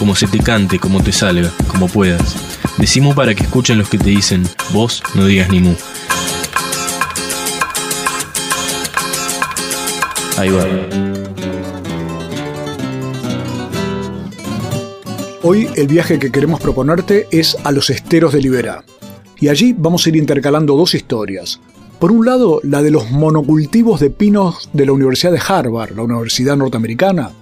como 0.00 0.16
se 0.16 0.26
te 0.26 0.38
cante, 0.38 0.78
como 0.78 1.02
te 1.02 1.12
salga, 1.12 1.52
como 1.68 1.86
puedas. 1.86 2.34
Decimos 2.78 3.14
para 3.14 3.34
que 3.34 3.42
escuchen 3.42 3.76
los 3.76 3.90
que 3.90 3.98
te 3.98 4.08
dicen, 4.08 4.42
vos 4.72 5.02
no 5.14 5.26
digas 5.26 5.50
ni 5.50 5.60
mu. 5.60 5.74
Ahí 10.38 10.48
va. 10.48 10.64
Hoy 15.42 15.68
el 15.76 15.86
viaje 15.86 16.18
que 16.18 16.32
queremos 16.32 16.60
proponerte 16.60 17.28
es 17.30 17.58
a 17.64 17.70
los 17.70 17.90
esteros 17.90 18.32
de 18.32 18.40
Liberá. 18.40 18.82
Y 19.38 19.48
allí 19.48 19.74
vamos 19.76 20.06
a 20.06 20.08
ir 20.08 20.16
intercalando 20.16 20.76
dos 20.76 20.94
historias. 20.94 21.60
Por 21.98 22.10
un 22.10 22.24
lado, 22.24 22.60
la 22.62 22.80
de 22.80 22.90
los 22.90 23.10
monocultivos 23.10 24.00
de 24.00 24.08
pinos 24.08 24.70
de 24.72 24.86
la 24.86 24.92
Universidad 24.92 25.32
de 25.32 25.42
Harvard, 25.46 25.94
la 25.94 26.04
Universidad 26.04 26.56
Norteamericana, 26.56 27.32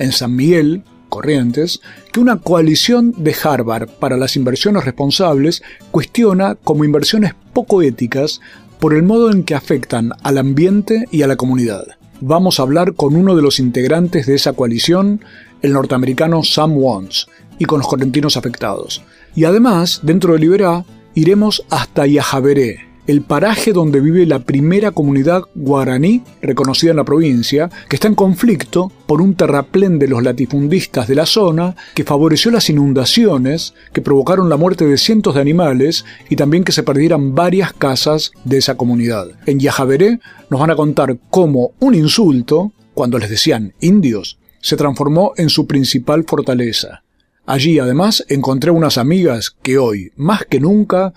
en 0.00 0.10
San 0.10 0.34
Miguel, 0.34 0.82
Corrientes, 1.08 1.80
que 2.12 2.20
una 2.20 2.36
coalición 2.36 3.14
de 3.16 3.34
Harvard 3.42 3.88
para 3.88 4.16
las 4.16 4.36
inversiones 4.36 4.84
responsables 4.84 5.62
cuestiona 5.90 6.54
como 6.56 6.84
inversiones 6.84 7.34
poco 7.52 7.82
éticas 7.82 8.40
por 8.78 8.94
el 8.94 9.02
modo 9.02 9.30
en 9.30 9.44
que 9.44 9.54
afectan 9.54 10.12
al 10.22 10.38
ambiente 10.38 11.04
y 11.10 11.22
a 11.22 11.26
la 11.26 11.36
comunidad. 11.36 11.84
Vamos 12.20 12.58
a 12.58 12.62
hablar 12.62 12.94
con 12.94 13.16
uno 13.16 13.36
de 13.36 13.42
los 13.42 13.60
integrantes 13.60 14.26
de 14.26 14.34
esa 14.34 14.52
coalición, 14.52 15.24
el 15.62 15.72
norteamericano 15.72 16.42
Sam 16.42 16.76
Wons, 16.76 17.28
y 17.58 17.64
con 17.64 17.78
los 17.78 17.88
correntinos 17.88 18.36
afectados. 18.36 19.02
Y 19.34 19.44
además, 19.44 20.00
dentro 20.02 20.32
de 20.32 20.40
Liberá, 20.40 20.84
iremos 21.14 21.64
hasta 21.70 22.06
Yajaveré, 22.06 22.87
el 23.08 23.22
paraje 23.22 23.72
donde 23.72 24.00
vive 24.00 24.26
la 24.26 24.40
primera 24.40 24.90
comunidad 24.90 25.44
guaraní 25.54 26.22
reconocida 26.42 26.90
en 26.90 26.98
la 26.98 27.04
provincia, 27.04 27.70
que 27.88 27.96
está 27.96 28.06
en 28.06 28.14
conflicto 28.14 28.92
por 29.06 29.22
un 29.22 29.34
terraplén 29.34 29.98
de 29.98 30.08
los 30.08 30.22
latifundistas 30.22 31.08
de 31.08 31.14
la 31.14 31.24
zona 31.24 31.74
que 31.94 32.04
favoreció 32.04 32.50
las 32.50 32.68
inundaciones 32.68 33.72
que 33.94 34.02
provocaron 34.02 34.50
la 34.50 34.58
muerte 34.58 34.86
de 34.86 34.98
cientos 34.98 35.34
de 35.34 35.40
animales 35.40 36.04
y 36.28 36.36
también 36.36 36.64
que 36.64 36.72
se 36.72 36.82
perdieran 36.82 37.34
varias 37.34 37.72
casas 37.72 38.30
de 38.44 38.58
esa 38.58 38.76
comunidad. 38.76 39.28
En 39.46 39.58
Yajaveré 39.58 40.20
nos 40.50 40.60
van 40.60 40.70
a 40.70 40.76
contar 40.76 41.16
cómo 41.30 41.72
un 41.80 41.94
insulto, 41.94 42.72
cuando 42.92 43.18
les 43.18 43.30
decían 43.30 43.72
indios, 43.80 44.38
se 44.60 44.76
transformó 44.76 45.32
en 45.38 45.48
su 45.48 45.66
principal 45.66 46.24
fortaleza. 46.28 47.04
Allí 47.46 47.78
además 47.78 48.26
encontré 48.28 48.70
unas 48.70 48.98
amigas 48.98 49.56
que 49.62 49.78
hoy, 49.78 50.12
más 50.16 50.44
que 50.44 50.60
nunca, 50.60 51.14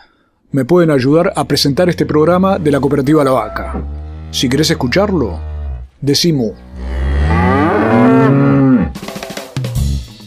me 0.52 0.66
pueden 0.66 0.92
ayudar 0.92 1.32
a 1.36 1.46
presentar 1.46 1.88
este 1.90 2.06
programa 2.06 2.60
de 2.60 2.72
la 2.72 2.80
cooperativa 2.80 3.24
La 3.24 3.32
Vaca. 3.32 3.82
Si 4.32 4.50
querés 4.50 4.70
escucharlo, 4.70 5.40
decimos. 6.02 6.52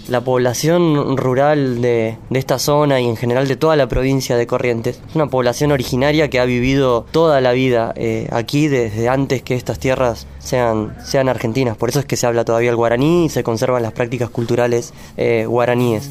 La 0.09 0.21
población 0.23 1.17
rural 1.17 1.83
de, 1.83 2.19
de, 2.31 2.39
esta 2.39 2.59
zona 2.59 3.01
y 3.01 3.09
en 3.09 3.17
general 3.17 3.49
de 3.49 3.57
toda 3.57 3.75
la 3.75 3.89
provincia 3.89 4.37
de 4.37 4.47
Corrientes 4.47 5.01
es 5.09 5.17
una 5.17 5.27
población 5.27 5.73
originaria 5.73 6.31
que 6.31 6.39
ha 6.39 6.45
vivido 6.45 7.05
toda 7.11 7.41
la 7.41 7.53
vida 7.53 7.93
eh, 7.97 8.29
aquí 8.31 8.69
desde 8.69 9.09
antes 9.09 9.43
que 9.43 9.57
estas 9.57 9.79
tierras 9.79 10.27
sean, 10.39 10.95
sean 11.05 11.29
argentinas. 11.29 11.77
Por 11.77 11.89
eso 11.89 12.01
es 12.01 12.07
que 12.07 12.17
se 12.17 12.27
habla 12.27 12.45
todavía 12.45 12.71
el 12.71 12.77
guaraní 12.77 13.27
y 13.27 13.29
se 13.29 13.43
conservan 13.43 13.83
las 13.83 13.93
prácticas 13.93 14.31
culturales 14.31 14.93
eh, 15.17 15.47
guaraníes. 15.49 16.11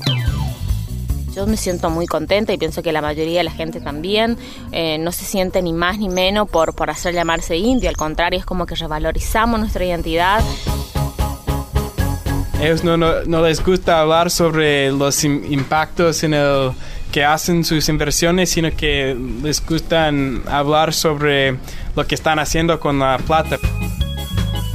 Yo 1.35 1.47
me 1.47 1.57
siento 1.57 1.89
muy 1.89 2.05
contenta 2.05 2.53
y 2.53 2.57
pienso 2.57 2.83
que 2.83 2.91
la 2.91 3.01
mayoría 3.01 3.39
de 3.39 3.43
la 3.43 3.51
gente 3.51 3.81
también 3.81 4.37
eh, 4.71 4.99
no 4.99 5.11
se 5.11 5.25
siente 5.25 5.63
ni 5.63 5.73
más 5.73 5.97
ni 5.97 6.07
menos 6.07 6.47
por, 6.47 6.75
por 6.75 6.91
hacer 6.91 7.15
llamarse 7.15 7.57
indio, 7.57 7.89
al 7.89 7.97
contrario, 7.97 8.39
es 8.39 8.45
como 8.45 8.67
que 8.67 8.75
revalorizamos 8.75 9.59
nuestra 9.59 9.83
identidad. 9.83 10.43
Ellos 12.61 12.83
no, 12.83 12.97
no, 12.97 13.23
no 13.25 13.41
les 13.41 13.63
gusta 13.63 13.99
hablar 13.99 14.29
sobre 14.29 14.91
los 14.91 15.23
impactos 15.23 16.23
en 16.23 16.35
el 16.35 16.71
que 17.11 17.25
hacen 17.25 17.63
sus 17.63 17.89
inversiones, 17.89 18.51
sino 18.51 18.69
que 18.75 19.17
les 19.41 19.65
gusta 19.65 20.11
hablar 20.45 20.93
sobre 20.93 21.57
lo 21.95 22.05
que 22.05 22.13
están 22.13 22.37
haciendo 22.37 22.79
con 22.79 22.99
la 22.99 23.17
plata. 23.17 23.57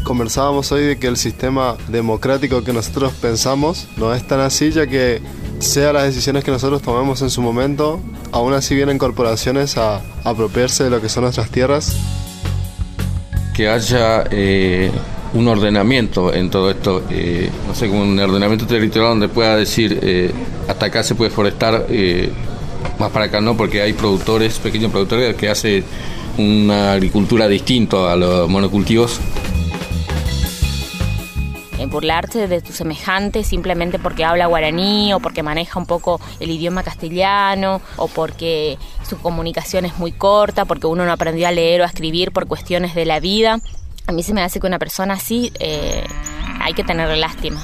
Conversábamos 0.02 0.72
hoy 0.72 0.82
de 0.82 0.98
que 0.98 1.06
el 1.06 1.16
sistema 1.16 1.76
democrático 1.88 2.64
que 2.64 2.72
nosotros 2.72 3.12
pensamos 3.12 3.88
no 3.96 4.14
es 4.14 4.26
tan 4.26 4.40
así, 4.40 4.70
ya 4.70 4.86
que 4.86 5.20
sea 5.58 5.92
las 5.92 6.04
decisiones 6.04 6.44
que 6.44 6.50
nosotros 6.50 6.82
tomemos 6.82 7.22
en 7.22 7.30
su 7.30 7.42
momento, 7.42 8.00
aún 8.32 8.52
así 8.52 8.74
vienen 8.74 8.98
corporaciones 8.98 9.76
a, 9.76 10.02
apropiarse 10.24 10.84
de 10.84 10.90
lo 10.90 11.00
que 11.00 11.08
son 11.08 11.24
nuestras 11.24 11.50
tierras. 11.50 11.96
Que 13.54 13.68
haya 13.68 14.24
eh, 14.30 14.90
un 15.34 15.48
ordenamiento 15.48 16.32
en 16.32 16.50
todo 16.50 16.70
esto, 16.70 17.02
eh, 17.10 17.50
no 17.66 17.74
sé, 17.74 17.88
como 17.88 18.02
un 18.02 18.18
ordenamiento 18.18 18.66
territorial 18.66 19.10
donde 19.12 19.28
pueda 19.28 19.56
decir 19.56 19.98
eh, 20.02 20.32
hasta 20.68 20.86
acá 20.86 21.02
se 21.02 21.14
puede 21.14 21.30
forestar, 21.30 21.86
más 22.98 23.10
para 23.10 23.26
acá 23.26 23.40
no, 23.40 23.56
porque 23.56 23.82
hay 23.82 23.94
productores, 23.94 24.58
pequeños 24.58 24.92
productores 24.92 25.34
que 25.34 25.48
hacen 25.48 25.84
una 26.36 26.92
agricultura 26.92 27.48
distinta 27.48 28.12
a 28.12 28.16
los 28.16 28.48
monocultivos 28.48 29.18
burlarse 31.86 32.48
de 32.48 32.60
tu 32.60 32.72
semejante 32.72 33.44
simplemente 33.44 33.98
porque 33.98 34.24
habla 34.24 34.46
guaraní 34.46 35.12
o 35.14 35.20
porque 35.20 35.42
maneja 35.42 35.78
un 35.78 35.86
poco 35.86 36.20
el 36.40 36.50
idioma 36.50 36.82
castellano 36.82 37.80
o 37.96 38.08
porque 38.08 38.78
su 39.08 39.18
comunicación 39.18 39.84
es 39.84 39.98
muy 39.98 40.12
corta, 40.12 40.64
porque 40.64 40.86
uno 40.86 41.04
no 41.04 41.12
aprendió 41.12 41.48
a 41.48 41.52
leer 41.52 41.80
o 41.80 41.84
a 41.84 41.86
escribir 41.86 42.32
por 42.32 42.46
cuestiones 42.46 42.94
de 42.94 43.04
la 43.04 43.20
vida. 43.20 43.60
A 44.06 44.12
mí 44.12 44.22
se 44.22 44.34
me 44.34 44.42
hace 44.42 44.60
que 44.60 44.66
una 44.66 44.78
persona 44.78 45.14
así 45.14 45.52
eh, 45.60 46.04
hay 46.60 46.74
que 46.74 46.84
tener 46.84 47.08
lástima. 47.16 47.60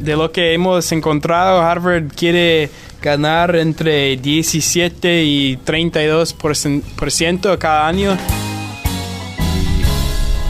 De 0.00 0.16
lo 0.16 0.32
que 0.32 0.52
hemos 0.52 0.92
encontrado, 0.92 1.62
Harvard 1.62 2.12
quiere 2.14 2.68
ganar 3.00 3.56
entre 3.56 4.16
17 4.16 5.24
y 5.24 5.56
32% 5.56 7.58
cada 7.58 7.88
año. 7.88 8.16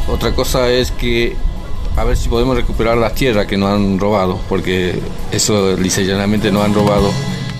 Otra 0.08 0.34
cosa 0.34 0.70
es 0.70 0.90
que 0.90 1.36
a 1.96 2.04
ver 2.04 2.16
si 2.16 2.28
podemos 2.28 2.56
recuperar 2.56 2.96
las 2.96 3.14
tierras 3.14 3.46
que 3.46 3.56
nos 3.56 3.70
han 3.70 3.98
robado, 3.98 4.38
porque 4.48 4.98
eso 5.30 5.76
llanamente 5.76 6.50
nos 6.50 6.64
han 6.64 6.74
robado. 6.74 7.10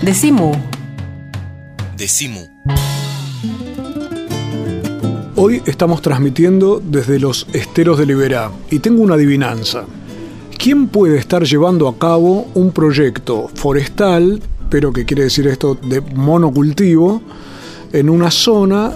Decimu. 0.01 0.51
Decimu. 1.95 2.41
Hoy 5.35 5.61
estamos 5.65 6.01
transmitiendo 6.01 6.81
desde 6.83 7.19
los 7.19 7.47
esteros 7.53 7.97
de 7.97 8.05
Liberá 8.05 8.51
y 8.69 8.79
tengo 8.79 9.01
una 9.03 9.15
adivinanza. 9.15 9.85
¿Quién 10.57 10.87
puede 10.87 11.17
estar 11.17 11.43
llevando 11.43 11.87
a 11.87 11.97
cabo 11.97 12.47
un 12.53 12.71
proyecto 12.71 13.49
forestal, 13.53 14.41
pero 14.69 14.93
que 14.93 15.05
quiere 15.05 15.23
decir 15.23 15.47
esto 15.47 15.75
de 15.75 16.01
monocultivo, 16.01 17.21
en 17.91 18.09
una 18.09 18.31
zona 18.31 18.93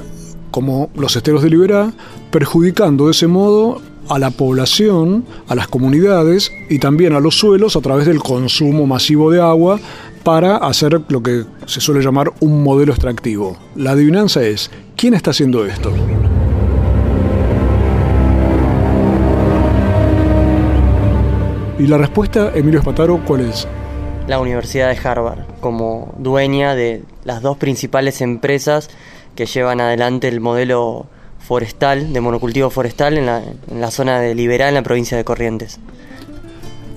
como 0.51 0.89
los 0.95 1.15
esteros 1.15 1.43
de 1.43 1.49
Liberá, 1.49 1.91
perjudicando 2.37 3.05
de 3.05 3.13
ese 3.13 3.25
modo 3.25 3.81
a 4.09 4.19
la 4.19 4.29
población, 4.29 5.25
a 5.47 5.55
las 5.55 5.67
comunidades 5.67 6.51
y 6.69 6.77
también 6.77 7.13
a 7.13 7.19
los 7.19 7.33
suelos 7.33 7.75
a 7.75 7.81
través 7.81 8.05
del 8.05 8.19
consumo 8.19 8.85
masivo 8.85 9.31
de 9.31 9.41
agua 9.41 9.79
para 10.21 10.57
hacer 10.57 11.01
lo 11.07 11.23
que 11.23 11.45
se 11.65 11.81
suele 11.81 12.03
llamar 12.03 12.31
un 12.39 12.61
modelo 12.61 12.91
extractivo. 12.93 13.57
La 13.75 13.93
adivinanza 13.93 14.43
es, 14.43 14.69
¿quién 14.95 15.15
está 15.15 15.31
haciendo 15.31 15.65
esto? 15.65 15.91
Y 21.79 21.87
la 21.87 21.97
respuesta, 21.97 22.51
Emilio 22.53 22.81
Espataro, 22.81 23.19
¿cuál 23.25 23.49
es? 23.49 23.67
La 24.27 24.39
Universidad 24.39 24.89
de 24.89 25.09
Harvard, 25.09 25.39
como 25.59 26.13
dueña 26.19 26.75
de 26.75 27.01
las 27.23 27.41
dos 27.41 27.57
principales 27.57 28.21
empresas 28.21 28.91
que 29.33 29.47
llevan 29.47 29.81
adelante 29.81 30.27
el 30.27 30.39
modelo 30.39 31.07
forestal, 31.47 32.11
de 32.11 32.19
monocultivo 32.19 32.69
forestal 32.69 33.17
en 33.17 33.25
la, 33.25 33.91
zona 33.91 34.19
de 34.19 34.35
Liberá, 34.35 34.67
en 34.67 34.73
la 34.73 34.83
provincia 34.83 35.15
de 35.15 35.23
Corrientes. 35.23 35.79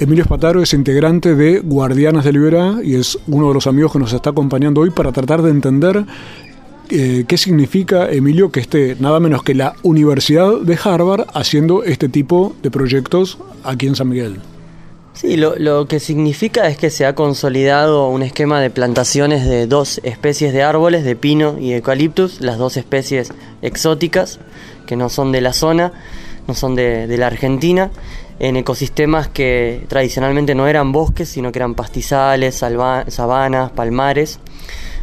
Emilio 0.00 0.22
Espataro 0.22 0.60
es 0.60 0.72
integrante 0.74 1.36
de 1.36 1.60
Guardianas 1.60 2.24
de 2.24 2.32
Liberá 2.32 2.80
y 2.82 2.96
es 2.96 3.16
uno 3.28 3.48
de 3.48 3.54
los 3.54 3.68
amigos 3.68 3.92
que 3.92 4.00
nos 4.00 4.12
está 4.12 4.30
acompañando 4.30 4.80
hoy 4.80 4.90
para 4.90 5.12
tratar 5.12 5.42
de 5.42 5.50
entender 5.50 6.04
eh, 6.88 7.24
qué 7.28 7.38
significa, 7.38 8.10
Emilio, 8.10 8.50
que 8.50 8.58
esté 8.58 8.96
nada 8.98 9.20
menos 9.20 9.44
que 9.44 9.54
la 9.54 9.74
Universidad 9.82 10.60
de 10.60 10.76
Harvard 10.82 11.26
haciendo 11.32 11.84
este 11.84 12.08
tipo 12.08 12.56
de 12.62 12.72
proyectos 12.72 13.38
aquí 13.62 13.86
en 13.86 13.94
San 13.94 14.08
Miguel. 14.08 14.38
Sí, 15.20 15.36
lo, 15.36 15.54
lo, 15.56 15.86
que 15.86 16.00
significa 16.00 16.66
es 16.68 16.78
que 16.78 16.88
se 16.88 17.04
ha 17.04 17.14
consolidado 17.14 18.08
un 18.08 18.22
esquema 18.22 18.58
de 18.58 18.70
plantaciones 18.70 19.44
de 19.44 19.66
dos 19.66 20.00
especies 20.02 20.54
de 20.54 20.62
árboles, 20.62 21.04
de 21.04 21.14
pino 21.14 21.58
y 21.58 21.74
eucaliptus, 21.74 22.40
las 22.40 22.56
dos 22.56 22.78
especies 22.78 23.30
exóticas 23.60 24.40
que 24.86 24.96
no 24.96 25.10
son 25.10 25.30
de 25.30 25.42
la 25.42 25.52
zona, 25.52 25.92
no 26.48 26.54
son 26.54 26.74
de, 26.74 27.06
la 27.18 27.26
Argentina, 27.26 27.90
en 28.38 28.56
ecosistemas 28.56 29.28
que 29.28 29.84
tradicionalmente 29.88 30.54
no 30.54 30.66
eran 30.66 30.90
bosques, 30.90 31.28
sino 31.28 31.52
que 31.52 31.58
eran 31.58 31.74
pastizales, 31.74 32.54
sabanas, 32.54 33.72
palmares. 33.72 34.40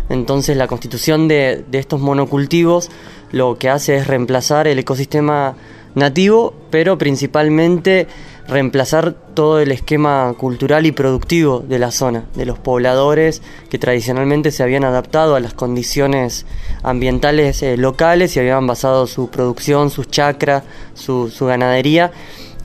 Entonces 0.09 0.57
la 0.57 0.65
constitución 0.65 1.27
de, 1.27 1.63
de 1.69 1.77
estos 1.77 2.01
monocultivos 2.01 2.89
lo 3.31 3.59
que 3.59 3.69
hace 3.69 3.97
es 3.97 4.07
reemplazar 4.07 4.67
el 4.67 4.79
ecosistema 4.79 5.55
nativo, 5.93 6.55
pero 6.71 6.97
principalmente 6.97 8.07
reemplazar 8.47 9.13
todo 9.33 9.59
el 9.59 9.71
esquema 9.71 10.33
cultural 10.37 10.85
y 10.85 10.91
productivo 10.91 11.59
de 11.59 11.79
la 11.79 11.91
zona, 11.91 12.25
de 12.35 12.45
los 12.45 12.57
pobladores 12.57 13.41
que 13.69 13.77
tradicionalmente 13.77 14.51
se 14.51 14.63
habían 14.63 14.85
adaptado 14.85 15.35
a 15.35 15.39
las 15.39 15.53
condiciones 15.53 16.45
ambientales 16.81 17.61
eh, 17.61 17.77
locales 17.77 18.35
y 18.35 18.39
habían 18.39 18.65
basado 18.65 19.05
su 19.07 19.29
producción, 19.29 19.89
sus 19.89 20.09
chacras, 20.09 20.63
su, 20.93 21.29
ganadería 21.41 22.11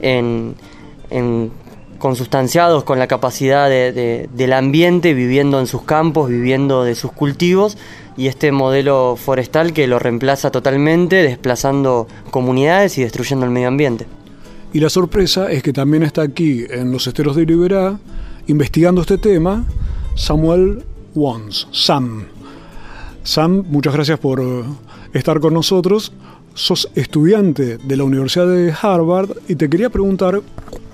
en, 0.01 0.55
consustanciados 1.99 2.85
con 2.85 2.99
la 2.99 3.07
capacidad 3.07 3.69
del 3.69 4.53
ambiente, 4.53 5.15
viviendo 5.15 5.61
en 5.61 5.69
sus 5.69 5.83
campos, 5.83 6.29
viviendo 6.29 6.83
de 6.83 6.97
sus 6.97 7.13
cultivos, 7.13 7.79
y 8.17 8.27
este 8.27 8.51
modelo 8.51 9.17
forestal 9.17 9.73
que 9.73 9.87
lo 9.87 10.01
reemplaza 10.01 10.51
totalmente, 10.51 11.23
desplazando 11.23 12.09
comunidades 12.31 12.99
y 12.99 13.03
destruyendo 13.03 13.47
el 13.47 13.53
medio 13.53 13.69
ambiente. 13.69 14.07
Y 14.75 14.81
la 14.81 14.89
sorpresa 14.89 15.53
es 15.53 15.63
que 15.63 15.73
también 15.73 16.03
está 16.03 16.23
aquí 16.23 16.65
en 16.71 16.93
los 16.93 17.07
esteros 17.07 17.37
de 17.37 17.45
Liberá, 17.45 17.99
investigando 18.47 19.03
este 19.03 19.19
tema, 19.19 19.67
Samuel 20.17 20.83
Wons, 21.15 21.69
Sam. 21.73 22.25
Sam, 23.23 23.65
muchas 23.69 23.93
gracias 23.93 24.19
por 24.19 24.43
estar 25.13 25.41
con 25.41 25.53
nosotros. 25.53 26.13
Sos 26.55 26.89
estudiante 26.95 27.77
de 27.77 27.97
la 27.97 28.05
Universidad 28.05 28.47
de 28.47 28.73
Harvard 28.81 29.31
y 29.47 29.57
te 29.57 29.69
quería 29.69 29.91
preguntar 29.91 30.41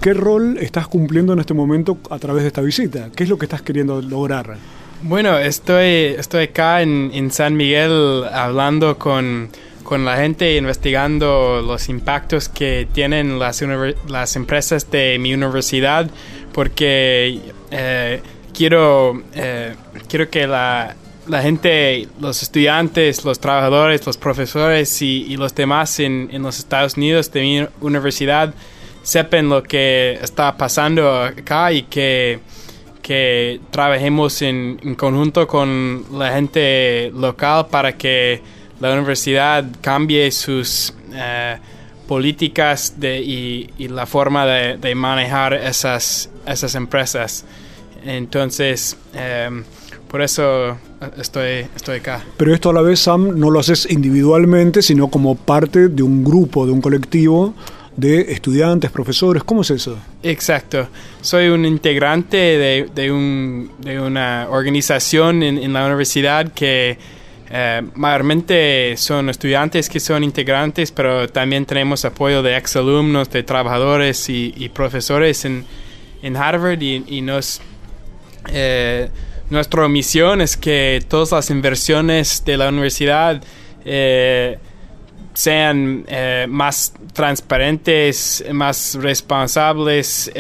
qué 0.01 0.13
rol 0.13 0.59
estás 0.59 0.89
cumpliendo 0.89 1.33
en 1.33 1.39
este 1.39 1.55
momento 1.55 1.99
a 2.11 2.19
través 2.19 2.43
de 2.43 2.49
esta 2.49 2.63
visita. 2.63 3.11
¿Qué 3.15 3.25
es 3.25 3.31
lo 3.31 3.39
que 3.39 3.47
estás 3.47 3.63
queriendo 3.63 4.03
lograr? 4.03 4.57
Bueno, 5.03 5.39
estoy, 5.39 6.17
estoy 6.19 6.45
acá 6.45 6.83
en 6.83 7.31
San 7.31 7.57
Miguel 7.57 8.25
hablando 8.33 8.99
con 8.99 9.51
con 9.89 10.05
la 10.05 10.19
gente 10.19 10.55
investigando 10.59 11.63
los 11.67 11.89
impactos 11.89 12.51
que 12.51 12.87
tienen 12.93 13.39
las, 13.39 13.63
empresas 14.37 14.91
de 14.91 15.19
mi 15.19 15.33
universidad 15.33 16.11
porque 16.53 17.41
eh, 17.71 18.21
quiero, 18.53 19.23
eh, 19.33 19.75
quiero 20.07 20.29
que 20.29 20.47
la, 20.47 20.95
la, 21.27 21.41
gente, 21.41 22.07
los 22.21 22.43
estudiantes, 22.43 23.25
los 23.25 23.41
trabajadores, 23.41 24.05
los 24.05 24.19
profesores 24.19 25.01
y, 25.01 25.35
los 25.39 25.55
demás 25.55 25.99
en, 26.01 26.29
en, 26.33 26.43
los 26.43 26.59
Estados 26.59 26.99
Unidos 26.99 27.33
de 27.33 27.41
mi 27.41 27.67
universidad 27.81 28.53
sepan 29.03 29.49
lo 29.49 29.63
que 29.63 30.19
está 30.21 30.55
pasando 30.59 31.23
acá 31.23 31.73
y 31.73 31.85
que, 31.85 32.41
que 33.01 33.59
trabajemos 33.71 34.43
en 34.43 34.97
conjunto 34.97 35.49
con 35.49 36.05
la 36.13 36.35
gente 36.35 37.11
local 37.15 37.69
para 37.71 37.97
que 37.97 38.58
la 38.81 38.93
universidad 38.93 39.65
cambie 39.81 40.31
sus 40.31 40.95
eh, 41.13 41.57
políticas 42.07 42.95
de, 42.97 43.21
y, 43.21 43.89
la 43.89 44.07
forma 44.07 44.47
de, 44.47 44.95
manejar 44.95 45.55
esas, 45.55 46.31
esas 46.47 46.75
empresas. 46.75 47.45
Entonces, 48.05 48.97
em, 49.13 49.65
por 50.09 50.23
eso 50.23 50.79
estoy, 51.19 51.67
estoy 51.77 51.99
acá. 51.99 52.25
Pero 52.37 52.55
esto 52.55 52.71
a 52.71 52.73
la 52.73 52.83
vez, 52.83 53.01
Sam, 53.01 53.39
no 53.39 53.51
lo 53.51 53.61
haces 53.61 53.87
individualmente, 53.91 54.81
sino 54.81 55.09
como 55.09 55.35
parte 55.35 55.89
de 55.89 56.03
un 56.03 56.25
grupo, 56.25 56.65
de 56.65 56.73
un 56.73 56.81
colectivo 56.81 57.55
de 57.97 58.33
estudiantes, 58.33 58.91
profesores. 58.91 59.43
¿Cómo 59.43 59.63
es 59.63 59.71
eso? 59.71 59.99
Exacto. 60.23 60.89
Soy 61.21 61.49
un 61.49 61.67
integrante 61.67 62.37
de, 62.37 62.89
de, 62.95 63.11
un, 63.11 63.73
de 63.81 64.01
una 64.01 64.47
organización 64.49 65.43
en, 65.43 65.59
en 65.59 65.73
la 65.73 65.85
universidad 65.85 66.53
que 66.53 66.97
eh, 67.51 67.83
mayormente 67.95 68.95
son 68.99 69.31
estudiantes 69.31 69.89
que 69.89 70.01
son 70.01 70.23
integrantes, 70.23 70.93
pero 70.93 71.29
también 71.29 71.65
tenemos 71.65 72.05
apoyo 72.05 72.43
de 72.43 72.57
exalumnos, 72.57 73.31
de 73.31 73.43
trabajadores 73.43 74.29
y, 74.29 74.71
profesores 74.75 75.45
en, 75.47 75.65
en, 76.23 76.37
Harvard 76.37 76.83
y, 76.83 77.23
nos, 77.23 77.63
eh, 78.53 79.09
nuestra 79.49 79.89
misión 79.89 80.43
es 80.43 80.59
que 80.59 81.03
todas 81.09 81.33
las 81.33 81.51
inversiones 81.51 82.45
de 82.45 82.57
la 82.59 82.69
universidad 82.69 83.43
eh, 83.85 84.59
sean 85.33 86.05
más 86.49 86.93
transparentes, 87.13 88.45
más 88.53 88.97
responsables 89.01 90.31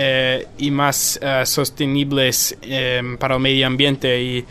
y 0.58 0.70
más 0.72 1.20
sostenibles 1.44 2.58
para 3.20 3.36
el 3.36 3.40
medio 3.40 3.66
ambiente. 3.68 4.20
Y 4.20 4.44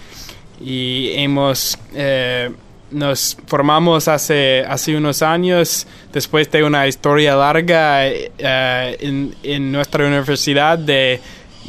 y 0.59 1.11
hemos 1.15 1.77
eh, 1.93 2.51
nos 2.91 3.37
formamos 3.47 4.07
hace, 4.07 4.63
hace 4.67 4.95
unos 4.95 5.21
años 5.21 5.85
después 6.13 6.49
de 6.51 6.63
una 6.63 6.87
historia 6.87 7.35
larga 7.35 8.07
eh, 8.07 8.97
en, 8.99 9.35
en, 9.43 9.71
nuestra 9.71 10.07
universidad 10.07 10.77
de 10.77 11.19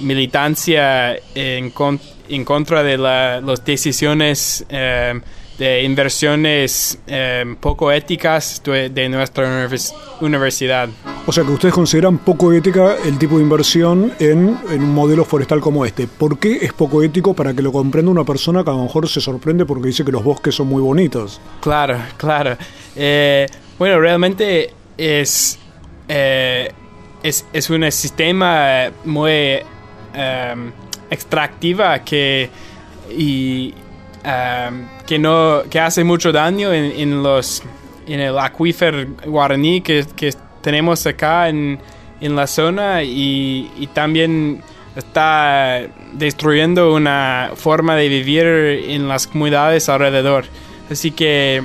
militancia 0.00 1.17
en, 1.35 1.73
en 2.29 2.44
contra 2.44 2.82
de 2.82 2.99
las 2.99 3.64
decisiones 3.64 4.64
eh, 4.69 5.20
de 5.59 5.83
inversiones 5.83 6.99
eh, 7.09 7.45
poco 7.61 7.91
éticas 7.91 8.63
de, 8.65 9.09
nuestra 9.09 9.69
universidad. 10.21 10.89
O 11.27 11.33
sea 11.33 11.45
que 11.45 11.51
ustedes 11.51 11.75
consideran 11.75 12.19
poco 12.19 12.53
ética 12.53 12.97
el 13.05 13.19
tipo 13.19 13.37
de 13.37 13.43
inversión 13.43 14.13
en, 14.21 14.57
un 14.71 14.95
modelo 14.95 15.25
forestal 15.25 15.61
como 15.61 15.85
este. 15.85 16.07
¿Por 16.07 16.39
qué 16.39 16.59
es 16.63 16.73
poco 16.73 17.03
ético 17.03 17.35
para 17.35 17.53
que 17.55 17.63
lo 17.63 17.73
comprenda 17.73 18.11
una 18.11 18.25
persona 18.25 18.63
que 18.63 18.71
a 18.71 18.75
lo 18.75 18.85
mejor 18.85 19.09
se 19.09 19.21
sorprende 19.21 19.67
porque 19.67 19.89
dice 19.89 20.05
que 20.05 20.13
los 20.13 20.23
bosques 20.23 20.55
son 20.55 20.69
muy 20.69 20.81
bonitos? 20.81 21.41
Claro, 21.61 21.99
claro. 22.17 22.57
Eh, 22.95 23.47
bueno, 23.79 23.99
realmente 24.01 24.73
es, 24.97 25.59
eh, 26.07 26.71
es, 27.23 27.45
es, 27.53 27.71
un 27.71 27.91
sistema 27.91 28.91
muy 29.05 29.59
extractiva 31.11 31.99
que... 32.05 32.49
Y, 33.11 33.75
que 35.07 35.19
no 35.19 35.63
que 35.71 35.81
hace 35.81 36.05
mucho 36.05 36.33
daño 36.33 36.73
en, 36.73 37.23
los 37.23 37.63
en 38.07 38.21
el 38.21 38.39
acuífero 38.39 39.07
guaraní 39.27 39.81
que, 39.81 40.05
tenemos 40.61 41.07
acá 41.07 41.49
en, 41.49 41.79
en 42.21 42.37
la 42.37 42.47
zona 42.47 43.05
y, 43.05 43.71
y, 43.79 43.87
también 43.87 44.61
está 44.97 45.83
destruyendo 46.13 46.93
una 46.93 47.53
forma 47.55 47.95
de 47.95 48.09
vivir 48.09 48.45
en 48.45 49.07
las 49.07 49.29
comunidades 49.29 49.89
alrededor. 49.89 50.45
Así 50.91 51.13
que 51.13 51.63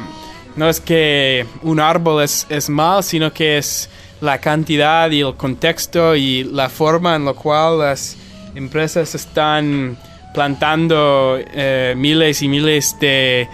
no 0.56 0.70
es 0.70 0.80
que 0.80 1.48
un 1.64 1.80
árbol 1.80 2.24
es, 2.24 2.46
es 2.50 2.70
mal, 2.70 3.04
sino 3.04 3.34
que 3.34 3.58
es 3.58 3.90
la 4.22 4.38
cantidad 4.38 5.10
y 5.12 5.22
el 5.22 5.36
contexto 5.36 6.16
y 6.16 6.44
la 6.44 6.70
forma 6.70 7.16
en 7.16 7.26
la 7.26 7.34
cual 7.34 7.80
las 7.80 8.16
empresas 8.56 9.16
están 9.16 9.98
plantando 10.34 11.38
eh, 11.40 11.94
miles 11.96 12.42
y 12.42 12.48
miles 12.48 13.00
de, 13.00 13.48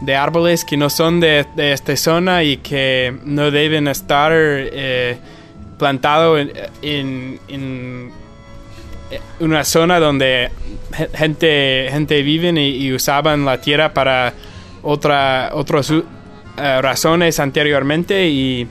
de, 0.00 0.16
árboles 0.16 0.64
que 0.64 0.76
no 0.76 0.90
son 0.90 1.20
de, 1.20 1.46
esta 1.56 1.96
zona 1.96 2.42
y 2.42 2.58
que 2.58 3.16
no 3.24 3.50
deben 3.50 3.88
estar 3.88 4.32
eh, 4.34 5.16
plantados 5.78 6.46
en, 6.82 7.40
en, 7.48 8.12
una 9.38 9.64
zona 9.64 10.00
donde 10.00 10.50
gente, 11.14 11.88
gente 11.90 12.22
vive 12.22 12.50
y, 12.60 12.92
usaban 12.92 13.44
la 13.44 13.60
tierra 13.60 13.94
para 13.94 14.34
otra, 14.82 15.50
otras 15.52 15.92
razones 16.56 17.38
anteriormente 17.40 18.28
y 18.28 18.66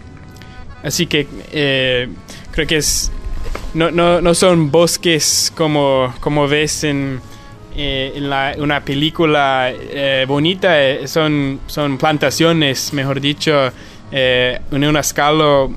así 0.84 1.08
que 1.08 1.28
eh, 1.52 2.10
creo 2.52 2.68
que 2.68 2.78
es 2.78 3.12
no, 3.74 3.90
no, 3.90 4.22
no 4.22 4.36
son 4.36 4.72
bosques 4.72 5.52
como, 5.56 6.14
como 6.20 6.48
ves 6.48 6.84
en 6.84 7.22
eh, 7.76 8.14
en 8.16 8.30
la, 8.30 8.56
una 8.58 8.84
película 8.84 9.72
eh, 9.72 10.26
bonita 10.28 10.82
eh, 10.82 11.08
son, 11.08 11.60
son 11.68 11.98
plantaciones, 11.98 12.94
mejor 12.94 13.20
dicho, 13.20 13.72
en 14.12 14.84
una 14.84 15.00
escala 15.00 15.68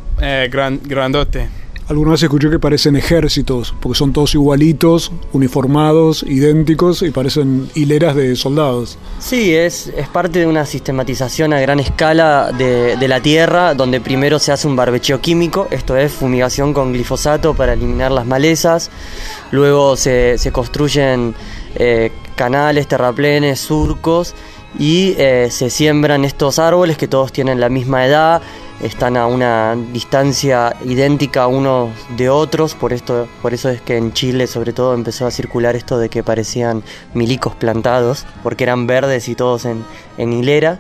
gran, 0.51 0.79
grandote. 0.85 1.49
Alguna 1.89 2.11
vez 2.11 2.23
escuché 2.25 2.51
que 2.51 2.59
parecen 2.59 2.97
ejércitos, 2.97 3.73
porque 3.81 3.97
son 3.97 4.13
todos 4.13 4.35
igualitos, 4.35 5.13
uniformados, 5.33 6.25
idénticos 6.25 7.03
y 7.03 7.13
parecen 7.13 7.69
hileras 7.77 8.17
de 8.17 8.35
soldados. 8.35 8.99
Sí, 9.21 9.55
es, 9.55 9.93
es 9.97 10.09
parte 10.09 10.41
de 10.41 10.47
una 10.47 10.67
sistematización 10.67 11.53
a 11.53 11.61
gran 11.61 11.79
escala 11.79 12.51
de, 12.51 12.97
de 12.97 13.09
la 13.09 13.21
tierra, 13.21 13.75
donde 13.75 14.01
primero 14.01 14.41
se 14.41 14.51
hace 14.51 14.67
un 14.67 14.75
barbecheo 14.75 15.21
químico, 15.21 15.69
esto 15.71 15.97
es 15.97 16.11
fumigación 16.11 16.75
con 16.75 16.93
glifosato 16.93 17.55
para 17.55 17.75
eliminar 17.75 18.11
las 18.11 18.27
malezas, 18.27 18.91
luego 19.53 19.97
se, 19.97 20.39
se 20.39 20.51
construyen 20.51 21.37
eh, 21.77 22.13
canales, 22.35 22.89
terraplenes, 22.89 23.61
surcos 23.61 24.35
y 24.79 25.15
eh, 25.19 25.49
se 25.51 25.71
siembran 25.71 26.25
estos 26.25 26.59
árboles 26.59 26.99
que 26.99 27.09
todos 27.09 27.33
tienen 27.33 27.61
la 27.61 27.69
misma 27.69 28.05
edad, 28.05 28.43
están 28.83 29.17
a 29.17 29.27
una 29.27 29.75
distancia 29.93 30.77
idéntica 30.85 31.47
unos 31.47 31.91
de 32.17 32.29
otros, 32.29 32.75
por 32.75 32.93
esto, 32.93 33.27
por 33.41 33.55
eso 33.55 33.71
es 33.71 33.81
que 33.81 33.97
en 33.97 34.13
Chile 34.13 34.47
sobre 34.47 34.73
todo 34.73 34.93
empezó 34.93 35.27
a 35.27 35.31
circular 35.31 35.77
esto 35.77 35.99
de 35.99 36.11
que 36.11 36.23
parecían 36.23 36.83
milicos 37.15 37.55
plantados, 37.55 38.27
porque 38.43 38.65
eran 38.65 38.87
verdes 38.87 39.29
y 39.29 39.35
todos 39.35 39.65
en, 39.65 39.85
en 40.19 40.33
hilera. 40.33 40.79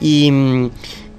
Y 0.00 0.30
mm, 0.30 0.70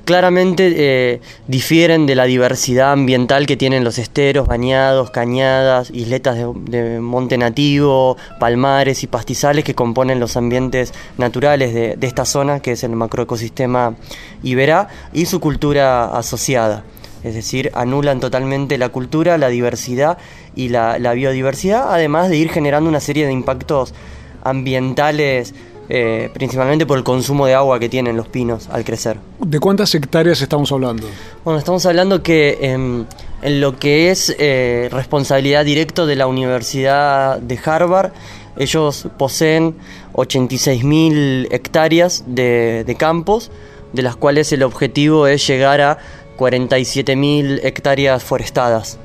claramente 0.05 0.73
eh, 0.77 1.21
difieren 1.47 2.05
de 2.05 2.15
la 2.15 2.25
diversidad 2.25 2.93
ambiental 2.93 3.45
que 3.45 3.57
tienen 3.57 3.83
los 3.83 3.97
esteros, 3.97 4.47
bañados, 4.47 5.11
cañadas, 5.11 5.89
isletas 5.91 6.37
de, 6.37 6.99
monte 6.99 7.37
nativo, 7.37 8.15
palmares 8.39 9.03
y 9.03 9.07
pastizales 9.07 9.65
que 9.65 9.75
componen 9.75 10.19
los 10.19 10.37
ambientes 10.37 10.93
naturales 11.17 11.73
de, 11.73 11.97
esta 12.01 12.23
zona, 12.23 12.59
que 12.59 12.73
es 12.73 12.83
el 12.83 12.91
macroecosistema 12.91 13.95
Iberá, 14.43 14.87
y 15.11 15.25
su 15.25 15.39
cultura 15.39 16.17
asociada. 16.17 16.83
Es 17.23 17.33
decir, 17.33 17.71
anulan 17.73 18.19
totalmente 18.19 18.77
la 18.77 18.89
cultura, 18.89 19.39
la 19.39 19.49
diversidad 19.49 20.19
y 20.55 20.69
la 20.69 21.13
biodiversidad, 21.13 21.91
además 21.91 22.29
de 22.29 22.37
ir 22.37 22.51
generando 22.51 22.87
una 22.87 22.99
serie 22.99 23.25
de 23.25 23.33
impactos 23.33 23.95
ambientales 24.43 25.55
eh, 25.89 26.29
principalmente 26.33 26.85
por 26.85 26.97
el 26.97 27.03
consumo 27.03 27.45
de 27.45 27.53
agua 27.53 27.79
que 27.79 27.89
tienen 27.89 28.17
los 28.17 28.27
pinos 28.27 28.69
al 28.69 28.83
crecer. 28.83 29.17
¿De 29.39 29.59
cuántas 29.59 29.93
hectáreas 29.93 30.41
estamos 30.41 30.71
hablando? 30.71 31.07
Bueno, 31.43 31.59
estamos 31.59 31.85
hablando 31.85 32.23
que 32.23 32.57
em, 32.61 33.05
en 33.41 33.61
lo 33.61 33.77
que 33.77 34.09
es 34.09 34.35
eh, 34.39 34.89
responsabilidad 34.91 35.63
directa 35.63 36.05
de 36.05 36.15
la 36.15 36.27
Universidad 36.27 37.39
de 37.39 37.59
Harvard, 37.63 38.11
ellos 38.57 39.07
poseen 39.17 39.75
86.000 40.13 41.49
hectáreas 41.51 42.23
de, 42.25 42.83
de 42.85 42.95
campos, 42.95 43.51
de 43.93 44.01
las 44.01 44.15
cuales 44.15 44.51
el 44.53 44.63
objetivo 44.63 45.27
es 45.27 45.45
llegar 45.45 45.81
a 45.81 45.97
47.000 46.37 47.59
hectáreas 47.63 48.23
forestadas. 48.23 48.97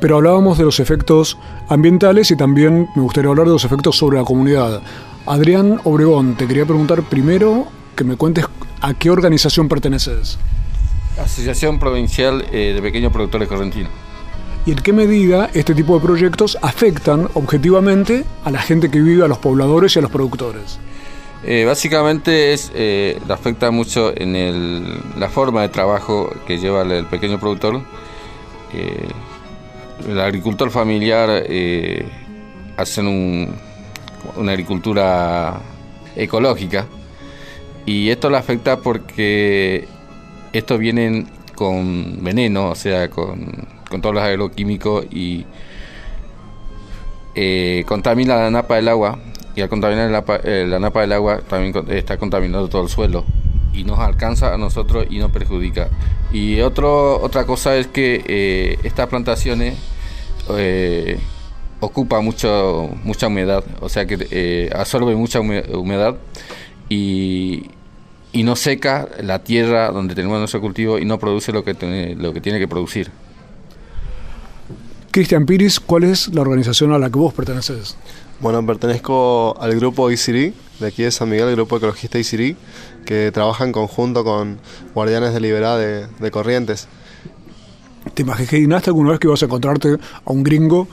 Pero 0.00 0.16
hablábamos 0.16 0.56
de 0.56 0.64
los 0.64 0.80
efectos 0.80 1.36
ambientales 1.68 2.30
y 2.30 2.36
también 2.36 2.88
me 2.96 3.02
gustaría 3.02 3.28
hablar 3.28 3.46
de 3.46 3.52
los 3.52 3.64
efectos 3.64 3.96
sobre 3.98 4.18
la 4.18 4.24
comunidad. 4.24 4.80
Adrián 5.26 5.80
Obregón, 5.84 6.34
te 6.34 6.46
quería 6.46 6.64
preguntar 6.64 7.02
primero 7.02 7.66
que 7.94 8.04
me 8.04 8.16
cuentes 8.16 8.46
a 8.80 8.94
qué 8.94 9.10
organización 9.10 9.68
perteneces. 9.68 10.38
Asociación 11.18 11.78
Provincial 11.78 12.46
eh, 12.50 12.72
de 12.74 12.80
Pequeños 12.80 13.12
Productores 13.12 13.46
Correntinos. 13.46 13.90
¿Y 14.64 14.72
en 14.72 14.78
qué 14.78 14.92
medida 14.92 15.50
este 15.52 15.74
tipo 15.74 15.98
de 15.98 16.04
proyectos 16.04 16.56
afectan 16.62 17.28
objetivamente 17.34 18.24
a 18.44 18.50
la 18.50 18.60
gente 18.60 18.90
que 18.90 19.00
vive, 19.00 19.24
a 19.24 19.28
los 19.28 19.38
pobladores 19.38 19.94
y 19.96 19.98
a 19.98 20.02
los 20.02 20.10
productores? 20.10 20.78
Eh, 21.44 21.64
básicamente 21.64 22.52
es, 22.52 22.70
eh, 22.74 23.18
afecta 23.28 23.70
mucho 23.70 24.12
en 24.14 24.36
el, 24.36 25.00
la 25.18 25.28
forma 25.28 25.62
de 25.62 25.68
trabajo 25.68 26.30
que 26.46 26.58
lleva 26.58 26.82
el, 26.82 26.92
el 26.92 27.06
pequeño 27.06 27.38
productor. 27.38 27.82
El 30.06 30.20
agricultor 30.20 30.70
familiar 30.70 31.44
hacen 32.76 33.06
un, 33.06 33.54
una 34.36 34.52
agricultura 34.52 35.60
ecológica. 36.16 36.86
Y 37.86 38.10
esto 38.10 38.30
le 38.30 38.36
afecta 38.36 38.78
porque 38.78 39.88
estos 40.52 40.78
vienen 40.78 41.28
con 41.54 42.22
veneno, 42.22 42.70
o 42.70 42.74
sea, 42.74 43.10
con, 43.10 43.66
con 43.88 44.00
todos 44.00 44.14
los 44.14 44.24
agroquímicos 44.24 45.06
y 45.10 45.44
eh, 47.34 47.84
contamina 47.86 48.36
la 48.36 48.50
napa 48.50 48.76
del 48.76 48.88
agua. 48.88 49.18
Y 49.56 49.62
al 49.62 49.68
contaminar 49.68 50.10
la, 50.10 50.24
eh, 50.44 50.64
la 50.68 50.78
napa 50.78 51.00
del 51.00 51.12
agua 51.12 51.40
también 51.40 51.74
está 51.90 52.16
contaminando 52.16 52.68
todo 52.68 52.82
el 52.82 52.88
suelo. 52.88 53.24
Y 53.72 53.84
nos 53.84 53.98
alcanza 53.98 54.54
a 54.54 54.58
nosotros 54.58 55.06
y 55.10 55.18
nos 55.18 55.30
perjudica. 55.30 55.88
Y 56.32 56.60
otro, 56.60 57.20
otra 57.20 57.44
cosa 57.44 57.76
es 57.76 57.88
que 57.88 58.22
eh, 58.26 58.78
estas 58.84 59.08
plantaciones 59.08 59.76
eh, 60.56 61.18
ocupa 61.80 62.20
mucho, 62.20 62.90
mucha 63.04 63.26
humedad, 63.28 63.64
o 63.80 63.88
sea 63.88 64.06
que 64.06 64.26
eh, 64.30 64.70
absorbe 64.74 65.14
mucha 65.16 65.40
hume- 65.40 65.64
humedad 65.74 66.16
y, 66.88 67.70
y 68.32 68.42
no 68.42 68.54
seca 68.56 69.08
la 69.22 69.40
tierra 69.42 69.90
donde 69.90 70.14
tenemos 70.14 70.38
nuestro 70.38 70.60
cultivo 70.60 70.98
y 70.98 71.04
no 71.04 71.18
produce 71.18 71.52
lo 71.52 71.64
que, 71.64 71.74
tiene- 71.74 72.14
lo 72.16 72.32
que 72.32 72.40
tiene 72.40 72.58
que 72.58 72.68
producir. 72.68 73.10
Cristian 75.10 75.44
Piris, 75.46 75.80
¿cuál 75.80 76.04
es 76.04 76.28
la 76.28 76.42
organización 76.42 76.92
a 76.92 76.98
la 76.98 77.10
que 77.10 77.18
vos 77.18 77.34
perteneces? 77.34 77.96
Bueno, 78.40 78.64
pertenezco 78.64 79.56
al 79.60 79.74
grupo 79.74 80.10
ICIRI, 80.10 80.54
de 80.78 80.86
aquí 80.86 81.02
de 81.02 81.10
San 81.10 81.28
Miguel, 81.28 81.48
el 81.48 81.56
grupo 81.56 81.76
ecologista 81.78 82.18
ICIRI, 82.18 82.56
que 83.04 83.32
trabaja 83.32 83.64
en 83.64 83.72
conjunto 83.72 84.22
con 84.24 84.58
Guardianes 84.94 85.34
de 85.34 85.40
Liberá 85.40 85.76
de, 85.76 86.06
de 86.06 86.30
Corrientes. 86.30 86.86
¿Te 88.14 88.22
imaginaste 88.22 88.90
alguna 88.90 89.10
vez 89.10 89.18
que 89.20 89.26
ibas 89.26 89.42
a 89.42 89.46
encontrarte 89.46 89.96
a 90.24 90.32
un 90.32 90.42
gringo 90.42 90.86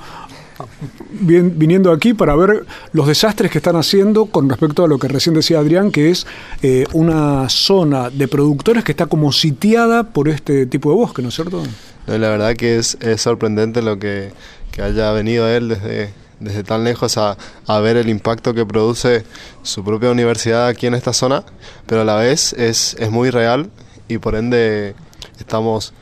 viniendo 1.09 1.91
aquí 1.91 2.13
para 2.13 2.35
ver 2.35 2.65
los 2.91 3.07
desastres 3.07 3.51
que 3.51 3.59
están 3.59 3.75
haciendo 3.75 4.25
con 4.25 4.49
respecto 4.49 4.83
a 4.83 4.87
lo 4.87 4.99
que 4.99 5.07
recién 5.07 5.35
decía 5.35 5.59
Adrián, 5.59 5.91
que 5.91 6.09
es 6.09 6.25
eh, 6.61 6.85
una 6.93 7.49
zona 7.49 8.09
de 8.09 8.27
productores 8.27 8.83
que 8.83 8.91
está 8.91 9.05
como 9.05 9.31
sitiada 9.31 10.03
por 10.03 10.29
este 10.29 10.65
tipo 10.65 10.89
de 10.89 10.95
bosque, 10.95 11.21
¿no 11.21 11.29
es 11.29 11.35
cierto? 11.35 11.63
La 12.07 12.29
verdad 12.29 12.55
que 12.55 12.77
es, 12.77 12.97
es 13.01 13.21
sorprendente 13.21 13.81
lo 13.81 13.99
que, 13.99 14.31
que 14.71 14.81
haya 14.81 15.11
venido 15.11 15.47
él 15.47 15.69
desde, 15.69 16.13
desde 16.39 16.63
tan 16.63 16.83
lejos 16.83 17.17
a, 17.17 17.37
a 17.65 17.79
ver 17.79 17.97
el 17.97 18.09
impacto 18.09 18.53
que 18.53 18.65
produce 18.65 19.25
su 19.63 19.83
propia 19.83 20.09
universidad 20.11 20.67
aquí 20.67 20.87
en 20.87 20.93
esta 20.93 21.13
zona, 21.13 21.43
pero 21.85 22.01
a 22.01 22.05
la 22.05 22.15
vez 22.15 22.53
es, 22.53 22.95
es 22.99 23.11
muy 23.11 23.29
real 23.29 23.69
y 24.07 24.19
por 24.19 24.35
ende 24.35 24.95
estamos 25.39 25.93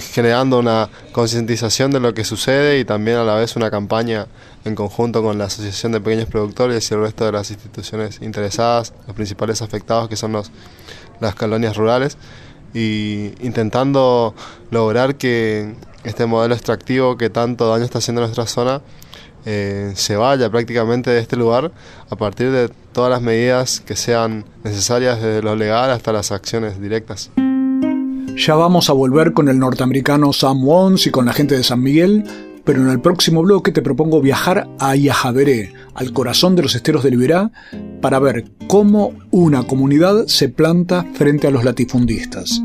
generando 0.00 0.58
una 0.58 0.88
concientización 1.12 1.90
de 1.90 2.00
lo 2.00 2.14
que 2.14 2.24
sucede 2.24 2.78
y 2.78 2.84
también 2.84 3.18
a 3.18 3.24
la 3.24 3.34
vez 3.34 3.56
una 3.56 3.70
campaña 3.70 4.26
en 4.64 4.74
conjunto 4.74 5.22
con 5.22 5.38
la 5.38 5.44
Asociación 5.44 5.92
de 5.92 6.00
Pequeños 6.00 6.26
Productores 6.26 6.90
y 6.90 6.94
el 6.94 7.00
resto 7.00 7.26
de 7.26 7.32
las 7.32 7.50
instituciones 7.50 8.20
interesadas, 8.22 8.94
los 9.06 9.14
principales 9.14 9.62
afectados 9.62 10.08
que 10.08 10.16
son 10.16 10.32
los, 10.32 10.50
las 11.20 11.34
colonias 11.34 11.76
rurales 11.76 12.16
y 12.72 13.32
intentando 13.40 14.34
lograr 14.70 15.16
que 15.16 15.74
este 16.02 16.26
modelo 16.26 16.54
extractivo 16.54 17.16
que 17.16 17.30
tanto 17.30 17.68
daño 17.68 17.84
está 17.84 17.98
haciendo 17.98 18.22
a 18.22 18.26
nuestra 18.26 18.46
zona 18.46 18.82
eh, 19.46 19.92
se 19.94 20.16
vaya 20.16 20.50
prácticamente 20.50 21.10
de 21.10 21.20
este 21.20 21.36
lugar 21.36 21.70
a 22.08 22.16
partir 22.16 22.50
de 22.50 22.70
todas 22.92 23.10
las 23.10 23.20
medidas 23.20 23.80
que 23.80 23.96
sean 23.96 24.44
necesarias 24.62 25.20
desde 25.20 25.42
lo 25.42 25.54
legal 25.54 25.90
hasta 25.90 26.12
las 26.12 26.32
acciones 26.32 26.80
directas. 26.80 27.30
Ya 28.36 28.54
vamos 28.54 28.90
a 28.90 28.92
volver 28.92 29.32
con 29.32 29.48
el 29.48 29.58
norteamericano 29.58 30.32
Sam 30.32 30.64
Wons 30.64 31.06
y 31.06 31.10
con 31.10 31.26
la 31.26 31.32
gente 31.32 31.56
de 31.56 31.62
San 31.62 31.82
Miguel, 31.82 32.24
pero 32.64 32.82
en 32.82 32.88
el 32.88 33.00
próximo 33.00 33.42
bloque 33.42 33.72
te 33.72 33.82
propongo 33.82 34.20
viajar 34.20 34.68
a 34.78 34.96
Yajaveré, 34.96 35.72
al 35.94 36.12
corazón 36.12 36.56
de 36.56 36.62
los 36.62 36.74
esteros 36.74 37.04
de 37.04 37.10
Liberá, 37.10 37.50
para 38.00 38.18
ver 38.18 38.46
cómo 38.66 39.12
una 39.30 39.64
comunidad 39.64 40.26
se 40.26 40.48
planta 40.48 41.04
frente 41.14 41.46
a 41.46 41.50
los 41.50 41.64
latifundistas. 41.64 42.62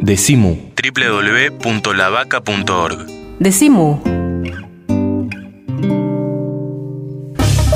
Decimu 0.00 0.56
www.lavaca.org 0.76 3.06
Decimu. 3.40 4.25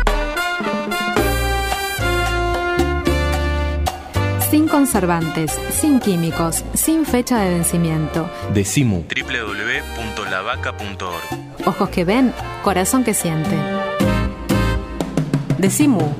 Sin 4.57 4.69
conservantes, 4.69 5.53
sin 5.71 6.01
químicos, 6.01 6.65
sin 6.73 7.05
fecha 7.05 7.43
de 7.43 7.51
vencimiento. 7.51 8.27
Decimu. 8.55 9.03
www.lavaca.org. 9.03 11.67
Ojos 11.67 11.91
que 11.91 12.07
ven, 12.07 12.33
corazón 12.65 13.05
que 13.05 13.13
siente. 13.13 13.55
Decimu. 15.59 16.11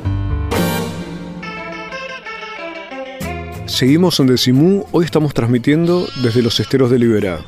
Seguimos 3.65 4.21
en 4.21 4.27
Decimú, 4.27 4.85
hoy 4.93 5.07
estamos 5.07 5.33
transmitiendo 5.33 6.07
desde 6.23 6.43
los 6.43 6.61
esteros 6.61 6.91
de 6.91 6.99
Liberá. 6.99 7.39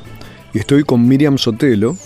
Y 0.55 0.57
estoy 0.57 0.85
con 0.85 1.07
Miriam 1.07 1.37
Sotelo. 1.37 1.97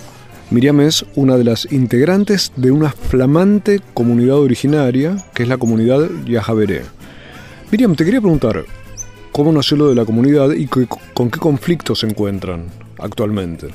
Miriam 0.51 0.81
es 0.81 1.05
una 1.15 1.37
de 1.37 1.45
las 1.45 1.71
integrantes 1.71 2.51
de 2.57 2.71
una 2.71 2.91
flamante 2.91 3.79
comunidad 3.93 4.39
originaria, 4.39 5.23
que 5.33 5.43
es 5.43 5.49
la 5.49 5.57
comunidad 5.57 6.09
Yajaveré. 6.25 6.81
Miriam, 7.73 7.95
te 7.95 8.05
quería 8.05 8.21
preguntar, 8.21 8.65
¿cómo 9.31 9.51
nació 9.51 9.77
lo 9.77 9.89
de 9.89 9.95
la 9.95 10.05
comunidad 10.05 10.51
y 10.51 10.67
con 10.67 11.31
qué 11.31 11.39
conflictos 11.39 12.01
se 12.01 12.05
encuentran 12.05 12.67
actualmente? 12.99 13.69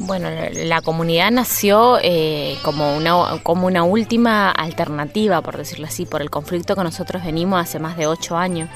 Bueno, 0.00 0.28
la 0.52 0.82
comunidad 0.82 1.30
nació 1.30 2.00
eh, 2.02 2.56
como, 2.64 2.96
una, 2.96 3.84
última 3.84 4.50
alternativa, 4.50 5.40
por 5.40 5.56
decirlo 5.56 5.86
así, 5.86 6.04
por 6.04 6.20
el 6.20 6.30
conflicto 6.30 6.74
que 6.74 6.82
nosotros 6.82 7.24
venimos 7.24 7.62
hace 7.62 7.78
más 7.78 7.96
de 7.96 8.08
ocho 8.08 8.36
años, 8.36 8.68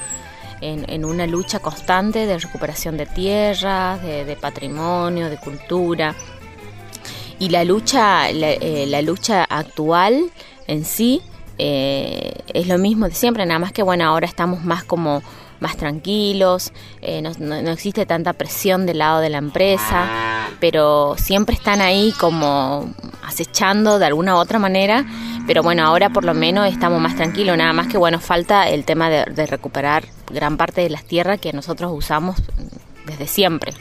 en, 0.61 1.03
una 1.03 1.27
lucha 1.27 1.59
constante 1.59 2.25
de 2.25 2.39
recuperación 2.39 2.95
de 2.95 3.07
tierras, 3.07 4.01
de, 4.01 4.37
patrimonio, 4.39 5.29
de 5.29 5.35
cultura. 5.35 6.15
Y 7.37 7.49
la 7.49 7.65
lucha, 7.65 8.31
la, 8.31 8.51
eh, 8.51 8.85
la 8.87 9.01
lucha 9.01 9.43
actual 9.43 10.31
en 10.67 10.85
sí 10.85 11.21
eh, 11.57 12.33
es 12.53 12.67
lo 12.67 12.77
mismo 12.77 13.07
de 13.07 13.15
siempre, 13.15 13.45
nada 13.45 13.59
más 13.59 13.71
que 13.71 13.83
bueno, 13.83 14.05
ahora 14.05 14.27
estamos 14.27 14.63
más 14.63 14.83
como 14.83 15.21
más 15.59 15.77
tranquilos, 15.77 16.73
eh, 17.01 17.21
no, 17.21 17.31
no, 17.39 17.71
existe 17.71 18.05
tanta 18.05 18.33
presión 18.33 18.85
del 18.85 18.99
lado 18.99 19.21
de 19.21 19.29
la 19.29 19.37
empresa, 19.37 20.47
pero 20.59 21.15
siempre 21.17 21.55
están 21.55 21.81
ahí 21.81 22.13
como 22.19 22.93
acechando 23.23 23.97
de 23.97 24.05
alguna 24.05 24.35
u 24.35 24.37
otra 24.37 24.59
manera, 24.59 25.05
pero 25.47 25.63
bueno, 25.63 25.85
ahora 25.85 26.09
por 26.09 26.25
lo 26.25 26.33
menos 26.33 26.67
estamos 26.67 26.99
más 27.01 27.15
tranquilos, 27.15 27.57
nada 27.57 27.73
más 27.73 27.87
que 27.87 27.97
bueno, 27.97 28.19
falta 28.19 28.69
el 28.69 28.83
tema 28.83 29.09
de, 29.09 29.25
de 29.25 29.45
recuperar 29.45 30.05
gran 30.29 30.57
parte 30.57 30.81
de 30.81 30.89
las 30.89 31.05
tierras 31.05 31.39
que 31.39 31.53
nosotros 31.53 31.91
usamos 31.93 32.35
desde 33.05 33.27
siempre. 33.27 33.71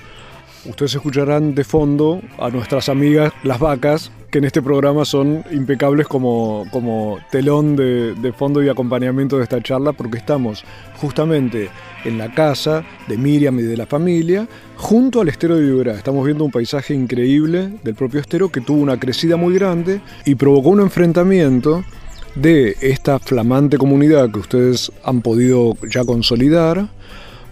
Ustedes 0.64 0.95
escucharán 0.95 1.54
de 1.54 1.64
fondo 1.64 2.23
a 2.38 2.49
nuestras 2.49 2.88
amigas 2.88 3.33
las 3.43 3.59
vacas 3.59 4.11
que 4.35 4.38
en 4.38 4.47
este 4.47 4.62
programa 4.62 5.05
son 5.05 5.45
impecables 5.53 6.09
como, 6.09 6.64
como 6.73 7.21
telón 7.31 7.76
de, 7.76 8.35
fondo 8.37 8.64
y 8.64 8.69
acompañamiento 8.69 9.37
de 9.37 9.45
esta 9.45 9.62
charla 9.62 9.93
porque 9.93 10.19
estamos 10.19 10.64
justamente 10.97 11.71
en 12.05 12.19
la 12.19 12.35
casa 12.35 12.83
de 13.07 13.17
Miriam 13.17 13.57
y 13.61 13.62
de 13.62 13.76
la 13.76 13.87
familia 13.87 14.49
junto 14.75 15.21
al 15.21 15.29
estero 15.29 15.55
de 15.55 15.62
Viberá. 15.62 15.95
Estamos 15.95 16.26
viendo 16.26 16.43
un 16.43 16.50
paisaje 16.50 16.95
increíble 16.95 17.79
del 17.85 17.95
propio 17.95 18.19
estero 18.19 18.49
que 18.49 18.61
tuvo 18.61 18.83
una 18.83 18.99
crecida 18.99 19.37
muy 19.37 19.55
grande 19.55 20.00
y 20.25 20.35
provocó 20.35 20.70
un 20.70 20.81
enfrentamiento 20.81 21.85
de 22.35 22.77
esta 22.81 23.20
flamante 23.20 23.79
comunidad 23.79 24.33
que 24.33 24.40
ustedes 24.40 24.90
han 25.05 25.20
podido 25.20 25.77
ya 25.88 26.05
consolidar 26.05 26.88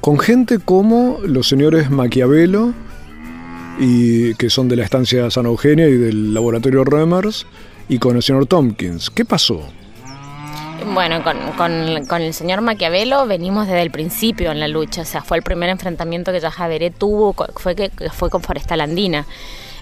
con 0.00 0.18
gente 0.18 0.58
como 0.58 1.18
los 1.24 1.48
señores 1.48 1.92
Maquiavelo, 1.92 2.74
y 3.78 4.34
que 4.34 4.50
son 4.50 4.68
de 4.68 4.76
la 4.76 4.84
estancia 4.84 5.30
San 5.30 5.46
Eugenia 5.46 5.88
y 5.88 5.96
del 5.96 6.34
laboratorio 6.34 6.84
Remers, 6.84 7.46
y 7.88 7.98
con 7.98 8.16
el 8.16 8.22
señor 8.22 8.46
Tompkins. 8.46 9.10
¿Qué 9.10 9.24
pasó? 9.24 9.62
Bueno, 10.94 11.22
con, 11.22 11.36
con, 12.06 12.22
el 12.22 12.34
señor 12.34 12.60
Maquiavelo 12.60 13.26
venimos 13.26 13.66
desde 13.66 13.82
el 13.82 13.90
principio 13.90 14.50
en 14.50 14.60
la 14.60 14.68
lucha, 14.68 15.02
o 15.02 15.04
sea, 15.04 15.22
fue 15.22 15.36
el 15.36 15.42
primer 15.42 15.68
enfrentamiento 15.68 16.32
que 16.32 16.40
Yajaveré 16.40 16.90
tuvo, 16.90 17.34
fue 17.56 17.76
que 17.76 17.90
fue 18.10 18.30
con 18.30 18.42
Forestal 18.42 18.80
Andina. 18.80 19.26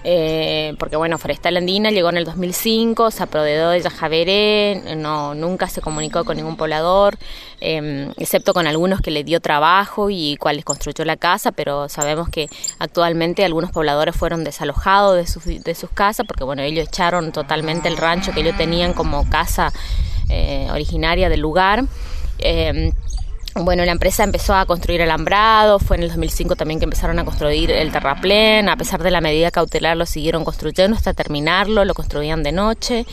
Eh, 0.03 0.73
porque 0.79 0.95
bueno, 0.95 1.17
Forestal 1.17 1.57
Andina 1.57 1.91
llegó 1.91 2.09
en 2.09 2.17
el 2.17 2.25
2005, 2.25 3.11
se 3.11 3.23
apoderó 3.23 3.69
de 3.69 3.81
Yajaveré, 3.81 4.95
no, 4.97 5.35
nunca 5.35 5.67
se 5.67 5.81
comunicó 5.81 6.23
con 6.25 6.37
ningún 6.37 6.57
poblador, 6.57 7.17
em, 7.59 8.09
excepto 8.17 8.53
con 8.53 8.65
algunos 8.65 9.01
que 9.01 9.11
le 9.11 9.23
dio 9.23 9.39
trabajo 9.41 10.09
y 10.09 10.37
cuales 10.37 10.65
construyó 10.65 11.05
la 11.05 11.17
casa, 11.17 11.51
pero 11.51 11.87
sabemos 11.87 12.29
que 12.29 12.49
actualmente 12.79 13.45
algunos 13.45 13.71
pobladores 13.71 14.15
fueron 14.15 14.43
desalojados 14.43 15.15
de 15.17 15.27
sus, 15.27 15.45
de 15.45 15.75
sus 15.75 15.91
casas, 15.91 16.25
porque 16.25 16.43
bueno, 16.43 16.63
ellos 16.63 16.87
echaron 16.87 17.31
totalmente 17.31 17.87
el 17.87 17.97
rancho 17.97 18.31
que 18.31 18.41
ellos 18.41 18.57
tenían 18.57 18.93
como 18.93 19.29
casa 19.29 19.71
eh, 20.29 20.67
originaria 20.71 21.29
del 21.29 21.41
lugar. 21.41 21.83
Bueno, 23.55 23.83
la 23.83 23.91
empresa 23.91 24.23
empezó 24.23 24.55
a 24.55 24.65
construir 24.65 25.01
alambrado, 25.01 25.77
fue 25.77 25.97
en 25.97 26.03
el 26.03 26.09
2005 26.09 26.55
también 26.55 26.79
que 26.79 26.85
empezaron 26.85 27.19
a 27.19 27.25
construir 27.25 27.69
el 27.69 27.91
terraplén, 27.91 28.69
a 28.69 28.77
pesar 28.77 29.03
de 29.03 29.11
la 29.11 29.19
medida 29.19 29.51
cautelar 29.51 29.97
lo 29.97 30.05
siguieron 30.05 30.45
construyendo 30.45 30.95
hasta 30.95 31.13
terminarlo, 31.13 31.83
lo 31.83 31.93
construían 31.93 32.43
de 32.43 32.53
noche. 32.53 33.05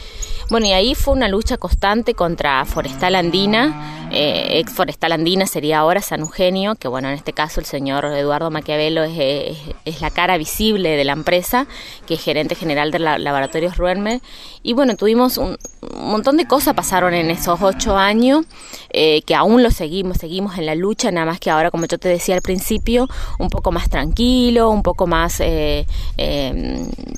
Bueno, 0.48 0.66
y 0.66 0.72
ahí 0.72 0.94
fue 0.94 1.14
una 1.14 1.28
lucha 1.28 1.56
constante 1.56 2.14
contra 2.14 2.64
Forestal 2.64 3.16
Andina, 3.16 3.98
eh, 4.10 4.58
ex 4.58 4.72
Forestal 4.72 5.12
Andina 5.12 5.46
sería 5.46 5.80
ahora 5.80 6.00
San 6.00 6.20
Eugenio, 6.20 6.76
que 6.76 6.88
bueno, 6.88 7.08
en 7.08 7.14
este 7.14 7.34
caso 7.34 7.60
el 7.60 7.66
señor 7.66 8.06
Eduardo 8.06 8.50
Maquiavelo 8.50 9.04
es, 9.04 9.58
es, 9.84 10.00
la 10.00 10.10
cara 10.10 10.38
visible 10.38 10.96
de 10.96 11.04
la 11.04 11.12
empresa, 11.12 11.66
que 12.06 12.14
es 12.14 12.22
gerente 12.22 12.54
general 12.54 12.90
de 12.90 13.00
la, 13.00 13.18
Laboratorios 13.18 13.76
Ruermer. 13.76 14.22
Y 14.62 14.72
bueno, 14.72 14.96
tuvimos 14.96 15.36
un, 15.36 15.58
montón 15.94 16.38
de 16.38 16.46
cosas 16.46 16.74
pasaron 16.74 17.12
en 17.12 17.30
esos 17.30 17.60
ocho 17.60 17.98
años, 17.98 18.46
eh, 18.90 19.22
que 19.22 19.34
aún 19.34 19.62
lo 19.62 19.70
seguimos, 19.70 20.16
seguimos 20.28 20.58
en 20.58 20.66
la 20.66 20.74
lucha, 20.74 21.10
nada 21.10 21.24
más 21.24 21.40
que 21.40 21.48
ahora, 21.48 21.70
como 21.70 21.86
yo 21.86 21.96
te 21.96 22.10
decía 22.10 22.34
al 22.34 22.42
principio, 22.42 23.08
un 23.38 23.48
poco 23.48 23.72
más 23.72 23.88
tranquilo, 23.88 24.68
un 24.68 24.82
poco 24.82 25.06
más 25.06 25.40
eh, 25.40 25.86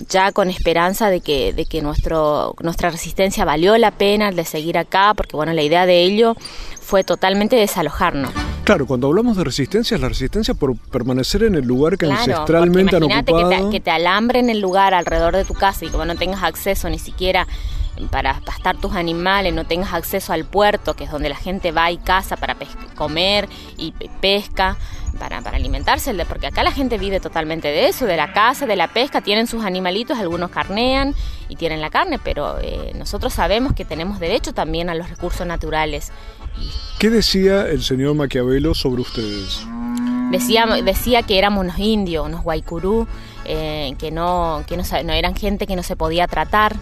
ya 0.08 0.30
con 0.30 0.48
esperanza 0.48 1.10
de 1.10 1.20
que, 1.20 1.52
de 1.52 1.64
que 1.64 1.82
nuestro, 1.82 2.54
nuestra 2.62 2.88
resistencia 2.90 3.44
valió 3.44 3.76
la 3.78 3.90
pena 3.90 4.30
de 4.30 4.44
seguir 4.44 4.78
acá, 4.78 5.12
porque 5.16 5.34
bueno, 5.34 5.52
la 5.52 5.62
idea 5.62 5.86
de 5.86 6.04
ello 6.04 6.36
fue 6.80 7.02
totalmente 7.02 7.56
desalojarnos. 7.56 8.30
Claro, 8.62 8.86
cuando 8.86 9.08
hablamos 9.08 9.36
de 9.36 9.42
resistencia, 9.42 9.96
es 9.96 10.00
la 10.00 10.08
resistencia 10.08 10.54
por 10.54 10.76
permanecer 10.76 11.42
en 11.42 11.56
el 11.56 11.64
lugar 11.64 11.98
que 11.98 12.06
ancestralmente 12.06 12.94
han 12.94 13.02
ocupado. 13.02 13.50
Que 13.50 13.56
te, 13.56 13.70
que 13.70 13.80
te 13.80 13.90
alambren 13.90 14.50
el 14.50 14.60
lugar 14.60 14.94
alrededor 14.94 15.34
de 15.34 15.44
tu 15.44 15.54
casa 15.54 15.84
y 15.84 15.88
que 15.88 15.96
no 15.96 16.14
tengas 16.14 16.44
acceso 16.44 16.88
ni 16.88 17.00
siquiera 17.00 17.48
para 18.10 18.40
pastar 18.40 18.76
tus 18.76 18.94
animales, 18.94 19.52
no 19.52 19.64
tengas 19.64 19.92
acceso 19.92 20.32
al 20.32 20.44
puerto, 20.44 20.94
que 20.94 21.04
es 21.04 21.10
donde 21.10 21.28
la 21.28 21.36
gente 21.36 21.72
va 21.72 21.90
y 21.90 21.98
caza 21.98 22.36
para 22.36 22.56
comer 22.96 23.48
y 23.76 23.92
pesca 24.20 24.76
para, 25.18 25.42
para 25.42 25.56
alimentarse, 25.56 26.14
porque 26.26 26.46
acá 26.46 26.62
la 26.62 26.72
gente 26.72 26.98
vive 26.98 27.20
totalmente 27.20 27.68
de 27.68 27.88
eso, 27.88 28.06
de 28.06 28.16
la 28.16 28.32
caza, 28.32 28.66
de 28.66 28.76
la 28.76 28.88
pesca, 28.88 29.20
tienen 29.20 29.46
sus 29.46 29.64
animalitos, 29.64 30.18
algunos 30.18 30.50
carnean 30.50 31.14
y 31.48 31.56
tienen 31.56 31.80
la 31.80 31.90
carne, 31.90 32.18
pero 32.22 32.58
eh, 32.60 32.92
nosotros 32.96 33.34
sabemos 33.34 33.74
que 33.74 33.84
tenemos 33.84 34.18
derecho 34.18 34.52
también 34.52 34.88
a 34.88 34.94
los 34.94 35.10
recursos 35.10 35.46
naturales. 35.46 36.10
¿Qué 36.98 37.10
decía 37.10 37.68
el 37.68 37.82
señor 37.82 38.14
Maquiavelo 38.14 38.74
sobre 38.74 39.02
ustedes? 39.02 39.66
Decía, 40.30 40.66
decía 40.84 41.22
que 41.22 41.38
éramos 41.38 41.64
unos 41.64 41.78
indios, 41.78 42.24
unos 42.24 42.42
guaycurú, 42.42 43.06
eh, 43.44 43.94
que, 43.98 44.10
no, 44.10 44.64
que 44.66 44.76
no, 44.76 44.84
no 45.04 45.12
eran 45.12 45.34
gente 45.34 45.66
que 45.66 45.76
no 45.76 45.82
se 45.82 45.96
podía 45.96 46.28
tratar, 46.28 46.76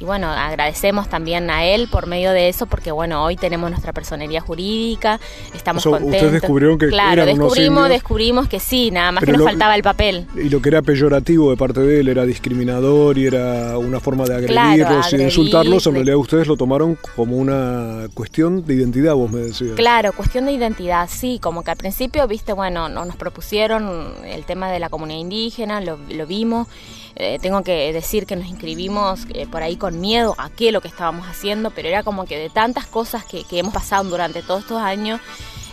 y 0.00 0.04
bueno, 0.04 0.28
agradecemos 0.28 1.08
también 1.08 1.50
a 1.50 1.64
él 1.64 1.86
por 1.88 2.06
medio 2.06 2.32
de 2.32 2.48
eso, 2.48 2.64
porque 2.66 2.90
bueno, 2.90 3.22
hoy 3.22 3.36
tenemos 3.36 3.70
nuestra 3.70 3.92
personería 3.92 4.40
jurídica, 4.40 5.20
estamos 5.54 5.84
O 5.86 5.90
sea, 5.90 5.98
contentos. 5.98 6.16
ustedes 6.22 6.40
descubrieron 6.40 6.78
que 6.78 6.88
claro, 6.88 7.22
eran 7.22 7.36
descubrimos, 7.36 7.88
descubrimos 7.90 8.48
que 8.48 8.60
sí, 8.60 8.90
nada 8.90 9.12
más 9.12 9.20
Pero 9.20 9.32
que 9.32 9.38
nos 9.38 9.40
lo- 9.44 9.50
faltaba 9.50 9.76
el 9.76 9.82
papel. 9.82 10.26
Y 10.34 10.48
lo 10.48 10.62
que 10.62 10.70
era 10.70 10.80
peyorativo 10.82 11.50
de 11.50 11.56
parte 11.58 11.80
de 11.80 12.00
él 12.00 12.08
era 12.08 12.24
discriminador 12.24 13.18
y 13.18 13.26
era 13.26 13.76
una 13.78 14.00
forma 14.00 14.24
de 14.24 14.46
Claro, 14.46 14.70
agredirlos 14.70 15.12
y 15.12 15.16
de 15.18 15.24
insultarlos. 15.24 15.86
En 15.86 15.94
realidad 15.94 16.16
ustedes 16.16 16.46
lo 16.46 16.56
tomaron 16.56 16.96
como 17.14 17.36
una 17.36 18.08
cuestión 18.14 18.64
de 18.64 18.74
identidad, 18.74 19.14
vos 19.14 19.30
me 19.30 19.40
decías. 19.40 19.72
Claro, 19.76 20.12
cuestión 20.14 20.46
de 20.46 20.52
identidad, 20.52 21.08
sí, 21.10 21.38
como 21.42 21.62
que 21.62 21.72
al 21.72 21.76
principio, 21.76 22.26
viste, 22.26 22.54
bueno, 22.54 22.88
no, 22.88 23.04
nos 23.04 23.16
propusieron 23.16 24.14
el 24.24 24.44
tema 24.46 24.70
de 24.70 24.78
la 24.78 24.88
comunidad 24.88 25.20
indígena, 25.20 25.80
lo, 25.82 25.98
lo 26.08 26.26
vimos. 26.26 26.68
Eh, 27.16 27.38
tengo 27.40 27.62
que 27.62 27.92
decir 27.92 28.26
que 28.26 28.36
nos 28.36 28.46
inscribimos 28.46 29.26
eh, 29.34 29.46
por 29.46 29.62
ahí 29.62 29.76
con 29.76 30.00
miedo 30.00 30.34
a 30.38 30.48
qué 30.50 30.72
lo 30.72 30.80
que 30.80 30.88
estábamos 30.88 31.26
haciendo, 31.26 31.70
pero 31.70 31.88
era 31.88 32.02
como 32.02 32.24
que 32.24 32.38
de 32.38 32.50
tantas 32.50 32.86
cosas 32.86 33.24
que, 33.24 33.44
hemos 33.50 33.74
pasado 33.74 34.04
durante 34.08 34.42
todos 34.42 34.62
estos 34.62 34.80
años, 34.80 35.20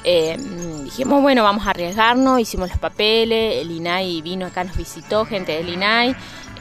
eh, 0.03 0.37
dijimos, 0.83 1.21
bueno, 1.21 1.43
vamos 1.43 1.67
a 1.67 1.71
arriesgarnos, 1.71 2.39
hicimos 2.39 2.69
los 2.69 2.79
papeles, 2.79 3.61
el 3.61 3.71
INAI 3.71 4.21
vino 4.21 4.45
acá, 4.45 4.63
nos 4.63 4.77
visitó 4.77 5.25
gente 5.25 5.51
del 5.51 5.69
INAI, 5.69 6.15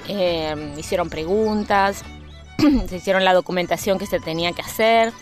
eh, 0.09 0.75
hicieron 0.77 1.09
preguntas, 1.09 2.05
se 2.89 2.97
hicieron 2.97 3.25
la 3.25 3.35
documentación 3.35 3.99
que 3.99 4.07
se 4.07 4.21
tenía 4.21 4.53
que 4.53 4.63
hacer. 4.63 5.13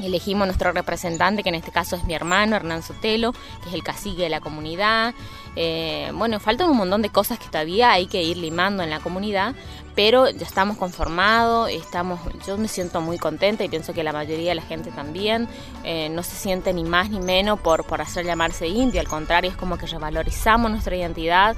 Elegimos 0.00 0.46
nuestro 0.46 0.72
representante, 0.72 1.42
que 1.42 1.50
en 1.50 1.56
este 1.56 1.70
caso 1.70 1.96
es 1.96 2.04
mi 2.04 2.14
hermano, 2.14 2.56
Hernán 2.56 2.82
Sotelo, 2.82 3.32
que 3.32 3.68
es 3.68 3.74
el 3.74 3.82
cacique 3.82 4.22
de 4.22 4.28
la 4.30 4.40
comunidad. 4.40 5.14
Eh, 5.54 6.10
bueno, 6.14 6.40
faltan 6.40 6.70
un 6.70 6.78
montón 6.78 7.02
de 7.02 7.10
cosas 7.10 7.38
que 7.38 7.46
todavía 7.46 7.92
hay 7.92 8.06
que 8.06 8.22
ir 8.22 8.38
limando 8.38 8.82
en 8.82 8.88
la 8.88 9.00
comunidad, 9.00 9.54
pero 9.94 10.30
ya 10.30 10.46
estamos 10.46 10.78
conformados, 10.78 11.68
estamos, 11.70 12.20
yo 12.46 12.56
me 12.56 12.68
siento 12.68 13.02
muy 13.02 13.18
contenta 13.18 13.62
y 13.62 13.68
pienso 13.68 13.92
que 13.92 14.02
la 14.02 14.12
mayoría 14.12 14.50
de 14.50 14.54
la 14.54 14.62
gente 14.62 14.90
también 14.90 15.46
eh, 15.84 16.08
no 16.08 16.22
se 16.22 16.36
siente 16.36 16.72
ni 16.72 16.84
más 16.84 17.10
ni 17.10 17.20
menos 17.20 17.60
por, 17.60 17.84
por 17.84 18.00
hacer 18.00 18.24
llamarse 18.24 18.66
indio, 18.66 19.00
al 19.00 19.08
contrario, 19.08 19.50
es 19.50 19.56
como 19.56 19.76
que 19.76 19.86
revalorizamos 19.86 20.70
nuestra 20.70 20.96
identidad. 20.96 21.54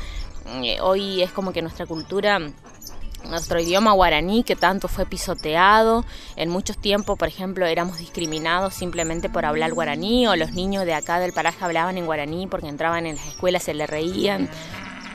Eh, 0.63 0.79
hoy 0.81 1.23
es 1.23 1.31
como 1.31 1.53
que 1.53 1.63
nuestra 1.63 1.87
cultura 1.87 2.39
nuestro 3.29 3.61
idioma 3.61 3.93
guaraní 3.93 4.45
que 4.45 4.57
tanto 4.57 4.89
fue 4.89 5.07
pisoteado. 5.07 6.05
En 6.37 6.51
muchos 6.51 6.79
tiempos, 6.79 7.19
por 7.19 7.29
ejemplo, 7.29 7.67
éramos 7.67 7.99
discriminados 7.99 8.75
simplemente 8.75 9.29
por 9.29 9.45
hablar 9.45 9.73
guaraní 9.73 10.27
o 10.27 10.37
los 10.37 10.53
niños 10.53 10.85
de 10.85 10.95
acá 10.95 11.19
del 11.19 11.33
paraje 11.33 11.65
hablaban 11.65 11.99
en 11.99 12.07
guaraní 12.07 12.47
porque 12.47 12.69
entraban 12.69 13.07
en 13.07 13.17
las 13.17 13.27
escuelas, 13.27 13.63
se 13.63 13.75
le 13.75 13.87
reían. 13.87 14.49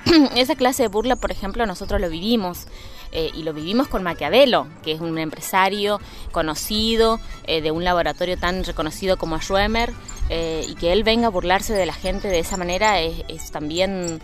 Esa 0.35 0.55
clase 0.55 0.83
de 0.83 0.89
burla, 0.89 1.15
por 1.15 1.31
ejemplo, 1.31 1.65
nosotros 1.65 2.01
lo 2.01 2.09
vivimos. 2.09 2.67
eh, 3.11 3.31
y 3.33 3.41
lo 3.43 3.53
vivimos 3.53 3.87
con 3.87 4.03
Maquiavelo, 4.03 4.67
que 4.83 4.91
es 4.91 5.01
un 5.01 5.17
empresario 5.17 5.99
conocido 6.31 7.19
eh, 7.45 7.59
de 7.61 7.71
un 7.71 7.83
laboratorio 7.83 8.37
tan 8.37 8.63
reconocido 8.63 9.17
como 9.17 9.39
Schwemmer, 9.39 9.91
eh, 10.29 10.63
y 10.67 10.75
que 10.75 10.93
él 10.93 11.03
venga 11.03 11.27
a 11.27 11.31
burlarse 11.31 11.73
de 11.73 11.87
la 11.87 11.93
gente 11.93 12.27
de 12.27 12.37
esa 12.39 12.55
manera 12.55 12.99
es, 12.99 13.51
también, 13.51 14.21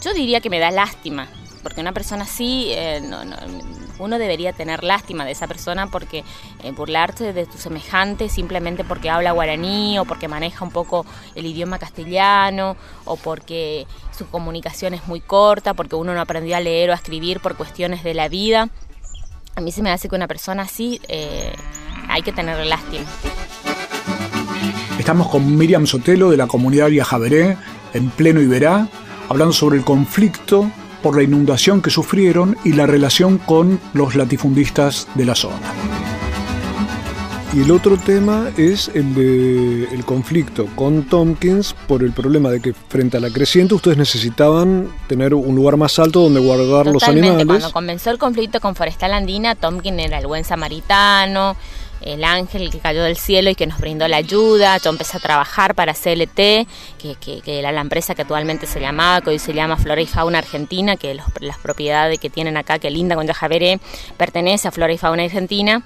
yo 0.00 0.14
diría 0.14 0.40
que 0.40 0.50
me 0.50 0.58
da 0.58 0.72
lástima, 0.72 1.28
porque 1.62 1.80
una 1.80 1.92
persona 1.92 2.24
así, 2.24 2.66
eh, 2.70 3.00
no- 3.02 3.24
no- 3.24 3.36
uno 3.98 4.18
debería 4.18 4.52
tener 4.52 4.82
lástima 4.82 5.24
de 5.24 5.30
esa 5.32 5.46
persona 5.46 5.86
porque 5.86 6.24
eh, 6.64 6.72
burlarse 6.72 7.32
de 7.32 7.46
tu 7.46 7.56
semejante 7.58 8.28
simplemente 8.28 8.82
porque 8.84 9.10
habla 9.10 9.32
guaraní 9.32 9.98
o 9.98 10.04
porque 10.04 10.26
maneja 10.28 10.64
un 10.64 10.70
poco 10.72 11.06
el 11.34 11.46
idioma 11.46 11.78
castellano 11.78 12.76
o 13.04 13.16
porque 13.16 13.86
su 14.16 14.26
comunicación 14.28 14.94
es 14.94 15.06
muy 15.06 15.20
corta, 15.20 15.74
porque 15.74 15.94
uno 15.96 16.14
no 16.14 16.20
aprendió 16.20 16.56
a 16.56 16.60
leer 16.60 16.90
o 16.90 16.92
a 16.92 16.96
escribir 16.96 17.40
por 17.40 17.56
cuestiones 17.56 18.02
de 18.02 18.14
la 18.14 18.28
vida. 18.28 18.68
A 19.54 19.60
mí 19.60 19.70
se 19.70 19.82
me 19.82 19.90
hace 19.90 20.08
que 20.08 20.14
una 20.16 20.26
persona 20.28 20.62
así 20.62 21.00
eh, 21.08 21.52
hay 22.08 22.22
que 22.22 22.32
tener 22.32 22.64
lástima. 22.66 23.04
Estamos 24.98 25.28
con 25.28 25.56
Miriam 25.56 25.86
Sotelo 25.86 26.30
de 26.30 26.36
la 26.36 26.46
comunidad 26.46 26.88
Yajaveré, 26.88 27.56
en 27.92 28.10
pleno 28.10 28.40
Iberá, 28.40 28.88
hablando 29.28 29.52
sobre 29.52 29.78
el 29.78 29.84
conflicto 29.84 30.70
por 31.02 31.16
la 31.16 31.22
inundación 31.22 31.82
que 31.82 31.90
sufrieron 31.90 32.56
y 32.64 32.72
la 32.72 32.86
relación 32.86 33.38
con 33.38 33.80
los 33.92 34.14
latifundistas 34.14 35.08
de 35.14 35.26
la 35.26 35.34
zona. 35.34 35.72
Y 37.54 37.60
el 37.60 37.70
otro 37.70 37.98
tema 37.98 38.50
es 38.56 38.90
el 38.94 39.14
de 39.14 39.84
el 39.92 40.06
conflicto 40.06 40.66
con 40.74 41.02
Tompkins 41.02 41.74
por 41.86 42.02
el 42.02 42.12
problema 42.12 42.48
de 42.48 42.62
que 42.62 42.72
frente 42.72 43.18
a 43.18 43.20
la 43.20 43.28
creciente 43.28 43.74
ustedes 43.74 43.98
necesitaban 43.98 44.88
tener 45.06 45.34
un 45.34 45.54
lugar 45.54 45.76
más 45.76 45.98
alto 45.98 46.22
donde 46.22 46.40
guardar 46.40 46.86
los 46.86 47.02
animales. 47.02 47.44
cuando 47.44 47.70
comenzó 47.72 48.10
el 48.10 48.16
conflicto 48.16 48.58
con 48.58 48.74
Forestal 48.74 49.12
Andina, 49.12 49.54
Tomkin 49.54 50.00
era 50.00 50.18
el 50.18 50.26
buen 50.26 50.44
samaritano, 50.44 51.54
el 52.04 52.24
ángel 52.24 52.70
que 52.70 52.78
cayó 52.78 53.02
del 53.02 53.16
cielo 53.16 53.50
y 53.50 53.54
que 53.54 53.66
nos 53.66 53.78
brindó 53.78 54.06
la 54.08 54.16
ayuda. 54.18 54.76
Yo 54.78 54.90
empecé 54.90 55.16
a 55.16 55.20
trabajar 55.20 55.74
para 55.74 55.94
CLT, 55.94 56.66
que, 56.98 57.42
era 57.46 57.72
la 57.72 57.80
empresa 57.80 58.14
que 58.14 58.22
actualmente 58.22 58.66
se 58.66 58.80
llamaba, 58.80 59.20
que 59.20 59.30
hoy 59.30 59.38
se 59.38 59.52
llama 59.54 59.76
Flora 59.76 60.00
y 60.00 60.06
Fauna 60.06 60.38
Argentina, 60.38 60.96
que 60.96 61.14
los- 61.14 61.26
las 61.40 61.58
propiedades 61.58 62.18
que 62.18 62.30
tienen 62.30 62.56
acá, 62.56 62.78
que 62.78 62.90
linda 62.90 63.14
con 63.16 63.26
Yajaveré, 63.26 63.80
pertenece 64.16 64.68
a 64.68 64.70
Flora 64.70 64.92
y 64.92 64.98
Fauna 64.98 65.22
Argentina. 65.24 65.82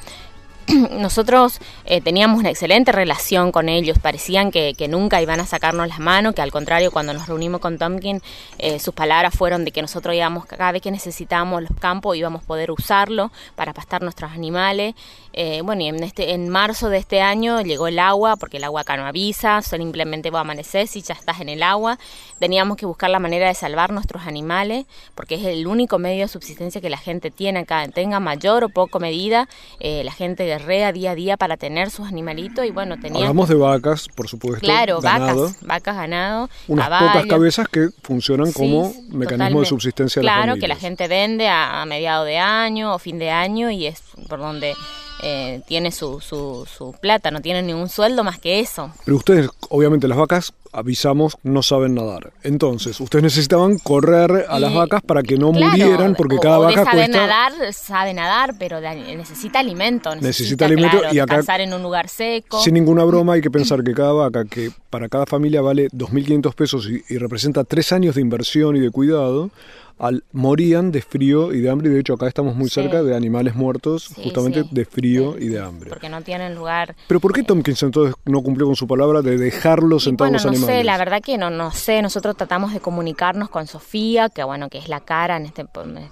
nosotros 0.90 1.60
eh, 1.84 2.00
teníamos 2.00 2.40
una 2.40 2.50
excelente 2.50 2.90
relación 2.90 3.52
con 3.52 3.68
ellos, 3.68 3.98
parecían 3.98 4.50
que, 4.50 4.74
nunca 4.88 5.20
iban 5.20 5.40
a 5.40 5.46
sacarnos 5.46 5.88
las 5.88 5.98
manos, 5.98 6.34
que 6.34 6.42
al 6.42 6.52
contrario, 6.52 6.90
cuando 6.90 7.12
nos 7.12 7.26
reunimos 7.26 7.60
con 7.60 7.78
Tompkin, 7.78 8.20
eh, 8.58 8.78
sus 8.78 8.94
palabras 8.94 9.34
fueron 9.34 9.64
de 9.64 9.72
que 9.72 9.82
nosotros 9.82 10.14
íbamos, 10.14 10.46
cada 10.46 10.72
vez 10.72 10.82
que 10.82 10.90
necesitábamos 10.90 11.62
los 11.62 11.78
campos, 11.78 12.16
íbamos 12.16 12.42
a 12.42 12.46
poder 12.46 12.70
usarlo 12.70 13.30
para 13.54 13.72
pastar 13.72 14.02
nuestros 14.02 14.32
animales. 14.32 14.94
Eh, 15.32 15.60
bueno, 15.62 15.82
y 15.82 15.88
en, 15.88 16.02
este, 16.02 16.32
en 16.32 16.48
marzo 16.48 16.88
de 16.88 16.96
este 16.96 17.20
año 17.20 17.60
llegó 17.60 17.88
el 17.88 17.98
agua, 17.98 18.36
porque 18.36 18.56
el 18.56 18.64
agua 18.64 18.80
acá 18.80 18.96
no 18.96 19.06
avisa, 19.06 19.60
simplemente 19.60 20.30
va 20.30 20.38
a 20.38 20.42
amanecer 20.42 20.88
si 20.88 21.02
ya 21.02 21.14
estás 21.14 21.40
en 21.40 21.50
el 21.50 21.62
agua. 21.62 21.98
Teníamos 22.38 22.78
que 22.78 22.86
buscar 22.86 23.10
la 23.10 23.18
manera 23.18 23.46
de 23.46 23.54
salvar 23.54 23.92
nuestros 23.92 24.26
animales, 24.26 24.86
porque 25.14 25.34
es 25.34 25.44
el 25.44 25.66
único 25.66 25.98
medio 25.98 26.22
de 26.22 26.28
subsistencia 26.28 26.80
que 26.80 26.90
la 26.90 26.96
gente 26.96 27.30
tiene 27.30 27.60
acá, 27.60 27.86
tenga 27.88 28.18
mayor 28.18 28.64
o 28.64 28.68
poco 28.70 28.98
medida, 28.98 29.48
eh, 29.78 30.02
la 30.04 30.12
gente 30.12 30.55
guerrea 30.58 30.92
día 30.92 31.12
a 31.12 31.14
día 31.14 31.36
para 31.36 31.56
tener 31.56 31.90
sus 31.90 32.06
animalitos 32.08 32.64
y 32.64 32.70
bueno, 32.70 32.98
tenía... 33.00 33.20
Hablamos 33.22 33.48
de 33.48 33.54
vacas, 33.56 34.08
por 34.14 34.28
supuesto. 34.28 34.60
Claro, 34.60 35.00
ganado, 35.00 35.42
vacas, 35.44 35.62
vacas 35.66 35.96
ganado, 35.96 36.50
Unas 36.68 36.86
caballos. 36.88 37.12
pocas 37.12 37.26
cabezas 37.26 37.68
que 37.68 37.88
funcionan 38.02 38.46
Sí, 38.48 38.52
como 38.54 38.82
mecanismo 39.08 39.16
de 39.20 39.26
totalmente. 39.26 39.68
subsistencia 39.68 40.20
de 40.20 40.26
la 40.26 40.32
Claro, 40.32 40.52
familia. 40.52 40.60
que 40.60 40.68
la 40.68 40.76
gente 40.80 41.08
vende 41.08 41.48
a, 41.48 41.82
a 41.82 41.86
mediado 41.86 42.24
de 42.24 42.38
año 42.38 42.94
o 42.94 42.98
fin 42.98 43.18
de 43.18 43.30
año 43.30 43.70
y 43.70 43.86
es 43.86 44.02
por 44.28 44.38
donde 44.38 44.74
eh, 45.22 45.62
tiene 45.66 45.92
su, 45.92 46.20
su, 46.20 46.66
su 46.70 46.92
plata, 47.00 47.30
no 47.30 47.40
tiene 47.40 47.62
ningún 47.62 47.88
sueldo 47.88 48.22
más 48.22 48.38
que 48.38 48.60
eso. 48.60 48.90
Pero 49.04 49.16
ustedes, 49.16 49.48
obviamente, 49.70 50.06
las 50.08 50.18
vacas, 50.18 50.52
avisamos, 50.76 51.36
no 51.42 51.62
saben 51.62 51.94
nadar. 51.94 52.32
Entonces, 52.42 53.00
ustedes 53.00 53.22
necesitaban 53.22 53.78
correr 53.78 54.44
a 54.48 54.58
las 54.60 54.72
vacas 54.74 55.02
para 55.02 55.22
que 55.22 55.36
no 55.36 55.50
Claro, 55.52 55.66
murieran, 55.70 56.14
porque 56.14 56.36
o- 56.36 56.40
cada 56.40 56.58
vaca 56.58 56.84
cuesta. 56.90 57.08
nadar, 57.08 57.52
sabe 57.72 58.14
nadar, 58.14 58.54
pero 58.58 58.80
necesita 58.80 59.58
alimento. 59.60 60.10
Necesita, 60.14 60.26
Necesita 60.28 60.64
alimento 60.66 60.98
claro, 60.98 61.14
y 61.14 61.18
acá- 61.18 61.34
descansar 61.36 61.60
en 61.62 61.72
un 61.74 61.82
lugar 61.82 62.08
seco. 62.08 62.60
Sin 62.62 62.74
ninguna 62.74 63.04
broma, 63.04 63.34
hay 63.34 63.40
que 63.40 63.50
pensar 63.50 63.82
que 63.82 63.92
cada 63.94 64.12
vaca, 64.12 64.44
que 64.44 64.70
para 64.90 65.08
cada 65.08 65.26
familia 65.26 65.60
vale 65.62 65.88
2.500 65.92 66.54
pesos 66.54 66.88
y, 66.88 67.02
y 67.12 67.18
representa 67.18 67.64
tres 67.64 67.92
años 67.92 68.14
de 68.14 68.20
inversión 68.20 68.76
y 68.76 68.80
de 68.80 68.90
cuidado, 68.90 69.50
al, 69.98 70.24
morían 70.32 70.92
de 70.92 71.00
frío 71.02 71.52
y 71.52 71.60
de 71.60 71.70
hambre. 71.70 71.88
Y 71.88 71.92
de 71.94 72.00
hecho, 72.00 72.14
acá 72.14 72.26
estamos 72.28 72.54
muy 72.54 72.68
Sí. 72.68 72.74
cerca 72.80 73.02
de 73.02 73.16
animales 73.16 73.54
muertos, 73.54 74.04
Sí, 74.14 74.22
justamente 74.24 74.62
sí, 74.62 74.68
de 74.70 74.84
frío 74.84 75.38
y 75.38 75.48
de 75.48 75.60
hambre. 75.60 75.88
Porque 75.90 76.08
no 76.08 76.20
tienen 76.22 76.54
lugar 76.54 76.94
Pero 77.08 77.20
¿por 77.20 77.32
qué 77.32 77.42
Tompkins 77.42 77.82
entonces 77.82 78.14
no 78.24 78.42
cumplió 78.42 78.66
con 78.66 78.76
su 78.76 78.86
palabra 78.86 79.22
de 79.22 79.38
dejarlos 79.38 80.04
sentados 80.04 80.30
Bueno, 80.30 80.36
los 80.36 80.44
no 80.44 80.50
animales? 80.50 80.76
sé, 80.80 80.84
la 80.84 80.98
verdad 80.98 81.20
que 81.22 81.38
no, 81.38 81.50
no 81.50 81.70
sé. 81.70 82.02
Nosotros 82.02 82.36
tratamos 82.36 82.72
de 82.72 82.80
comunicarnos 82.80 83.48
con 83.48 83.66
Sofía, 83.66 84.28
que 84.28 84.42
bueno, 84.44 84.68
que 84.68 84.78
es 84.78 84.88
la 84.88 85.00
cara 85.00 85.36
en 85.36 85.46
este 85.46 85.64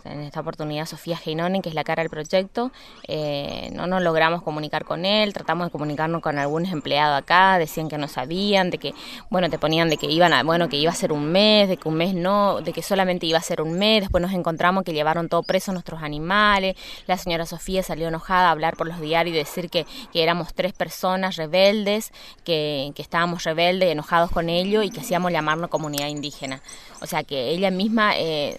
en 0.04 0.20
esta 0.20 0.40
oportunidad, 0.40 0.86
Sofía 0.86 1.18
Heinonen, 1.24 1.60
que 1.62 1.68
es 1.68 1.74
la 1.74 1.84
cara 1.84 2.02
del 2.02 2.10
proyecto. 2.10 2.70
Eh, 3.08 3.70
no 3.74 3.86
nos 3.86 4.02
logramos 4.02 4.42
comunicar 4.42 4.84
con 4.84 5.04
él. 5.04 5.32
Tratamos 5.32 5.66
de 5.66 5.70
comunicarnos 5.70 6.22
con 6.22 6.38
algunos 6.38 6.72
empleados 6.72 7.18
acá. 7.18 7.58
Decían 7.58 7.88
que 7.88 7.98
no 7.98 8.08
sabían, 8.08 8.70
de 8.70 8.78
que 8.78 8.94
bueno, 9.30 9.50
te 9.50 9.58
ponían 9.58 9.88
de 9.90 9.96
que 9.96 10.06
iban 10.10 10.32
a, 10.32 10.42
bueno, 10.42 10.68
que 10.68 10.76
iba 10.76 10.90
a 10.90 10.94
ser 10.94 11.12
un 11.12 11.30
mes, 11.30 11.68
de 11.68 11.76
que 11.76 11.88
un 11.88 11.96
mes 11.96 12.14
no, 12.14 12.60
de 12.60 12.72
que 12.72 12.82
solamente 12.82 13.26
iba 13.26 13.38
a 13.38 13.42
ser 13.42 13.60
un 13.62 13.73
Después 13.74 14.22
nos 14.22 14.32
encontramos 14.32 14.84
que 14.84 14.92
llevaron 14.92 15.28
todo 15.28 15.42
preso 15.42 15.72
nuestros 15.72 16.02
animales. 16.02 16.76
La 17.06 17.18
señora 17.18 17.46
Sofía 17.46 17.82
salió 17.82 18.08
enojada 18.08 18.48
a 18.48 18.50
hablar 18.50 18.76
por 18.76 18.86
los 18.86 19.00
diarios 19.00 19.34
y 19.34 19.38
decir 19.38 19.70
que, 19.70 19.86
que 20.12 20.22
éramos 20.22 20.54
tres 20.54 20.72
personas 20.72 21.36
rebeldes, 21.36 22.12
que, 22.44 22.92
que 22.94 23.02
estábamos 23.02 23.44
rebeldes, 23.44 23.90
enojados 23.90 24.30
con 24.30 24.48
ello 24.48 24.82
y 24.82 24.90
que 24.90 25.00
hacíamos 25.00 25.32
llamarnos 25.32 25.70
comunidad 25.70 26.08
indígena. 26.08 26.60
O 27.00 27.06
sea 27.06 27.24
que 27.24 27.50
ella 27.50 27.70
misma... 27.70 28.16
eh, 28.16 28.58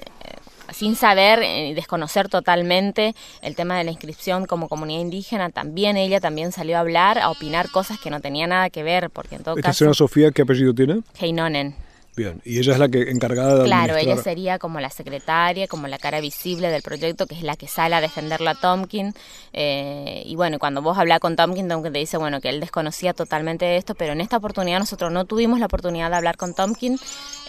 sin 0.73 0.95
saber 0.95 1.43
y 1.43 1.75
desconocer 1.75 2.27
totalmente 2.27 3.13
el 3.43 3.55
tema 3.55 3.77
de 3.77 3.83
la 3.83 3.91
inscripción 3.91 4.47
como 4.47 4.67
comunidad 4.67 4.99
indígena, 4.99 5.51
también 5.51 5.95
ella 5.95 6.19
también 6.19 6.51
salió 6.51 6.77
a 6.77 6.79
hablar, 6.79 7.19
a 7.19 7.29
opinar 7.29 7.69
cosas 7.69 7.99
que 7.99 8.09
no 8.09 8.19
tenían 8.19 8.49
nada 8.49 8.71
que 8.71 8.81
ver, 8.81 9.11
porque 9.11 9.35
en 9.35 9.43
todo 9.43 9.55
¿Esta 9.55 9.69
caso, 9.69 9.77
señora 9.77 9.93
Sofía 9.93 10.31
qué 10.31 10.41
apellido 10.41 10.73
tiene? 10.73 11.01
Heinonen. 11.19 11.75
Bien, 12.15 12.41
y 12.45 12.59
ella 12.59 12.71
es 12.73 12.79
la 12.79 12.87
que 12.87 13.11
encargada 13.11 13.55
de 13.59 13.65
Claro, 13.65 13.97
ella 13.97 14.15
sería 14.23 14.57
como 14.57 14.79
la 14.79 14.89
secretaria, 14.89 15.67
como 15.67 15.87
la 15.87 15.97
cara 15.97 16.21
visible 16.21 16.69
del 16.69 16.81
proyecto, 16.81 17.27
que 17.27 17.35
es 17.35 17.43
la 17.43 17.57
que 17.57 17.67
sale 17.67 17.93
a 17.95 17.99
defenderla 17.99 18.51
a 18.51 18.55
Tomkin. 18.55 19.13
Eh, 19.51 20.23
y 20.25 20.35
bueno, 20.37 20.57
cuando 20.57 20.81
vos 20.81 20.97
hablas 20.97 21.19
con 21.19 21.35
Tomkin, 21.35 21.67
Tomkin 21.67 21.91
te 21.91 21.99
dice, 21.99 22.15
bueno, 22.17 22.39
que 22.39 22.47
él 22.49 22.61
desconocía 22.61 23.13
totalmente 23.13 23.75
esto, 23.75 23.95
pero 23.95 24.13
en 24.13 24.21
esta 24.21 24.37
oportunidad 24.37 24.79
nosotros 24.79 25.11
no 25.11 25.25
tuvimos 25.25 25.59
la 25.59 25.65
oportunidad 25.65 26.09
de 26.09 26.15
hablar 26.15 26.37
con 26.37 26.53
Tomkin. 26.53 26.97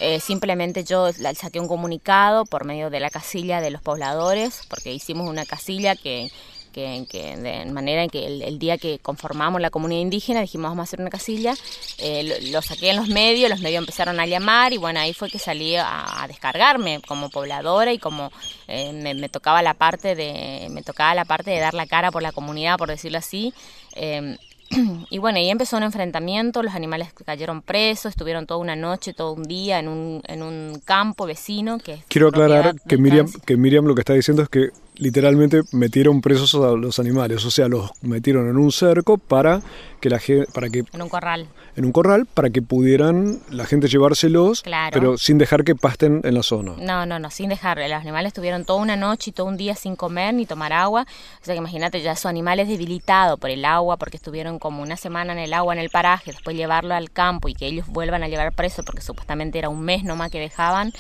Eh, 0.01 0.19
simplemente 0.19 0.83
yo 0.83 1.11
la- 1.19 1.33
saqué 1.35 1.61
un 1.61 1.69
comunicado 1.69 2.45
por 2.45 2.65
medio 2.65 2.91
de 2.91 2.99
la 2.99 3.11
casilla 3.11 3.61
de 3.61 3.71
los 3.71 3.83
pobladores, 3.83 4.63
porque 4.69 4.93
hicimos 4.93 5.29
una 5.31 5.45
casilla 5.47 5.95
que 5.95 6.29
que, 6.77 7.07
que 7.09 7.37
de 7.39 7.65
manera 7.73 8.03
en 8.05 8.11
que 8.11 8.27
el, 8.27 8.43
el 8.43 8.59
día 8.59 8.77
que 8.77 8.99
conformamos 8.99 9.63
la 9.63 9.71
comunidad 9.71 10.03
indígena 10.03 10.43
dijimos 10.43 10.69
vamos 10.71 10.81
a 10.81 10.85
hacer 10.85 11.01
una 11.01 11.09
casilla, 11.09 11.55
eh, 11.97 12.23
lo, 12.23 12.53
lo 12.53 12.61
saqué 12.61 12.91
en 12.91 12.97
los 12.97 13.09
medios, 13.09 13.49
los 13.49 13.61
medios 13.61 13.81
empezaron 13.81 14.21
a 14.21 14.27
llamar 14.27 14.75
y 14.75 14.77
bueno, 14.77 15.01
ahí 15.01 15.15
fue 15.15 15.31
que 15.31 15.39
salí 15.39 15.75
a, 15.77 16.23
a 16.23 16.29
descargarme 16.29 17.01
como 17.09 17.31
pobladora 17.31 17.95
y 17.95 17.99
como 17.99 18.31
eh, 18.69 18.93
me, 18.93 19.15
me 19.15 19.31
tocaba 19.31 19.63
la 19.63 19.73
parte 19.73 20.15
de 20.15 20.69
me 20.71 20.83
tocaba 20.83 21.15
la 21.15 21.25
parte 21.25 21.51
de 21.51 21.61
dar 21.61 21.73
la 21.73 21.87
cara 21.87 22.11
por 22.13 22.23
la 22.23 22.33
comunidad, 22.33 22.77
por 22.77 22.89
decirlo 22.89 23.17
así. 23.19 23.55
eh, 23.95 24.37
y 25.11 25.19
bueno, 25.19 25.39
ahí 25.39 25.49
empezó 25.49 25.77
un 25.77 25.85
enfrentamiento, 25.85 26.61
los 26.63 26.75
animales 26.75 27.13
cayeron 27.25 27.63
presos, 27.63 28.11
estuvieron 28.11 28.47
toda 28.47 28.59
una 28.61 28.75
noche, 28.75 29.13
todo 29.15 29.33
un 29.33 29.45
día 29.45 29.79
en 29.79 29.87
un, 29.87 30.23
en 30.27 30.43
un 30.43 30.81
campo 30.85 31.25
vecino 31.25 31.79
que 31.79 32.03
Quiero 32.09 32.29
aclarar 32.29 32.75
que 32.89 32.97
Miriam, 32.99 33.27
que 33.47 33.57
Miriam 33.57 33.85
lo 33.85 33.95
que 33.95 34.01
está 34.01 34.13
diciendo 34.13 34.43
es 34.43 34.49
que 34.49 34.71
literalmente 34.97 35.63
metieron 35.73 36.21
presos 36.21 36.55
a 36.55 36.73
los 36.77 36.99
animales, 36.99 37.45
o 37.45 37.51
sea, 37.51 37.69
los 37.69 37.91
metieron 38.03 38.49
en 38.49 38.57
un 38.57 38.73
cerco 38.73 39.19
para 39.19 39.61
que 40.01 40.11
la 40.11 40.19
gente, 40.19 40.47
para 40.53 40.69
que 40.69 40.85
en 40.93 41.03
un 41.03 41.09
corral. 41.09 41.49
en 41.77 41.85
un 41.85 41.93
corral 41.93 42.27
para 42.27 42.51
que 42.51 42.63
pudieran 42.63 43.39
la 43.51 43.65
gente 43.67 43.89
llevárselos, 43.89 44.63
Claro. 44.63 44.91
pero 44.93 45.19
sin 45.19 45.39
dejar 45.39 45.65
que 45.65 45.75
pasten 45.75 46.21
en 46.25 46.35
la 46.35 46.43
zona. 46.43 46.75
No, 46.79 47.07
no, 47.07 47.19
no, 47.19 47.31
sin 47.31 47.49
dejarle. 47.49 47.89
Los 47.89 48.01
animales 48.01 48.29
estuvieron 48.31 48.65
toda 48.65 48.81
una 48.81 48.97
noche 48.97 49.31
y 49.31 49.33
todo 49.33 49.47
un 49.47 49.57
día 49.57 49.75
sin 49.75 49.97
comer 49.97 50.35
ni 50.35 50.47
tomar 50.47 50.73
agua. 50.73 51.07
O 51.41 51.45
sea 51.45 51.55
que 51.55 51.59
imagínate, 51.59 52.01
ya 52.03 52.15
son 52.17 52.31
animales 52.31 52.69
debilitados 52.69 53.39
por 53.39 53.51
el 53.51 53.65
agua, 53.65 53.97
porque 53.97 54.17
estuvieron 54.17 54.59
como 54.59 54.83
una 54.83 54.97
semana 54.97 55.33
en 55.33 55.39
el 55.39 55.53
agua 55.55 55.75
en 55.75 55.81
el 55.81 55.91
paraje, 55.91 56.33
después 56.33 56.57
llevarlo 56.57 56.95
al 56.95 57.11
campo 57.11 57.49
y 57.49 57.55
que 57.55 57.67
ellos 57.67 57.87
vuelvan 57.89 58.23
a 58.23 58.29
llevar 58.29 58.53
preso, 58.53 58.83
porque 58.83 59.03
supuestamente 59.03 59.59
era 59.59 59.69
un 59.69 59.81
mes 59.83 60.05
nomás 60.05 60.31
que 60.31 60.39
dejaban. 60.41 60.93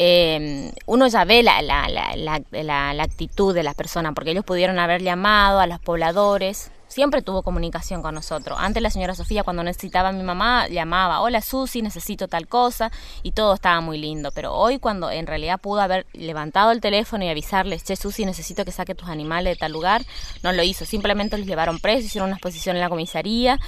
Eh, 0.00 0.70
uno 0.86 1.08
ya 1.08 1.24
ve 1.24 1.42
la, 1.42 1.60
la, 1.60 1.88
la, 1.88 2.38
la, 2.62 3.02
actitud 3.02 3.52
de 3.52 3.64
las 3.64 3.74
personas, 3.74 4.12
porque 4.14 4.30
ellos 4.30 4.44
pudieron 4.44 4.78
haber 4.78 5.02
llamado 5.02 5.58
a 5.58 5.66
los 5.66 5.80
pobladores. 5.80 6.70
Siempre 6.88 7.20
tuvo 7.20 7.42
comunicación 7.42 8.00
con 8.00 8.14
nosotros. 8.14 8.56
Antes 8.58 8.82
la 8.82 8.88
señora 8.88 9.14
Sofía, 9.14 9.44
cuando 9.44 9.62
necesitaba 9.62 10.08
a 10.08 10.12
mi 10.12 10.22
mamá, 10.22 10.68
llamaba, 10.68 11.20
hola 11.20 11.42
Susi, 11.42 11.82
necesito 11.82 12.28
tal 12.28 12.48
cosa, 12.48 12.90
y 13.22 13.32
todo 13.32 13.52
estaba 13.54 13.82
muy 13.82 13.98
lindo. 13.98 14.32
Pero 14.32 14.54
hoy, 14.54 14.78
cuando 14.78 15.10
en 15.10 15.26
realidad 15.26 15.60
pudo 15.60 15.82
haber 15.82 16.06
levantado 16.14 16.70
el 16.72 16.80
teléfono 16.80 17.24
y 17.24 17.28
avisarles, 17.28 17.84
che 17.84 17.94
Susi, 17.94 18.24
necesito 18.24 18.64
que 18.64 18.72
saque 18.72 18.94
tus 18.94 19.10
animales 19.10 19.54
de 19.54 19.60
tal 19.60 19.72
lugar, 19.72 20.02
no 20.42 20.52
lo 20.52 20.62
hizo. 20.62 20.86
Simplemente 20.86 21.36
los 21.36 21.46
llevaron 21.46 21.78
presos, 21.78 22.06
hicieron 22.06 22.30
una 22.30 22.36
exposición 22.36 22.76
en 22.76 22.80
la 22.80 22.88
comisaría, 22.88 23.58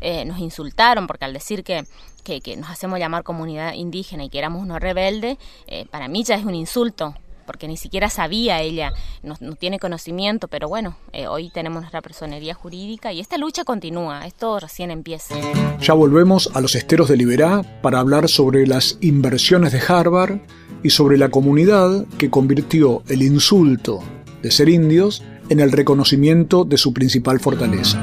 eh, 0.00 0.24
nos 0.24 0.38
insultaron, 0.38 1.06
porque 1.06 1.26
al 1.26 1.34
decir 1.34 1.62
que, 1.62 1.84
que, 2.24 2.40
que 2.40 2.56
nos 2.56 2.70
hacemos 2.70 2.98
llamar 2.98 3.24
comunidad 3.24 3.74
indígena 3.74 4.24
y 4.24 4.30
que 4.30 4.38
éramos 4.38 4.62
unos 4.62 4.80
rebeldes, 4.80 5.36
eh, 5.66 5.84
para 5.90 6.08
mí 6.08 6.24
ya 6.24 6.36
es 6.36 6.44
un 6.44 6.54
insulto 6.54 7.14
porque 7.50 7.66
ni 7.66 7.76
siquiera 7.76 8.08
sabía 8.08 8.60
ella, 8.60 8.92
no, 9.24 9.34
tiene 9.56 9.80
conocimiento, 9.80 10.46
pero 10.46 10.68
bueno, 10.68 10.96
eh, 11.12 11.26
hoy 11.26 11.50
tenemos 11.50 11.80
nuestra 11.80 12.00
personería 12.00 12.54
jurídica 12.54 13.12
y 13.12 13.18
esta 13.18 13.38
lucha 13.38 13.64
continúa, 13.64 14.24
esto 14.24 14.60
recién 14.60 14.92
empieza. 14.92 15.34
Ya 15.80 15.94
volvemos 15.94 16.48
a 16.54 16.60
los 16.60 16.76
esteros 16.76 17.08
de 17.08 17.16
Liberá 17.16 17.62
para 17.82 17.98
hablar 17.98 18.28
sobre 18.28 18.68
las 18.68 18.98
inversiones 19.00 19.72
de 19.72 19.80
Harvard 19.80 20.38
y 20.84 20.90
sobre 20.90 21.18
la 21.18 21.30
comunidad 21.30 22.06
que 22.18 22.30
convirtió 22.30 23.02
el 23.08 23.20
insulto 23.24 23.98
de 24.42 24.52
ser 24.52 24.68
indios 24.68 25.24
en 25.48 25.58
el 25.58 25.72
reconocimiento 25.72 26.64
de 26.64 26.78
su 26.78 26.92
principal 26.92 27.40
fortaleza. 27.40 28.00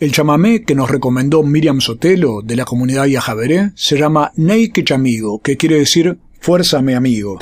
El 0.00 0.12
chamamé 0.12 0.64
que 0.64 0.74
nos 0.74 0.90
recomendó 0.90 1.42
Miriam 1.42 1.80
Sotelo 1.80 2.42
de 2.42 2.56
la 2.56 2.64
comunidad 2.64 3.06
Yajaveré 3.06 3.72
se 3.74 3.98
llama 3.98 4.32
Ney 4.36 4.70
que 4.70 5.56
quiere 5.56 5.78
decir 5.78 6.18
fuerza 6.44 6.82
mi 6.82 6.92
amigo. 6.92 7.38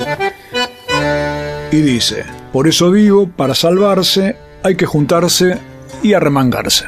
Y 1.71 1.81
dice, 1.81 2.23
por 2.53 2.69
eso 2.69 2.89
digo, 2.89 3.27
para 3.27 3.53
salvarse 3.53 4.37
hay 4.63 4.77
que 4.77 4.85
juntarse 4.85 5.59
y 6.01 6.13
arremangarse. 6.13 6.85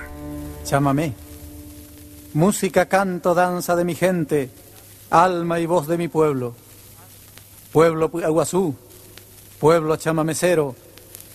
Chámame. 0.64 1.14
Música, 2.34 2.86
canto, 2.86 3.34
danza 3.34 3.76
de 3.76 3.84
mi 3.84 3.96
gente, 3.96 4.50
alma 5.10 5.60
y 5.60 5.66
voz 5.66 5.88
de 5.88 5.98
mi 5.98 6.08
pueblo. 6.08 6.56
Pueblo 7.74 8.10
aguazú, 8.24 8.74
pueblo 9.60 9.98
chamamecero, 9.98 10.74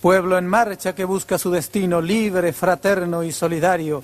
pueblo 0.00 0.38
en 0.38 0.46
marcha 0.46 0.94
que 0.94 1.04
busca 1.04 1.36
su 1.36 1.50
destino 1.50 2.00
libre, 2.00 2.54
fraterno 2.54 3.22
y 3.22 3.32
solidario, 3.32 4.02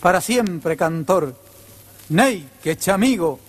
para 0.00 0.22
siempre 0.22 0.74
cantor. 0.74 1.34
Ney, 2.08 2.48
que 2.62 2.78
chamigo. 2.78 3.40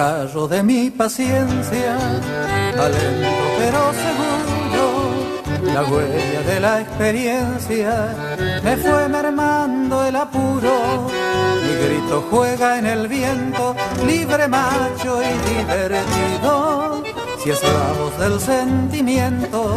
Carro 0.00 0.48
de 0.48 0.62
mi 0.62 0.90
paciencia, 0.90 1.94
alento 2.84 3.36
pero 3.58 3.80
seguro, 4.04 4.84
la 5.74 5.82
huella 5.90 6.40
de 6.50 6.58
la 6.58 6.80
experiencia 6.80 7.92
me 8.64 8.78
fue 8.78 9.10
mermando 9.10 10.02
el 10.06 10.16
apuro. 10.16 10.72
Mi 11.62 11.72
grito 11.84 12.26
juega 12.30 12.78
en 12.78 12.86
el 12.86 13.08
viento, 13.08 13.76
libre, 14.06 14.48
macho 14.48 15.20
y 15.22 15.32
divertido. 15.54 17.04
Si 17.42 17.50
es 17.50 17.62
la 17.62 17.92
voz 18.00 18.18
del 18.18 18.40
sentimiento, 18.40 19.76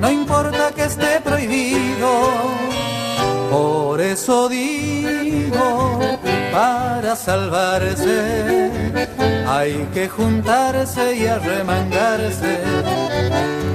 no 0.00 0.08
importa 0.12 0.70
que 0.76 0.84
esté 0.84 1.20
prohibido. 1.24 2.10
Por 3.50 4.00
eso 4.00 4.48
digo, 4.48 5.98
para 6.52 7.16
salvarse 7.16 9.05
hay 9.46 9.88
que 9.94 10.08
juntarse 10.08 11.16
y 11.16 11.26
arremangarse. 11.26 12.58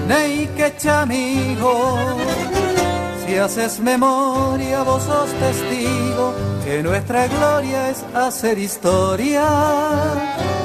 Ney 0.08 0.48
que 0.58 0.76
chamigo, 0.78 1.98
si 3.26 3.38
haces 3.38 3.80
memoria 3.80 4.84
vos 4.84 5.04
sos 5.04 5.30
testigo 5.34 6.34
que 6.64 6.84
nuestra 6.84 7.28
gloria 7.28 7.90
es 7.90 8.04
hacer 8.14 8.58
historia. 8.58 9.46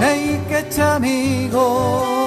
Ney 0.01 0.43
que 0.49 0.69
chamigo. 0.69 2.26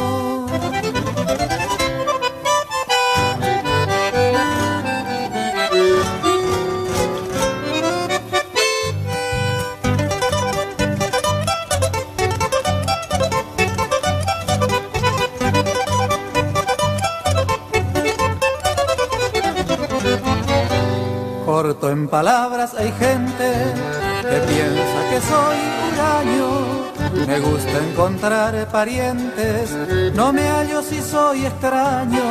En 21.82 22.08
palabras, 22.10 22.74
hay 22.74 22.92
gente 22.92 23.74
que 24.22 24.38
piensa 24.52 25.00
que 25.10 25.22
soy 25.22 25.58
huraño. 25.88 27.26
Me 27.26 27.40
gusta 27.40 27.78
encontrar 27.90 28.68
parientes, 28.70 29.72
no 30.14 30.34
me 30.34 30.48
hallo 30.48 30.82
si 30.84 31.02
soy 31.02 31.46
extraño. 31.46 32.22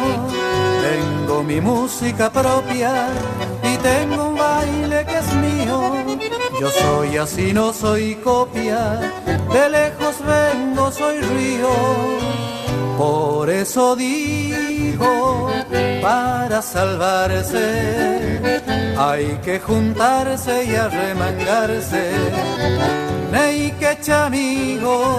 Tengo 0.82 1.42
mi 1.42 1.60
música 1.60 2.30
propia 2.30 3.08
y 3.62 3.76
tengo 3.78 4.28
un 4.28 4.36
baile 4.36 5.06
que 5.06 5.18
es 5.18 5.34
mío. 5.34 5.92
Yo 6.60 6.70
soy 6.70 7.16
así, 7.16 7.52
no 7.52 7.72
soy 7.72 8.16
copia, 8.16 9.00
de 9.52 9.70
lejos 9.70 10.16
vengo, 10.26 10.92
soy 10.92 11.20
río. 11.20 11.70
Por 12.98 13.48
eso 13.48 13.96
digo, 13.96 14.47
para 16.02 16.62
salvarse 16.62 18.18
hay 18.98 19.38
que 19.44 19.60
juntarse 19.60 20.64
y 20.64 20.74
arremangarse. 20.74 22.10
Ney 23.30 23.70
que 23.78 23.96
chamigo, 24.00 25.18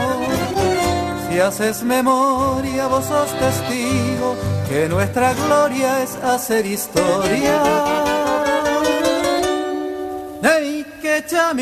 si 1.30 1.40
haces 1.40 1.84
memoria 1.84 2.88
vos 2.88 3.06
sos 3.06 3.32
testigo 3.40 4.36
que 4.68 4.90
nuestra 4.90 5.34
gloria 5.34 6.04
es 6.04 6.16
hacer 6.18 6.66
historia. 6.66 7.62
Ney 10.42 10.86
que 11.02 11.18
echa 11.18 11.54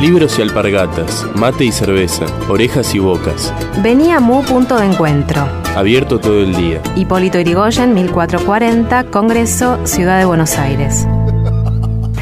Libros 0.00 0.38
y 0.38 0.42
alpargatas, 0.42 1.24
mate 1.36 1.64
y 1.64 1.72
cerveza, 1.72 2.26
orejas 2.50 2.94
y 2.94 2.98
bocas. 2.98 3.52
Vení 3.82 4.12
a 4.12 4.20
Mu 4.20 4.42
Punto 4.44 4.76
de 4.76 4.84
Encuentro. 4.84 5.48
Abierto 5.74 6.18
todo 6.18 6.40
el 6.40 6.54
día. 6.54 6.82
Hipólito 6.96 7.38
Irigoyen, 7.38 7.94
1440, 7.94 9.10
Congreso, 9.10 9.86
Ciudad 9.86 10.18
de 10.18 10.26
Buenos 10.26 10.58
Aires. 10.58 11.06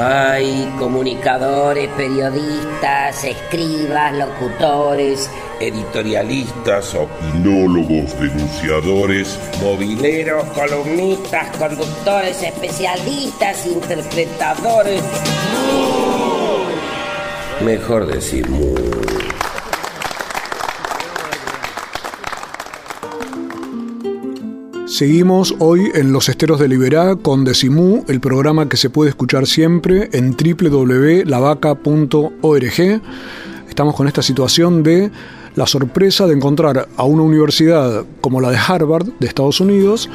Hay 0.00 0.72
comunicadores, 0.78 1.88
periodistas, 1.96 3.24
escribas, 3.24 4.14
locutores, 4.14 5.28
editorialistas, 5.58 6.94
opinólogos, 6.94 8.16
denunciadores, 8.20 9.40
mobileros, 9.60 10.44
columnistas, 10.50 11.56
conductores, 11.56 12.44
especialistas, 12.44 13.66
interpretadores. 13.66 15.02
Mejor 17.60 18.06
decir 18.06 18.48
Seguimos 24.98 25.54
hoy 25.60 25.92
en 25.94 26.12
Los 26.12 26.28
Esteros 26.28 26.58
de 26.58 26.66
Liberá 26.66 27.14
con 27.14 27.44
Decimú, 27.44 28.04
el 28.08 28.18
programa 28.18 28.68
que 28.68 28.76
se 28.76 28.90
puede 28.90 29.10
escuchar 29.10 29.46
siempre 29.46 30.10
en 30.12 30.36
www.lavaca.org. 30.36 33.00
Estamos 33.68 33.94
con 33.94 34.08
esta 34.08 34.22
situación 34.22 34.82
de 34.82 35.12
la 35.54 35.68
sorpresa 35.68 36.26
de 36.26 36.34
encontrar 36.34 36.88
a 36.96 37.04
una 37.04 37.22
universidad 37.22 38.06
como 38.20 38.40
la 38.40 38.50
de 38.50 38.56
Harvard 38.56 39.06
de 39.20 39.28
Estados 39.28 39.60
Unidos 39.60 40.10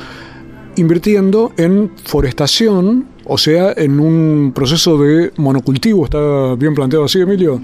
invirtiendo 0.76 1.54
en 1.56 1.90
forestación, 2.04 3.08
o 3.24 3.38
sea, 3.38 3.72
en 3.78 4.02
un 4.02 4.52
proceso 4.54 4.98
de 4.98 5.32
monocultivo. 5.38 6.04
¿Está 6.04 6.56
bien 6.56 6.76
planteado 6.76 7.06
así, 7.06 7.22
Emilio? 7.22 7.62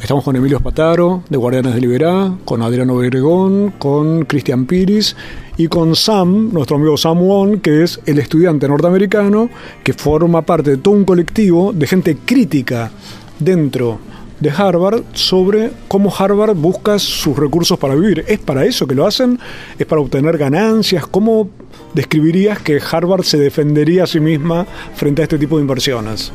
Estamos 0.00 0.22
con 0.22 0.36
Emilio 0.36 0.58
Spataro, 0.58 1.24
de 1.28 1.36
Guardianes 1.36 1.74
de 1.74 1.80
Liberá, 1.80 2.32
con 2.44 2.62
Adriano 2.62 2.94
Obregón, 2.94 3.72
con 3.78 4.24
Cristian 4.26 4.66
Piris 4.66 5.16
y 5.56 5.68
con 5.68 5.94
Sam, 5.94 6.52
nuestro 6.52 6.76
amigo 6.76 6.96
Sam 6.96 7.20
Won, 7.20 7.60
que 7.60 7.82
es 7.82 8.00
el 8.06 8.18
estudiante 8.18 8.68
norteamericano 8.68 9.50
que 9.84 9.92
forma 9.92 10.42
parte 10.42 10.70
de 10.70 10.76
todo 10.78 10.94
un 10.94 11.04
colectivo 11.04 11.72
de 11.72 11.86
gente 11.86 12.16
crítica 12.24 12.90
dentro 13.38 13.98
de 14.40 14.50
Harvard 14.50 15.04
sobre 15.12 15.70
cómo 15.86 16.12
Harvard 16.14 16.56
busca 16.56 16.98
sus 16.98 17.36
recursos 17.36 17.78
para 17.78 17.94
vivir. 17.94 18.24
¿Es 18.26 18.40
para 18.40 18.64
eso 18.64 18.86
que 18.86 18.94
lo 18.94 19.06
hacen? 19.06 19.38
¿Es 19.78 19.86
para 19.86 20.00
obtener 20.00 20.36
ganancias? 20.36 21.06
¿Cómo 21.06 21.48
describirías 21.94 22.58
que 22.58 22.80
Harvard 22.80 23.22
se 23.22 23.38
defendería 23.38 24.04
a 24.04 24.06
sí 24.06 24.18
misma 24.18 24.66
frente 24.96 25.22
a 25.22 25.24
este 25.24 25.38
tipo 25.38 25.56
de 25.56 25.62
inversiones? 25.62 26.32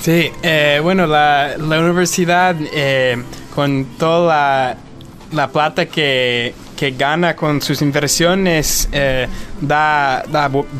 Sí, 0.00 0.30
eh, 0.42 0.80
bueno, 0.82 1.06
la, 1.06 1.56
la 1.58 1.80
universidad 1.80 2.56
eh, 2.72 3.22
con 3.54 3.84
toda 3.98 4.26
la, 4.26 4.76
la 5.32 5.48
plata 5.48 5.86
que, 5.86 6.54
que, 6.82 6.90
gana 6.92 7.36
con 7.36 7.62
sus 7.62 7.80
inversiones 7.82 8.88
eh, 8.92 9.28
da, 9.60 10.24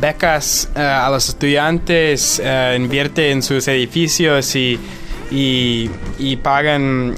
becas 0.00 0.68
a 0.74 1.08
los 1.10 1.28
estudiantes, 1.28 2.42
invierte 2.76 3.30
en 3.30 3.42
sus 3.42 3.68
edificios 3.68 4.54
y, 4.56 4.78
y, 5.30 5.90
y 6.18 6.36
pagan 6.36 7.16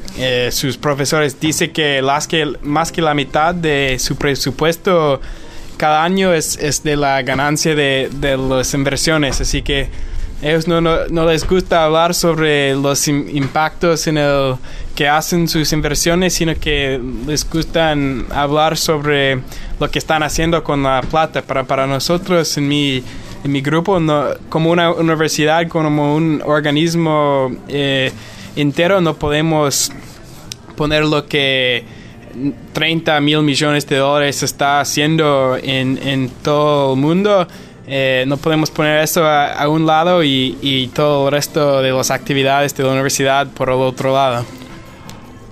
sus 0.50 0.76
profesores. 0.76 1.40
Dice 1.40 1.72
que, 1.72 2.02
las 2.02 2.28
que 2.28 2.52
más 2.62 2.92
que 2.92 3.00
la 3.02 3.14
mitad 3.14 3.54
de 3.54 3.96
su 3.98 4.16
presupuesto 4.16 5.20
cada 5.76 6.04
año 6.04 6.32
es, 6.32 6.56
es 6.56 6.82
de 6.82 6.96
la 6.96 7.22
ganancia 7.22 7.74
de, 7.74 8.10
de 8.12 8.36
las 8.36 8.74
inversiones, 8.74 9.40
así 9.40 9.62
que 9.62 9.88
ellos 10.44 10.68
no, 10.68 10.82
no, 10.82 11.24
les 11.26 11.48
gusta 11.48 11.86
hablar 11.86 12.12
sobre 12.12 12.74
los 12.74 13.08
impactos 13.08 14.06
en 14.06 14.18
el 14.18 14.56
que 14.94 15.08
hacen 15.08 15.48
sus 15.48 15.72
inversiones, 15.72 16.34
sino 16.34 16.54
que 16.54 17.00
les 17.26 17.48
gusta 17.48 17.96
hablar 18.28 18.76
sobre 18.76 19.40
lo 19.80 19.90
que 19.90 19.98
están 19.98 20.22
haciendo 20.22 20.62
con 20.62 20.82
la 20.82 21.00
plata. 21.00 21.40
Para, 21.40 21.64
para 21.64 21.86
nosotros, 21.86 22.58
en 22.58 22.68
mi, 22.68 23.02
en 23.42 23.52
mi 23.52 23.62
grupo, 23.62 23.98
como 24.50 24.70
una 24.70 24.92
universidad, 24.92 25.66
como 25.66 26.14
un 26.14 26.42
organismo 26.44 27.50
eh, 27.68 28.12
entero, 28.54 29.00
no 29.00 29.14
podemos 29.14 29.92
poner 30.76 31.06
lo 31.06 31.24
que 31.24 31.86
30 32.74 33.18
mil 33.22 33.40
millones 33.40 33.86
de 33.86 33.96
dólares 33.96 34.42
está 34.42 34.80
haciendo 34.80 35.56
en, 35.56 35.96
en 36.06 36.28
todo 36.28 36.92
el 36.92 37.00
mundo 37.00 37.48
eh, 37.86 38.24
no 38.26 38.36
podemos 38.36 38.70
poner 38.70 39.02
eso 39.02 39.26
a, 39.26 39.68
un 39.68 39.86
lado 39.86 40.22
y, 40.24 40.90
todo 40.94 41.28
el 41.28 41.32
resto 41.32 41.82
de 41.82 41.92
las 41.92 42.10
actividades 42.10 42.74
de 42.76 42.84
la 42.84 42.92
universidad 42.92 43.48
por 43.48 43.68
el 43.68 43.76
otro 43.76 44.12
lado. 44.12 44.44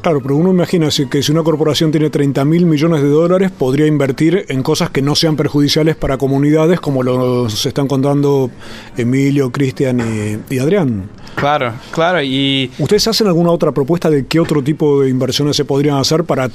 Claro, 0.01 0.21
pero 0.21 0.35
uno 0.35 0.51
imagina 0.51 0.89
que 1.09 1.23
si 1.23 1.31
una 1.31 1.45
corporación 1.45 1.93
tiene 1.93 2.11
30 2.11 2.45
mil 2.45 2.67
millones 2.67 3.03
de 3.03 3.09
dólares, 3.09 3.53
podría 3.53 3.87
invertir 3.87 4.47
en 4.49 4.65
cosas 4.65 4.91
que 4.91 5.01
no 5.01 5.15
sean 5.15 5.37
perjudiciales 5.37 5.95
para 5.95 6.19
comunidades, 6.19 6.81
como 6.81 7.05
lo 7.05 7.49
se 7.49 7.69
están 7.69 7.87
contando 7.87 8.51
Emilio, 8.97 9.53
Cristian 9.53 10.43
y, 10.51 10.59
Adrián. 10.59 11.09
Claro, 11.35 11.73
claro. 11.91 12.23
Y 12.23 12.71
¿Ustedes 12.79 13.09
hacen 13.09 13.27
alguna 13.27 13.51
otra 13.51 13.73
propuesta 13.73 14.11
de 14.11 14.27
qué 14.27 14.39
otro 14.39 14.63
tipo 14.63 15.03
de 15.03 15.11
inversiones 15.11 15.57
se 15.57 15.65
podrían 15.65 15.97
hacer 15.97 16.25
para, 16.25 16.51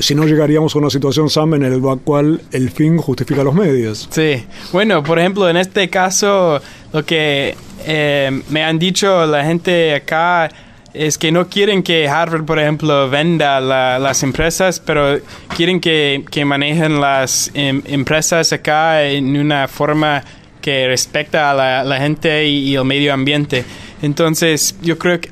si 0.00 0.14
no 0.14 0.24
llegaríamos 0.24 0.74
a 0.74 0.78
una 0.78 0.90
situación, 0.90 1.30
Sam, 1.30 1.54
en 1.54 1.82
la 1.82 1.96
cual 1.96 2.40
el 2.52 2.70
fin 2.70 2.98
justifica 2.98 3.42
los 3.42 3.54
medios? 3.54 4.08
Sí. 4.10 4.44
Bueno, 4.72 5.02
por 5.02 5.18
ejemplo, 5.18 5.48
en 5.48 5.56
este 5.56 5.88
caso, 5.88 6.60
lo 6.92 7.04
que 7.04 7.56
eh, 7.84 8.42
me 8.50 8.62
han 8.62 8.78
dicho 8.78 9.26
la 9.26 9.44
gente 9.44 9.94
acá 9.94 10.48
es 10.94 11.16
que 11.16 11.32
no 11.32 11.48
quieren 11.48 11.82
que 11.82 12.08
Harvard, 12.08 12.44
por 12.44 12.58
ejemplo, 12.58 13.08
venda 13.08 13.60
las 13.60 14.22
empresas, 14.22 14.78
pero 14.80 15.18
quieren 15.56 15.80
que, 15.80 16.24
que 16.30 16.44
manejen 16.44 17.00
las 17.00 17.50
em, 17.54 17.82
empresas 17.86 18.52
acá 18.52 19.02
en 19.04 19.36
una 19.36 19.68
forma 19.68 20.22
que 20.60 20.86
respecta 20.86 21.50
a 21.50 21.82
la, 21.84 21.98
gente 21.98 22.46
y, 22.46 22.74
el 22.74 22.84
medio 22.84 23.12
ambiente. 23.12 23.64
Entonces, 24.02 24.76
yo 24.82 24.98
creo 24.98 25.20
que 25.20 25.30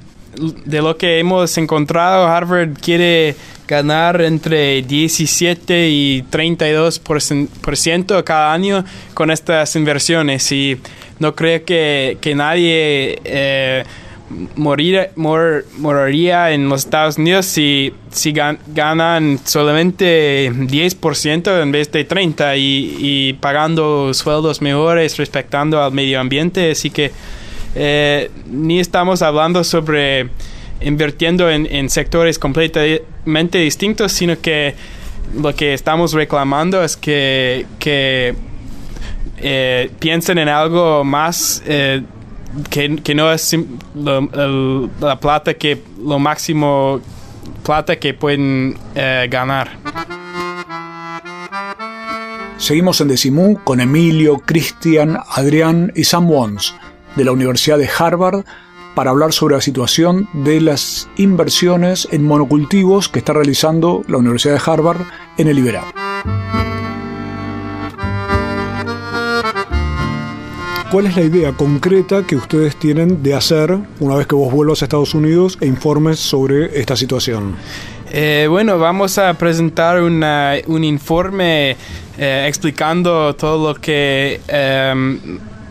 de 0.64 0.80
lo 0.80 0.96
que 0.96 1.18
hemos 1.18 1.58
encontrado, 1.58 2.26
Harvard 2.26 2.74
quiere 2.80 3.34
ganar 3.66 4.20
entre 4.20 4.82
17 4.82 5.88
y 5.88 6.22
32% 6.30 7.48
por 7.60 7.76
ciento 7.76 8.24
cada 8.24 8.52
año 8.52 8.84
con 9.14 9.30
estas 9.30 9.74
inversiones 9.76 10.50
y 10.52 10.78
no 11.18 11.34
creo 11.34 11.64
que, 11.64 12.18
que 12.20 12.34
nadie... 12.34 13.20
Eh, 13.24 13.84
morir, 14.54 15.10
moriría 15.16 16.52
en 16.52 16.68
los 16.68 16.84
Estados 16.84 17.18
Unidos 17.18 17.46
si, 17.46 17.92
si 18.10 18.32
ganan 18.32 19.40
solamente 19.44 20.52
10% 20.52 21.62
en 21.62 21.72
vez 21.72 21.90
de 21.90 22.08
30% 22.08 22.54
y, 22.56 23.32
pagando 23.34 24.14
sueldos 24.14 24.62
mejores, 24.62 25.16
respetando 25.16 25.82
al 25.82 25.92
medio 25.92 26.20
ambiente. 26.20 26.70
Así 26.70 26.90
que 26.90 27.10
eh, 27.74 28.30
ni 28.46 28.80
estamos 28.80 29.22
hablando 29.22 29.64
sobre 29.64 30.28
invirtiendo 30.80 31.50
en, 31.50 31.90
sectores 31.90 32.38
completamente 32.38 33.58
distintos, 33.58 34.12
sino 34.12 34.40
que 34.40 34.74
lo 35.40 35.54
que 35.54 35.74
estamos 35.74 36.12
reclamando 36.12 36.82
es 36.82 36.96
que, 36.96 37.66
que 37.78 38.34
eh, 39.38 39.90
piensen 39.98 40.38
en 40.38 40.48
algo 40.48 41.04
más 41.04 41.62
eh, 41.66 42.02
que, 42.70 42.96
que, 42.96 43.14
no 43.14 43.30
es 43.30 43.56
la 43.94 45.20
plata 45.20 45.54
que 45.54 45.82
lo 46.02 46.18
máximo 46.18 47.00
plata 47.62 47.96
que 47.96 48.14
pueden 48.14 48.76
eh, 48.94 49.28
ganar. 49.30 49.70
Seguimos 52.56 53.00
en 53.00 53.08
Decimú 53.08 53.58
con 53.64 53.80
Emilio, 53.80 54.38
Cristian, 54.38 55.18
Adrián 55.34 55.92
y 55.94 56.04
Sam 56.04 56.28
Wons 56.28 56.74
de 57.16 57.24
la 57.24 57.32
Universidad 57.32 57.78
de 57.78 57.88
Harvard 57.98 58.44
para 58.94 59.10
hablar 59.10 59.32
sobre 59.32 59.54
la 59.54 59.60
situación 59.60 60.28
de 60.32 60.60
las 60.60 61.08
inversiones 61.16 62.08
en 62.10 62.24
monocultivos 62.24 63.08
que 63.08 63.20
está 63.20 63.32
realizando 63.32 64.02
la 64.08 64.18
Universidad 64.18 64.54
de 64.54 64.62
Harvard 64.64 65.00
en 65.38 65.48
el 65.48 65.58
Iberá. 65.58 65.84
¿Cuál 70.90 71.06
es 71.06 71.16
la 71.16 71.22
idea 71.22 71.52
concreta 71.52 72.26
que 72.26 72.34
ustedes 72.34 72.74
tienen 72.74 73.22
de 73.22 73.34
hacer 73.34 73.78
una 74.00 74.16
vez 74.16 74.26
que 74.26 74.34
vos 74.34 74.52
vuelvas 74.52 74.82
a 74.82 74.86
Estados 74.86 75.14
Unidos 75.14 75.56
e 75.60 75.66
informes 75.66 76.18
sobre 76.18 76.80
esta 76.80 76.96
situación? 76.96 77.54
Eh, 78.10 78.48
bueno, 78.50 78.76
vamos 78.76 79.16
a 79.18 79.34
presentar 79.34 80.02
una, 80.02 80.54
un 80.66 80.82
informe 80.82 81.76
eh, 82.18 82.44
explicando 82.48 83.36
todo 83.36 83.72
lo 83.72 83.80
que 83.80 84.40
eh, 84.48 85.18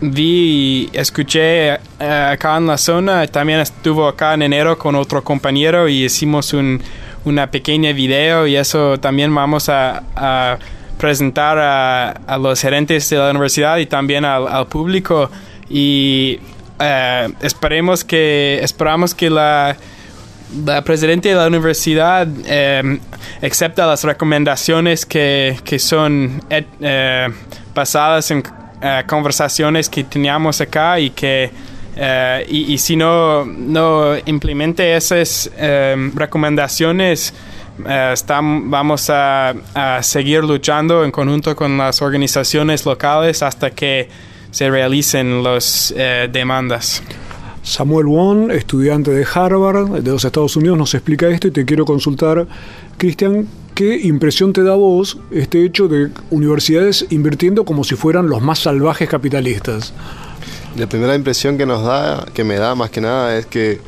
vi 0.00 0.88
y 0.92 0.98
escuché 0.98 1.74
eh, 1.74 1.78
acá 1.98 2.56
en 2.56 2.66
la 2.66 2.78
zona. 2.78 3.26
También 3.26 3.60
estuvo 3.60 4.06
acá 4.08 4.34
en 4.34 4.42
enero 4.42 4.78
con 4.78 4.94
otro 4.94 5.22
compañero 5.22 5.88
y 5.88 6.04
hicimos 6.04 6.52
un, 6.52 6.82
una 7.24 7.50
pequeña 7.50 7.92
video 7.92 8.46
y 8.46 8.56
eso 8.56 8.98
también 8.98 9.34
vamos 9.34 9.68
a, 9.68 10.02
a 10.16 10.58
presentar 10.98 11.58
a, 11.58 12.10
a, 12.10 12.38
los 12.38 12.60
gerentes 12.60 13.08
de 13.08 13.16
la 13.16 13.30
universidad 13.30 13.78
y 13.78 13.86
también 13.86 14.24
al, 14.24 14.66
público 14.66 15.30
y 15.68 16.38
eh, 16.78 17.28
esperemos 17.40 18.04
que 18.04 18.60
esperamos 18.62 19.14
que 19.14 19.30
la 19.30 19.76
la 20.64 20.82
presidenta 20.82 21.28
de 21.28 21.34
la 21.34 21.46
universidad 21.46 22.26
eh, 22.44 22.98
acepta 23.42 23.86
las 23.86 24.02
recomendaciones 24.04 25.06
que, 25.06 25.56
que 25.64 25.78
son 25.78 26.42
eh, 26.50 27.28
basadas 27.74 28.30
en 28.30 28.42
eh, 28.82 29.02
conversaciones 29.06 29.88
que 29.88 30.04
teníamos 30.04 30.60
acá 30.60 30.98
y 30.98 31.10
que 31.10 31.50
uh, 31.96 32.50
y, 32.50 32.78
si 32.78 32.96
no, 32.96 33.44
no 33.44 34.16
implemente 34.24 34.96
esas 34.96 35.50
um, 35.50 36.12
recomendaciones, 36.14 37.34
uh, 37.78 38.12
estamos, 38.12 38.70
vamos 38.70 39.10
a, 39.10 39.50
a, 39.74 40.02
seguir 40.02 40.44
luchando 40.44 41.04
en 41.04 41.10
conjunto 41.10 41.54
con 41.54 41.76
las 41.76 42.00
organizaciones 42.00 42.86
locales 42.86 43.42
hasta 43.42 43.70
que 43.70 44.08
se 44.50 44.70
realicen 44.70 45.42
las 45.44 45.94
demandas. 46.32 47.02
Samuel 47.62 48.06
Wong, 48.06 48.50
estudiante 48.50 49.10
de 49.10 49.26
Harvard 49.32 50.02
de 50.02 50.10
los 50.10 50.24
Estados 50.24 50.56
Unidos, 50.56 50.78
nos 50.78 50.94
explica 50.94 51.28
esto 51.28 51.48
y 51.48 51.50
te 51.50 51.64
quiero 51.64 51.84
consultar, 51.84 52.46
Cristian, 52.96 53.46
¿qué 53.80 53.98
impresión 54.02 54.52
te 54.52 54.62
da 54.62 54.72
a 54.72 54.76
vos 54.76 55.16
este 55.30 55.64
hecho 55.64 55.88
de 55.88 56.10
universidades 56.28 57.06
invirtiendo 57.08 57.64
como 57.64 57.82
si 57.82 57.94
fueran 57.94 58.28
los 58.28 58.42
más 58.42 58.58
salvajes 58.58 59.08
capitalistas? 59.08 59.94
La 60.76 60.86
primera 60.86 61.14
impresión 61.14 61.56
que 61.56 61.64
nos 61.64 61.82
da, 61.82 62.26
que 62.34 62.44
me 62.44 62.56
da 62.56 62.74
más 62.74 62.90
que 62.90 63.00
nada, 63.00 63.38
es 63.38 63.46
que 63.46 63.70
eh, 63.70 63.78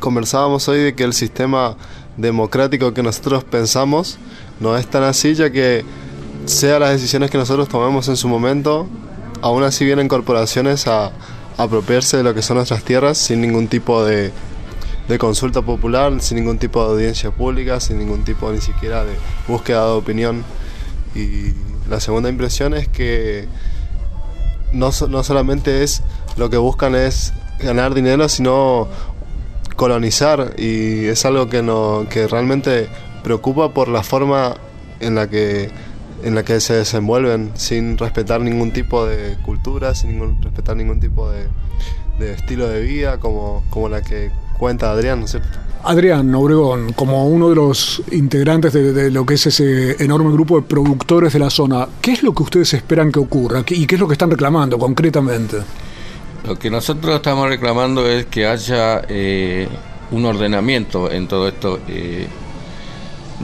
conversábamos 0.00 0.66
hoy 0.66 0.80
de 0.80 0.94
que 0.96 1.04
el 1.04 1.12
sistema 1.12 1.76
democrático 2.16 2.92
que 2.92 3.04
nosotros 3.04 3.44
pensamos 3.44 4.18
no 4.58 4.76
es 4.76 4.84
tan 4.88 5.04
así, 5.04 5.34
ya 5.34 5.50
que 5.50 5.84
sea 6.44 6.80
las 6.80 6.90
decisiones 6.90 7.30
que 7.30 7.38
nosotros 7.38 7.68
tomemos 7.68 8.08
en 8.08 8.16
su 8.16 8.26
momento, 8.26 8.88
aún 9.42 9.62
así 9.62 9.84
vienen 9.84 10.08
corporaciones 10.08 10.88
a 10.88 11.12
apropiarse 11.56 12.16
de 12.16 12.24
lo 12.24 12.34
que 12.34 12.42
son 12.42 12.56
nuestras 12.56 12.82
tierras 12.82 13.16
sin 13.16 13.42
ningún 13.42 13.68
tipo 13.68 14.04
de, 14.04 14.32
de, 15.10 15.18
consulta 15.18 15.62
popular, 15.62 16.20
sin 16.20 16.38
ningún 16.38 16.58
tipo 16.58 16.82
de 16.84 16.92
audiencia 16.92 17.30
pública, 17.30 17.80
sin 17.80 17.98
ningún 17.98 18.24
tipo 18.24 18.50
ni 18.52 18.60
siquiera 18.60 19.04
de 19.04 19.14
búsqueda 19.48 19.84
de 19.86 19.92
opinión. 19.92 20.44
Y 21.14 21.52
la 21.88 22.00
segunda 22.00 22.28
impresión 22.28 22.74
es 22.74 22.88
que 22.88 23.48
no, 24.72 24.90
no 25.08 25.22
solamente 25.22 25.82
es 25.82 26.02
lo 26.36 26.50
que 26.50 26.56
buscan 26.56 26.94
es 26.94 27.32
ganar 27.58 27.94
dinero, 27.94 28.28
sino 28.28 28.88
colonizar 29.76 30.54
y 30.58 31.06
es 31.06 31.24
algo 31.24 31.48
que, 31.48 31.62
no, 31.62 32.06
que 32.08 32.26
realmente 32.26 32.88
preocupa 33.22 33.72
por 33.72 33.88
la 33.88 34.02
forma 34.02 34.56
en 35.00 35.14
la 35.14 35.28
que 35.28 35.70
en 36.22 36.34
la 36.34 36.42
que 36.42 36.60
se 36.60 36.74
desenvuelven 36.74 37.52
sin 37.54 37.96
respetar 37.96 38.42
ningún 38.42 38.72
tipo 38.72 39.06
de 39.06 39.38
cultura, 39.42 39.94
sin 39.94 40.42
respetar 40.42 40.76
ningún 40.76 41.00
tipo 41.00 41.30
de, 41.30 41.46
de 42.18 42.34
estilo 42.34 42.68
de 42.68 42.82
vida 42.82 43.18
como, 43.18 43.64
como 43.70 43.88
la 43.88 44.02
que 44.02 44.30
cuenta 44.60 44.92
Adrián, 44.92 45.18
¿no 45.18 45.24
es 45.24 45.32
cierto? 45.32 45.48
Adrián 45.82 46.32
Obregón, 46.34 46.92
como 46.92 47.26
uno 47.26 47.48
de 47.48 47.56
los 47.56 48.02
integrantes 48.12 48.72
de, 48.72 48.92
de, 48.92 49.10
lo 49.10 49.24
que 49.24 49.34
es 49.34 49.46
ese 49.46 50.02
enorme 50.04 50.30
grupo 50.30 50.60
de 50.60 50.66
productores 50.66 51.32
de 51.32 51.38
la 51.38 51.50
zona, 51.50 51.88
¿qué 52.00 52.12
es 52.12 52.22
lo 52.22 52.34
que 52.34 52.42
ustedes 52.42 52.74
esperan 52.74 53.10
que 53.10 53.18
ocurra 53.18 53.64
y 53.66 53.86
qué 53.86 53.94
es 53.94 54.00
lo 54.00 54.06
que 54.06 54.12
están 54.12 54.30
reclamando 54.30 54.78
concretamente? 54.78 55.56
Lo 56.46 56.58
que 56.58 56.70
nosotros 56.70 57.16
estamos 57.16 57.48
reclamando 57.48 58.06
es 58.06 58.26
que 58.26 58.46
haya 58.46 59.02
eh, 59.08 59.66
un 60.10 60.24
ordenamiento 60.26 61.10
en 61.10 61.26
todo 61.26 61.48
esto. 61.48 61.80
Eh, 61.88 62.28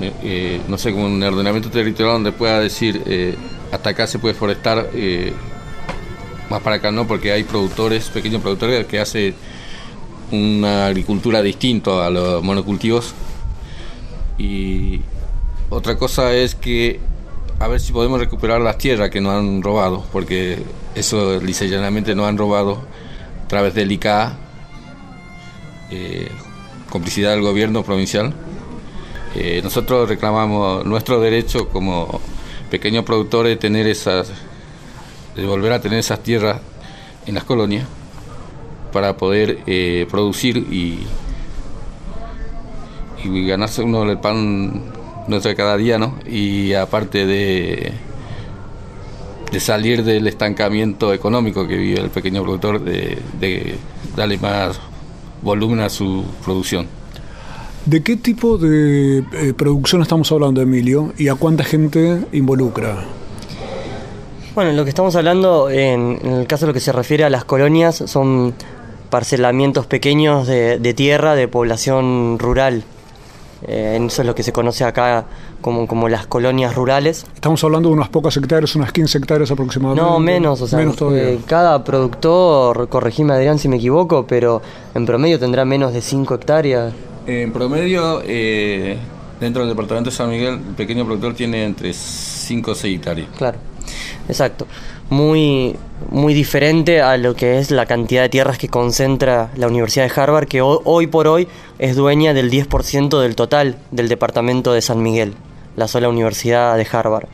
eh, 0.01 0.61
no 0.69 0.77
sé, 0.77 0.93
como 0.93 1.07
un 1.07 1.23
ordenamiento 1.23 1.71
territorial 1.71 2.17
donde 2.17 2.33
pueda 2.33 2.61
decir 2.61 3.03
eh, 3.07 3.35
hasta 3.73 3.91
acá 3.91 4.07
se 4.07 4.19
puede 4.19 4.35
forestar, 4.35 4.91
eh, 4.93 5.33
más 6.51 6.61
para 6.61 6.77
acá 6.77 6.91
no, 6.91 7.07
porque 7.07 7.33
hay 7.33 7.45
productores, 7.45 8.11
pequeños 8.11 8.43
productores 8.43 8.87
que 8.87 9.01
hacen 9.01 9.35
una 10.31 10.87
agricultura 10.87 11.43
distinta 11.43 12.07
a 12.07 12.11
los 12.11 12.43
monocultivos. 12.43 13.15
Y 14.39 15.01
otra 15.71 15.97
cosa 15.97 16.33
es 16.35 16.55
que 16.55 17.01
a 17.59 17.69
ver 17.69 17.81
si 17.81 17.93
podemos 17.93 18.21
recuperar 18.21 18.61
las 18.61 18.79
tierras 18.79 19.11
que 19.11 19.21
nos 19.21 19.35
han 19.35 19.63
robado, 19.63 20.05
porque 20.13 20.59
eso 20.95 21.41
lisellanamente 21.41 22.15
nos 22.15 22.29
han 22.29 22.37
robado 22.37 22.83
a 23.45 23.49
través 23.49 23.75
del 23.75 23.91
ICA, 23.93 24.37
complicidad 26.91 27.31
del 27.33 27.43
gobierno 27.43 27.83
provincial. 27.83 28.35
Eh, 29.35 29.61
nosotros 29.63 30.09
reclamamos 30.09 30.85
nuestro 30.85 31.21
derecho 31.21 31.69
como 31.69 32.21
pequeños 32.71 33.05
productores 33.05 33.51
de 33.51 33.57
tener 33.57 33.87
esas, 33.87 34.31
de 35.35 35.47
volver 35.47 35.73
a 35.73 35.81
tener 35.81 35.99
esas 35.99 36.23
tierras 36.23 36.61
en 37.27 37.35
las 37.35 37.45
colonias 37.45 37.87
para 38.97 39.15
poder 39.15 39.59
eh, 39.67 40.07
producir 40.11 40.57
y, 40.57 41.01
y 43.23 43.47
ganarse 43.47 43.83
uno 43.83 44.11
el 44.11 44.19
pan 44.19 44.85
nuestro 45.29 45.51
de 45.51 45.55
cada 45.55 45.77
día, 45.77 45.99
¿no? 45.99 46.15
Y 46.27 46.73
aparte 46.73 47.27
de, 47.27 47.93
de 49.53 49.61
salir 49.61 50.03
del 50.03 50.27
estancamiento 50.27 51.13
económico 51.13 51.69
que 51.69 51.77
vive 51.77 52.01
el 52.01 52.09
pequeño 52.09 52.43
productor, 52.43 52.81
de, 52.81 53.19
de 53.39 53.75
darle 54.17 54.39
más 54.39 54.81
volumen 55.43 55.81
a 55.81 55.91
su 55.91 56.25
producción. 56.43 56.87
¿De 57.85 58.03
qué 58.03 58.17
tipo 58.17 58.57
de 58.57 59.19
eh, 59.19 59.53
producción 59.55 60.01
estamos 60.01 60.33
hablando, 60.33 60.63
Emilio? 60.63 61.13
¿Y 61.19 61.29
a 61.29 61.35
cuánta 61.35 61.65
gente 61.65 62.23
involucra? 62.33 63.05
Bueno, 64.55 64.73
lo 64.73 64.85
que 64.85 64.89
estamos 64.89 65.15
hablando, 65.17 65.69
en, 65.69 66.19
en, 66.25 66.33
el 66.33 66.47
caso 66.47 66.65
de 66.65 66.69
lo 66.69 66.73
que 66.73 66.81
se 66.81 66.93
refiere 66.93 67.25
a 67.25 67.29
las 67.29 67.45
colonias, 67.45 68.03
son 68.07 68.55
parcelamientos 69.07 69.87
pequeños 69.87 70.47
de, 70.47 70.79
de 70.79 70.95
tierra 70.95 71.35
de 71.35 71.49
población 71.49 72.39
rural. 72.39 72.85
Eh, 73.63 73.99
eso 74.07 74.23
es 74.23 74.27
lo 74.27 74.35
que 74.35 74.43
se 74.43 74.53
conoce 74.53 74.85
acá 74.85 75.25
como, 75.61 75.87
como 75.87 76.09
las 76.09 76.27
colonias 76.27 76.75
rurales. 76.75 77.27
Estamos 77.35 77.63
hablando 77.65 77.89
de 77.89 77.95
unas 77.95 78.09
pocas 78.09 78.37
hectáreas, 78.37 78.75
unas 78.77 78.93
15 78.93 79.19
hectáreas 79.19 79.51
aproximadamente. 79.51 80.09
No, 80.09 80.19
menos, 80.19 80.61
o 80.61 80.67
sea, 80.67 80.79
menos 80.79 80.97
eh, 81.13 81.39
cada 81.47 81.83
productor, 81.83 82.89
corregime 82.89 83.33
Adrián 83.33 83.59
si 83.59 83.69
me 83.69 83.77
equivoco, 83.77 84.27
pero 84.27 84.61
en 84.95 85.07
promedio 85.07 85.39
tendrá 85.39 85.65
menos 85.65 85.93
de 85.93 86.03
5 86.03 86.35
hectáreas. 86.35 86.93
En 87.27 87.53
promedio, 87.53 88.23
eh, 88.25 88.99
dentro 89.41 89.63
del 89.63 89.71
departamento 89.71 90.11
de 90.11 90.17
San 90.17 90.31
Miguel, 90.31 90.55
el 90.55 90.75
pequeño 90.77 91.05
productor 91.05 91.35
tiene 91.35 91.65
entre 91.65 91.93
5 91.93 92.71
o 92.71 92.75
6 92.75 92.99
hectáreas. 92.99 93.29
Claro, 93.37 93.59
exacto. 94.29 94.67
Muy, 95.09 95.77
muy 96.11 96.35
diferente 96.35 97.01
a 97.01 97.17
lo 97.17 97.35
que 97.35 97.59
es 97.59 97.71
la 97.71 97.87
cantidad 97.87 98.23
de 98.23 98.29
tierras 98.29 98.59
que 98.59 98.69
concentra 98.69 99.51
la 99.57 99.69
Universidad 99.69 100.05
de 100.09 100.21
Harvard, 100.21 100.49
que 100.49 100.61
hoy, 100.63 101.07
por 101.07 101.29
hoy 101.29 101.47
es 101.79 101.95
dueña 101.95 102.35
del 102.35 102.51
10% 102.51 103.21
del 103.21 103.37
total 103.37 103.77
del 103.93 104.09
departamento 104.09 104.73
de 104.73 104.83
San 104.83 105.03
Miguel, 105.03 105.35
la 105.77 105.87
sola 105.87 106.09
Universidad 106.09 106.77
de 106.77 106.87
Harvard. 106.91 107.29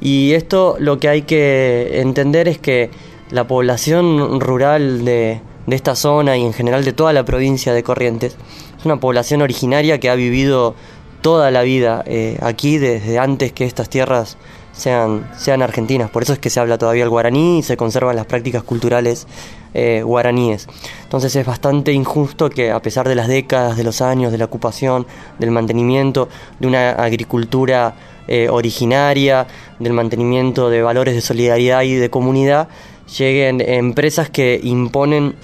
Y 0.00 0.32
esto 0.32 0.76
lo 0.78 0.98
que 0.98 1.08
hay 1.08 1.22
que 1.22 2.00
entender 2.00 2.46
es 2.46 2.58
que 2.58 2.90
la 3.30 3.46
población 3.46 4.40
rural 4.40 5.04
de, 5.04 5.40
de 5.66 5.76
esta 5.76 5.96
zona 5.96 6.36
y 6.36 6.44
en 6.44 6.52
general 6.52 6.84
de 6.84 6.92
toda 6.92 7.12
la 7.12 7.24
provincia 7.24 7.72
de 7.72 7.82
Corrientes 7.82 8.36
es 8.78 8.84
una 8.84 9.00
población 9.00 9.42
originaria 9.42 9.98
que 9.98 10.08
ha 10.08 10.14
vivido 10.14 10.74
toda 11.20 11.50
la 11.50 11.62
vida 11.62 12.02
eh, 12.06 12.38
aquí, 12.40 12.78
desde 12.78 13.18
antes 13.18 13.52
que 13.52 13.64
estas 13.64 13.88
tierras 13.90 14.36
sean, 14.78 15.28
sean 15.36 15.60
argentinas. 15.60 16.08
Por 16.10 16.22
eso 16.22 16.32
es 16.32 16.38
que 16.38 16.50
se 16.50 16.60
habla 16.60 16.78
todavía 16.78 17.02
el 17.02 17.10
guaraní 17.10 17.58
y 17.58 17.62
se 17.62 17.76
conservan 17.76 18.16
las 18.16 18.26
prácticas 18.26 18.62
culturales 18.62 19.26
eh, 19.74 20.02
guaraníes. 20.04 20.68
Entonces 21.02 21.34
es 21.36 21.44
bastante 21.44 21.92
injusto 21.92 22.48
que 22.48 22.70
a 22.70 22.80
pesar 22.80 23.08
de 23.08 23.14
las 23.14 23.28
décadas, 23.28 23.76
de 23.76 23.84
los 23.84 24.00
años, 24.00 24.32
de 24.32 24.38
la 24.38 24.46
ocupación, 24.46 25.06
del 25.38 25.50
mantenimiento 25.50 26.28
de 26.60 26.68
una 26.68 26.90
agricultura 26.92 27.94
eh, 28.28 28.48
originaria, 28.48 29.46
del 29.78 29.92
mantenimiento 29.92 30.70
de 30.70 30.80
valores 30.82 31.14
de 31.14 31.20
solidaridad 31.20 31.82
y 31.82 31.94
de 31.94 32.08
comunidad, 32.08 32.68
lleguen 33.18 33.60
empresas 33.60 34.30
que 34.30 34.60
imponen 34.62 35.34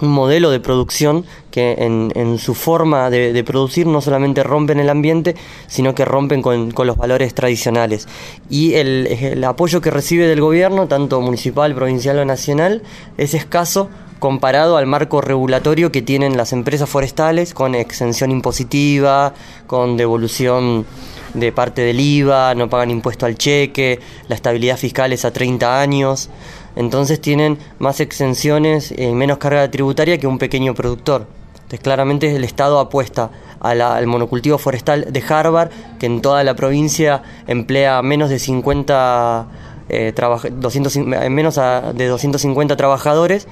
un 0.00 0.08
modelo 0.10 0.50
de 0.50 0.60
producción 0.60 1.24
que 1.50 1.76
en, 1.78 2.38
su 2.38 2.54
forma 2.54 3.08
de, 3.08 3.42
producir 3.44 3.86
no 3.86 4.00
solamente 4.00 4.42
rompen 4.42 4.78
el 4.78 4.90
ambiente, 4.90 5.36
sino 5.68 5.94
que 5.94 6.04
rompen 6.04 6.42
con, 6.42 6.72
los 6.76 6.96
valores 6.96 7.34
tradicionales. 7.34 8.08
Y 8.50 8.74
el, 8.74 9.42
apoyo 9.44 9.80
que 9.80 9.90
recibe 9.90 10.26
del 10.26 10.40
gobierno, 10.40 10.86
tanto 10.86 11.20
municipal, 11.20 11.74
provincial 11.74 12.18
o 12.18 12.24
nacional, 12.24 12.82
es 13.16 13.34
escaso 13.34 13.88
comparado 14.18 14.76
al 14.76 14.86
marco 14.86 15.20
regulatorio 15.20 15.92
que 15.92 16.02
tienen 16.02 16.36
las 16.36 16.52
empresas 16.52 16.88
forestales 16.88 17.54
con 17.54 17.74
exención 17.74 18.30
impositiva, 18.30 19.34
con 19.66 19.96
devolución 19.96 20.86
de 21.34 21.52
parte 21.52 21.82
del 21.82 22.00
IVA, 22.00 22.54
no 22.54 22.68
pagan 22.68 22.90
impuesto 22.90 23.26
al 23.26 23.36
cheque, 23.36 24.00
la 24.28 24.34
estabilidad 24.34 24.78
fiscal 24.78 25.12
es 25.12 25.24
a 25.24 25.32
30 25.32 25.80
años 25.80 26.30
entonces 26.76 27.20
tienen 27.20 27.58
más 27.78 28.00
exenciones 28.00 28.94
y 28.96 29.08
menos 29.08 29.38
carga 29.38 29.70
tributaria 29.70 30.18
que 30.18 30.26
un 30.26 30.38
pequeño 30.38 30.74
productor. 30.74 31.26
Entonces 31.54 31.80
claramente 31.80 32.36
el 32.36 32.44
Estado 32.44 32.78
apuesta 32.78 33.30
al 33.60 34.06
monocultivo 34.06 34.58
forestal 34.58 35.12
de 35.12 35.24
Harvard, 35.28 35.70
que 35.98 36.06
en 36.06 36.20
toda 36.20 36.44
la 36.44 36.54
provincia 36.54 37.22
emplea 37.48 38.02
menos 38.02 38.30
de 38.30 38.38
50 38.38 39.46
eh, 39.88 40.14
eh, 40.16 41.30
menos 41.30 41.56
de 41.94 42.06
250 42.06 42.76
trabajadores 42.76 43.48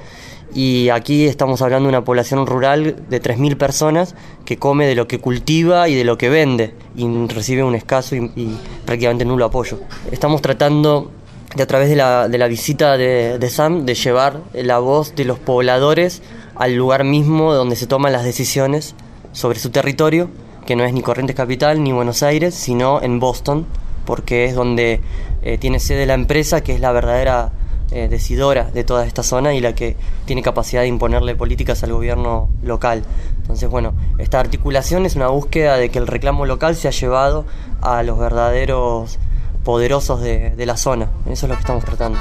y 0.55 0.91
aquí 0.91 1.27
estamos 1.27 1.63
hablando 1.63 1.89
de 1.89 1.97
una 1.97 2.05
población 2.05 2.47
rural 2.47 2.97
de 3.09 3.23
3.000 3.23 3.57
personas 3.57 4.15
que 4.45 4.59
come 4.59 4.87
de 4.87 4.95
lo 4.95 5.09
que 5.09 5.19
cultiva 5.19 5.89
y 5.89 5.95
de 5.95 6.05
lo 6.05 6.19
que 6.19 6.29
vende 6.29 6.75
y 6.95 7.09
recibe 7.27 7.65
un 7.65 7.75
escaso 7.75 8.15
y 8.15 8.57
prácticamente 8.85 9.25
nulo 9.25 9.47
apoyo. 9.47 9.81
Estamos 10.13 10.43
tratando 10.43 11.11
de 11.55 11.63
a 11.63 11.67
través 11.67 11.89
de 11.89 11.97
la, 11.97 12.29
de 12.29 12.39
la 12.39 12.49
visita 12.49 12.97
de, 12.97 13.49
Sam, 13.51 13.87
de 13.87 13.95
llevar 13.95 14.41
la 14.53 14.79
voz 14.79 15.15
de 15.15 15.25
los 15.25 15.39
pobladores 15.39 16.23
al 16.57 16.75
lugar 16.75 17.05
mismo 17.05 17.55
donde 17.55 17.77
se 17.77 17.87
toman 17.87 18.13
las 18.13 18.25
decisiones 18.25 18.95
sobre 19.33 19.59
su 19.59 19.71
territorio, 19.71 20.31
que 20.67 20.77
no 20.77 20.85
es 20.85 20.93
ni 20.93 21.03
Corrientes 21.03 21.37
Capital 21.37 21.83
ni 21.83 21.93
Buenos 21.93 22.23
Aires, 22.23 22.55
sino 22.55 23.03
en 23.03 23.21
Boston, 23.21 23.67
porque 24.05 24.45
es 24.45 24.55
donde 24.55 25.01
eh, 25.43 25.59
tiene 25.59 25.81
sede 25.81 26.07
la 26.07 26.15
empresa, 26.15 26.63
que 26.63 26.75
es 26.75 26.81
la 26.81 26.93
verdadera 26.93 27.53
eh, 27.91 28.09
decidora 28.09 28.71
de 28.73 28.83
toda 28.83 29.07
esta 29.07 29.23
zona 29.23 29.55
y 29.55 29.61
la 29.61 29.75
que 29.75 29.97
tiene 30.25 30.43
capacidad 30.43 30.83
de 30.83 30.89
imponerle 30.89 31.37
políticas 31.37 31.85
al 31.85 31.93
gobierno 31.93 32.49
local. 32.63 33.05
Entonces, 33.37 33.69
bueno, 33.69 33.95
esta 34.19 34.41
articulación 34.41 35.07
es 35.07 35.17
una 35.17 35.29
búsqueda 35.29 35.77
de 35.77 35.91
que 35.91 35.99
el 35.99 36.07
reclamo 36.07 36.47
local 36.47 36.75
se 36.77 36.89
ha 36.89 36.93
llevado 36.93 37.45
a 37.83 38.03
los 38.03 38.19
verdaderos 38.19 39.19
poderosos 39.65 40.21
de, 40.21 40.55
la 40.65 40.77
zona. 40.77 41.11
Eso 41.27 41.47
es 41.47 41.51
lo 41.51 41.55
que 41.55 41.61
estamos 41.61 41.85
tratando. 41.85 42.19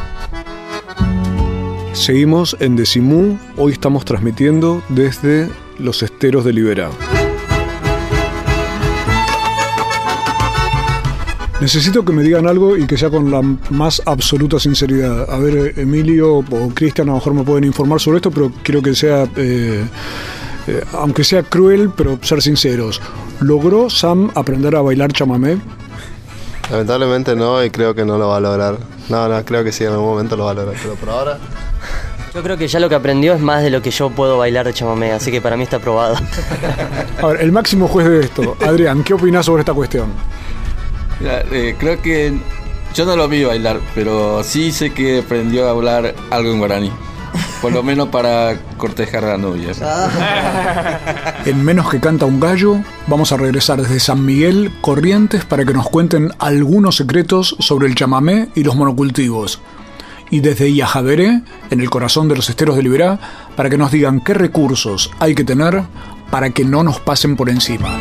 Seguimos 1.94 2.58
en 2.60 2.76
Decimú, 2.76 3.38
hoy 3.58 3.74
estamos 3.74 4.04
transmitiendo 4.06 4.82
desde 4.90 5.50
los 5.78 6.02
esteros 6.02 6.44
de 6.44 6.54
Liberá. 6.54 6.90
Necesito 11.62 12.04
que 12.04 12.12
me 12.12 12.24
digan 12.24 12.48
algo 12.48 12.76
y 12.76 12.86
que 12.88 12.98
sea 12.98 13.10
con 13.10 13.32
la 13.32 13.42
más 13.70 14.02
absoluta 14.06 14.60
sinceridad. 14.60 15.30
A 15.30 15.38
ver, 15.38 15.80
Emilio 15.80 16.40
o 16.40 16.70
Cristian 16.74 17.08
a 17.08 17.12
lo 17.12 17.18
mejor 17.20 17.34
me 17.36 17.44
pueden 17.44 17.64
informar 17.64 18.02
sobre 18.02 18.18
esto, 18.18 18.32
pero 18.32 18.52
quiero 18.64 18.82
que 18.82 18.94
sea, 18.96 19.30
eh, 19.38 19.86
eh, 20.68 20.84
aunque 20.94 21.24
sea 21.24 21.44
cruel, 21.44 21.90
pero 21.96 22.20
ser 22.22 22.42
sinceros. 22.42 23.02
¿Logró 23.40 23.90
Sam 23.90 24.30
aprender 24.36 24.76
a 24.76 24.82
bailar 24.82 25.14
chamamé? 25.14 25.58
Lamentablemente 26.72 27.36
no 27.36 27.64
y 27.64 27.70
creo 27.70 27.94
que 27.94 28.06
no 28.06 28.18
lo 28.18 28.30
va 28.30 28.38
a 28.38 28.40
lograr. 28.40 28.78
No, 29.10 29.28
no, 29.28 29.44
creo 29.46 29.64
que 29.64 29.72
sí, 29.72 29.84
en 29.84 29.92
algún 29.92 30.08
momento 30.08 30.36
lo 30.36 30.46
va 30.46 30.52
a 30.52 30.54
lograr, 30.54 30.76
pero 30.82 30.96
por 30.96 31.10
ahora... 31.10 31.38
Yo 32.34 32.42
creo 32.42 32.58
que 32.58 32.68
ya 32.68 32.80
lo 32.80 32.90
que 32.90 32.96
aprendió 32.96 33.36
es 33.36 33.40
más 33.40 33.62
de 33.62 33.70
lo 33.70 33.82
que 33.84 33.92
yo 33.92 34.10
puedo 34.10 34.40
bailar 34.40 34.66
de 34.66 34.74
chamamé, 34.74 35.12
así 35.12 35.30
que 35.30 35.40
para 35.40 35.56
mí 35.56 35.64
está 35.64 35.78
aprobado. 35.78 36.16
A 37.22 37.28
ver, 37.28 37.42
el 37.42 37.52
máximo 37.52 37.88
juez 37.88 38.08
de 38.10 38.22
esto, 38.22 38.58
Adrián, 38.66 39.04
¿qué 39.04 39.14
opinas 39.14 39.46
sobre 39.46 39.62
esta 39.62 39.74
cuestión? 39.74 40.08
Eh, 41.22 41.76
creo 41.78 42.02
que 42.02 42.34
yo 42.96 43.06
no 43.06 43.16
lo 43.16 43.28
vi 43.28 43.44
bailar, 43.44 43.80
pero 43.94 44.44
sí 44.44 44.72
sé 44.72 44.92
que 44.94 45.20
aprendió 45.20 45.68
a 45.68 45.72
hablar 45.72 46.16
algo 46.32 46.52
en 46.52 46.58
guaraní. 46.58 46.92
Por 47.64 47.72
lo 47.72 47.82
menos 47.82 48.10
para 48.10 48.60
cortejar 48.78 49.24
a 49.24 49.30
la 49.30 49.38
novia. 49.38 49.72
En 51.46 51.64
menos 51.64 51.90
que 51.90 52.02
canta 52.02 52.26
un 52.26 52.42
gallo, 52.42 52.82
vamos 53.08 53.32
a 53.32 53.38
regresar 53.38 53.82
desde 53.82 54.02
San 54.02 54.26
Miguel, 54.26 54.70
Corrientes, 54.82 55.46
para 55.46 55.64
que 55.64 55.74
nos 55.74 55.90
cuenten 55.90 56.34
algunos 56.40 56.98
secretos 56.98 57.56
sobre 57.60 57.88
el 57.88 57.96
chamamé 57.96 58.50
y 58.54 58.64
los 58.64 58.76
monocultivos. 58.76 59.62
Y 60.30 60.42
desde 60.42 60.70
Iajaveré, 60.70 61.42
en 61.70 61.80
el 61.80 61.90
corazón 61.90 62.28
de 62.28 62.36
los 62.36 62.50
esteros 62.50 62.76
de 62.76 62.84
Liberá, 62.84 63.18
para 63.56 63.70
que 63.70 63.78
nos 63.78 63.92
digan 63.92 64.20
qué 64.20 64.34
recursos 64.34 65.10
hay 65.20 65.34
que 65.34 65.46
tener 65.46 65.84
para 66.32 66.50
que 66.50 66.66
no 66.66 66.84
nos 66.84 67.00
pasen 67.00 67.38
por 67.38 67.50
encima. 67.50 67.98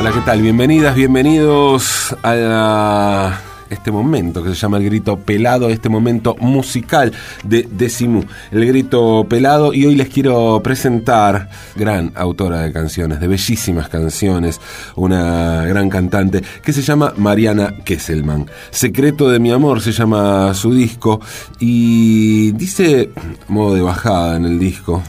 Hola, 0.00 0.10
¿qué 0.10 0.20
tal? 0.26 0.42
Bienvenidas, 0.42 0.96
bienvenidos 0.96 2.16
a 2.22 2.34
la 2.34 3.40
este 3.72 3.90
momento 3.90 4.42
que 4.42 4.50
se 4.50 4.54
llama 4.56 4.76
el 4.76 4.84
grito 4.84 5.16
pelado, 5.16 5.68
este 5.68 5.88
momento 5.88 6.36
musical 6.40 7.12
de 7.44 7.68
Decimu, 7.70 8.24
el 8.50 8.66
grito 8.66 9.26
pelado. 9.28 9.72
Y 9.72 9.86
hoy 9.86 9.94
les 9.94 10.08
quiero 10.08 10.60
presentar, 10.62 11.48
gran 11.74 12.12
autora 12.14 12.62
de 12.62 12.72
canciones, 12.72 13.20
de 13.20 13.28
bellísimas 13.28 13.88
canciones, 13.88 14.60
una 14.96 15.64
gran 15.64 15.88
cantante 15.88 16.42
que 16.62 16.72
se 16.72 16.82
llama 16.82 17.14
Mariana 17.16 17.74
Kesselman. 17.84 18.46
Secreto 18.70 19.28
de 19.28 19.38
mi 19.38 19.50
amor 19.50 19.80
se 19.80 19.92
llama 19.92 20.54
su 20.54 20.74
disco 20.74 21.20
y 21.58 22.52
dice, 22.52 23.10
modo 23.48 23.74
de 23.74 23.82
bajada 23.82 24.36
en 24.36 24.44
el 24.44 24.58
disco, 24.58 25.02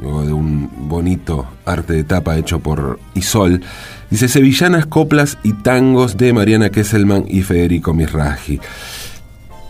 de 0.00 0.32
un 0.32 0.88
bonito 0.88 1.46
arte 1.64 1.94
de 1.94 2.04
tapa 2.04 2.36
hecho 2.36 2.60
por 2.60 2.98
Isol, 3.14 3.62
dice 4.10 4.28
Sevillanas, 4.28 4.86
coplas 4.86 5.38
y 5.42 5.52
tangos 5.52 6.16
de 6.16 6.32
Mariana 6.32 6.70
Kesselman 6.70 7.24
y 7.28 7.42
Federico 7.42 7.92
Mirraji. 7.94 8.60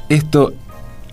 Esto 0.09 0.55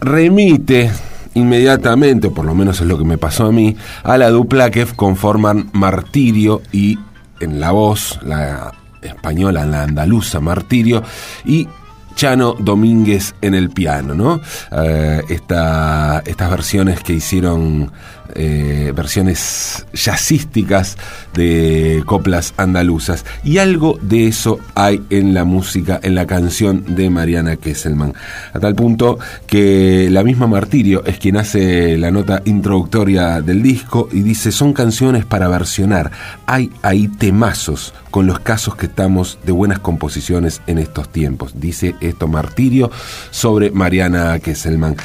remite 0.02 0.92
inmediatamente, 1.36 2.28
o 2.28 2.34
por 2.34 2.46
lo 2.46 2.54
menos 2.54 2.80
es 2.82 2.88
lo 2.88 2.98
que 2.98 3.06
me 3.06 3.18
pasó 3.18 3.46
a 3.48 3.52
mí, 3.52 3.76
a 4.04 4.18
la 4.18 4.30
dupla 4.30 4.70
que 4.70 4.86
conforman 4.86 5.70
Martirio 5.74 6.62
y 6.72 7.00
en 7.40 7.60
la 7.60 7.72
voz, 7.72 8.20
la 8.24 8.72
española, 9.02 9.66
la 9.66 9.84
andaluza 9.84 10.40
Martirio, 10.40 11.04
y 11.46 11.68
Chano 12.16 12.54
Domínguez 12.60 13.34
en 13.42 13.56
el 13.56 13.72
piano, 13.72 14.14
¿no? 14.14 14.40
Eh, 14.72 15.24
esta- 15.30 16.22
estas 16.26 16.52
versiones 16.52 17.00
que 17.02 17.14
hicieron, 17.14 17.92
eh, 18.36 18.92
versiones 18.96 19.86
jazzísticas 19.94 20.98
de 21.34 22.04
coplas 22.06 22.54
andaluzas. 22.58 23.26
Y 23.44 23.58
algo 23.58 24.00
de 24.02 24.28
eso 24.28 24.60
hay 24.76 25.02
en 25.10 25.34
la 25.34 25.44
música, 25.44 26.00
en 26.04 26.16
la 26.16 26.26
canción 26.26 26.96
de 26.96 27.10
Mariana 27.10 27.58
Kesselman. 27.58 28.14
A 28.54 28.60
tal 28.60 28.76
punto 28.76 29.20
que 29.48 30.10
la 30.10 30.24
misma 30.24 30.48
Martirio 30.48 31.04
es 31.06 31.18
quien 31.18 31.38
hace 31.38 31.98
la 31.98 32.12
nota 32.12 32.42
introductoria 32.46 33.42
del 33.42 33.62
disco 33.62 34.10
y 34.12 34.22
dice, 34.22 34.52
son 34.52 34.74
canciones 34.74 35.26
para 35.26 35.48
versionar. 35.48 36.12
Hay 36.46 36.72
ahí 36.82 37.08
temazos 37.08 37.94
con 38.12 38.28
los 38.28 38.40
casos 38.40 38.76
que 38.76 38.86
estamos 38.86 39.40
de 39.44 39.52
buenas 39.52 39.80
composiciones 39.80 40.62
en 40.68 40.78
estos 40.78 41.10
tiempos. 41.10 41.54
Dice 41.60 41.96
esto 42.00 42.28
Martirio 42.28 42.92
sobre 43.32 43.72
Mariana 43.72 44.38
Kesselman. 44.40 44.96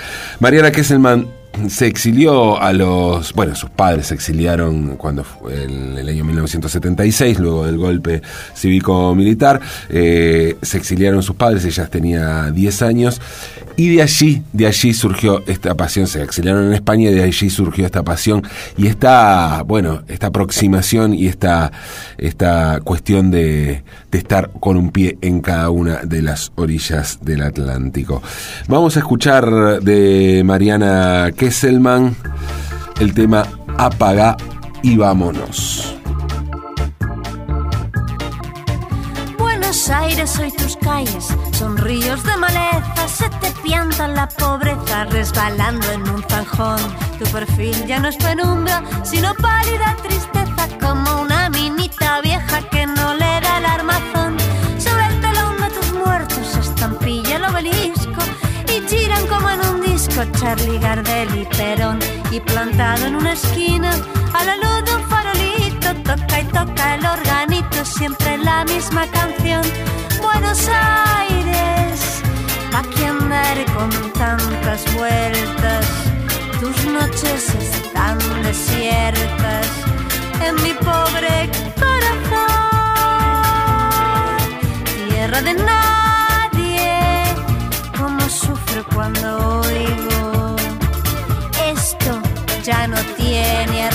Mariana 0.40 0.70
Kesselman 0.70 1.38
se 1.68 1.86
exilió 1.86 2.61
a 2.61 2.72
los. 2.72 3.32
Bueno, 3.32 3.55
sus 3.55 3.70
padres 3.70 4.07
se 4.07 4.14
exiliaron 4.14 4.96
cuando 4.96 5.24
fue 5.24 5.64
en 5.64 5.99
el 5.99 6.09
año 6.09 6.24
1976, 6.24 7.38
luego 7.40 7.66
del 7.66 7.76
golpe 7.76 8.22
cívico-militar. 8.55 9.61
Eh, 9.88 10.57
se 10.62 10.78
exiliaron 10.78 11.22
sus 11.22 11.36
padres, 11.36 11.64
ella 11.64 11.86
tenía 11.86 12.51
10 12.51 12.82
años. 12.82 13.20
Y 13.76 13.94
de 13.94 14.03
allí, 14.03 14.42
de 14.53 14.66
allí 14.66 14.92
surgió 14.92 15.42
esta 15.46 15.74
pasión. 15.74 16.07
Se 16.07 16.22
exiliaron 16.22 16.66
en 16.66 16.74
España 16.74 17.11
y 17.11 17.14
de 17.14 17.22
allí 17.22 17.51
surgió 17.51 17.86
esta 17.86 18.03
pasión 18.03 18.42
y 18.76 18.88
esta, 18.88 19.62
bueno, 19.62 20.03
esta 20.09 20.28
aproximación 20.28 21.14
y 21.14 21.26
esta, 21.26 21.70
esta 22.18 22.80
cuestión 22.82 23.30
de, 23.30 23.84
de 24.11 24.18
estar 24.18 24.51
con 24.59 24.76
un 24.76 24.90
pie 24.90 25.18
en 25.22 25.40
cada 25.40 25.70
una 25.70 25.99
de 26.03 26.22
las 26.22 26.53
orillas 26.57 27.18
del 27.22 27.42
Atlántico. 27.42 28.22
Vamos 28.66 28.96
a 28.96 29.01
escuchar 29.01 29.80
de 29.80 30.42
Mariana 30.44 31.32
Kesselman 31.39 32.16
el 32.99 33.14
tema 33.14 33.47
Apaga 33.78 34.36
y 34.82 34.97
vámonos. 34.97 35.95
Buenos 39.39 39.89
Aires, 39.89 40.36
hoy 40.41 40.51
tus 40.51 40.76
calles 40.78 41.28
son 41.53 41.76
ríos 41.76 42.24
de 42.24 42.36
maleza, 42.39 43.09
se 43.09 43.28
te 43.28 43.53
pianta 43.62 44.09
la 44.09 44.28
pobreza 44.28 45.05
resbalando 45.05 45.89
en 45.93 46.09
un 46.09 46.24
zanjón. 46.24 46.80
Tu 47.20 47.24
perfil 47.26 47.86
ya 47.86 48.01
no 48.01 48.09
es 48.09 48.16
penumbra, 48.16 48.82
sino 49.05 49.32
pálida 49.36 49.97
tristeza, 50.03 50.68
como 50.80 51.22
una 51.22 51.51
minita 51.51 52.20
vieja 52.20 52.62
que 52.68 52.84
no 52.84 53.14
le 53.14 53.41
da 53.41 53.59
el 53.59 53.66
armazón. 53.66 54.38
Disco 60.18 60.38
Charlie 60.38 60.78
Gardel 60.78 61.28
y 61.34 61.44
Perón. 61.56 61.98
Y 62.30 62.40
plantado 62.40 63.06
en 63.06 63.16
una 63.16 63.32
esquina, 63.32 63.90
a 64.34 64.44
la 64.44 64.56
luz 64.56 64.84
de 64.84 64.96
un 64.96 65.02
farolito, 65.08 65.94
toca 66.02 66.40
y 66.40 66.44
toca 66.44 66.94
el 66.94 67.06
organito, 67.06 67.84
siempre 67.84 68.38
la 68.38 68.64
misma 68.64 69.06
canción. 69.08 69.62
Buenos 70.20 70.68
Aires, 70.68 72.22
¿pa' 72.70 72.82
qué 72.82 73.06
andar 73.06 73.64
con 73.74 73.90
tantas 74.12 74.84
vueltas? 74.94 75.86
Tus 76.60 76.84
noches 76.86 77.48
están 77.54 78.18
desiertas 78.42 79.66
en 80.44 80.54
mi 80.56 80.74
pobre 80.74 81.48
corazón. 81.78 82.48
Tierra 85.08 85.42
de 85.42 85.54
nadie, 85.54 87.00
cómo 87.96 88.28
sufro 88.28 88.84
cuando 88.94 89.60
oigo 89.60 90.07
ya 92.68 92.86
no 92.86 92.98
tiene 93.16 93.88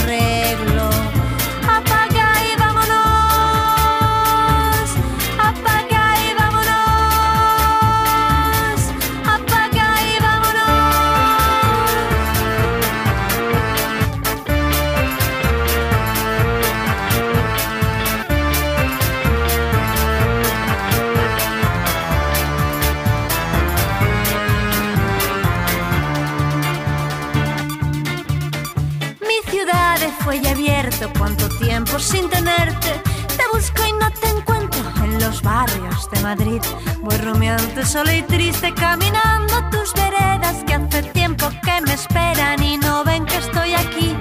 tiempo 31.94 32.00
sin 32.00 32.30
tenerte. 32.30 33.02
Te 33.38 33.44
busco 33.52 33.86
y 33.88 33.92
no 33.94 34.10
te 34.12 34.28
encuentro 34.30 34.82
en 35.04 35.20
los 35.20 35.42
barrios 35.42 36.10
de 36.12 36.20
Madrid. 36.22 36.62
Voy 37.02 37.18
rumiante, 37.18 37.86
sola 37.86 38.16
y 38.16 38.24
triste, 38.24 38.74
caminando 38.74 39.54
tus 39.70 39.94
veredas 39.94 40.64
que 40.66 40.74
hace 40.74 41.04
tiempo 41.04 41.50
que 41.64 41.82
me 41.82 41.94
esperan 41.94 42.64
y 42.64 42.78
no 42.78 43.04
ven 43.04 43.26
que 43.26 43.38
estoy 43.38 43.74
aquí. 43.74 44.16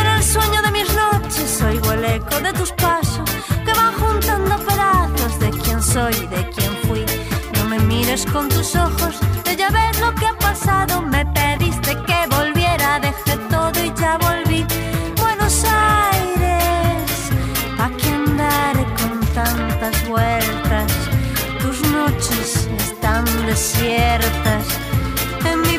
En 0.00 0.06
el 0.06 0.22
sueño 0.22 0.60
de 0.62 0.70
mis 0.72 0.88
noches 0.94 1.62
oigo 1.62 1.92
el 1.92 2.04
eco 2.04 2.40
de 2.40 2.52
tus 2.52 2.72
pasos 2.72 3.30
que 3.64 3.72
van 3.72 3.92
juntando 3.94 4.56
pedazos 4.64 5.38
de 5.38 5.50
quién 5.50 5.82
soy 5.82 6.14
y 6.14 6.26
de 6.26 6.50
quién 6.50 6.72
fui. 6.86 7.04
No 7.56 7.68
me 7.68 7.78
mires 7.80 8.26
con 8.26 8.48
tus 8.48 8.74
ojos, 8.74 9.20
ya 9.56 9.70
ves 9.70 10.00
lo 10.00 10.14
que 10.14 10.26
ha 10.26 10.36
pasado. 10.38 11.02
Me 11.02 11.24
pediste 11.26 11.96
que 12.06 12.26
volviera, 12.28 12.98
dejé 12.98 13.22
todo 13.24 13.33
desiertas. 23.54 24.66
En 25.44 25.60
mi 25.60 25.78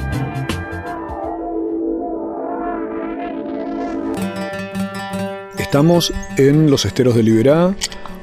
Estamos 5.71 6.11
en 6.35 6.69
los 6.69 6.83
esteros 6.83 7.15
de 7.15 7.23
Liberá 7.23 7.73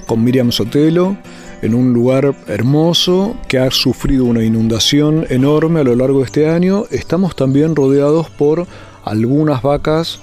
con 0.07 0.23
Miriam 0.23 0.53
Sotelo, 0.53 1.17
en 1.63 1.73
un 1.73 1.95
lugar 1.95 2.35
hermoso 2.47 3.39
que 3.49 3.59
ha 3.59 3.71
sufrido 3.71 4.27
una 4.27 4.45
inundación 4.45 5.25
enorme 5.31 5.81
a 5.81 5.85
lo 5.85 5.97
largo 5.97 6.19
de 6.19 6.27
este 6.27 6.51
año. 6.51 6.85
Estamos 6.91 7.35
también 7.37 7.75
rodeados 7.75 8.29
por 8.29 8.67
algunas 9.03 9.63
vacas 9.63 10.21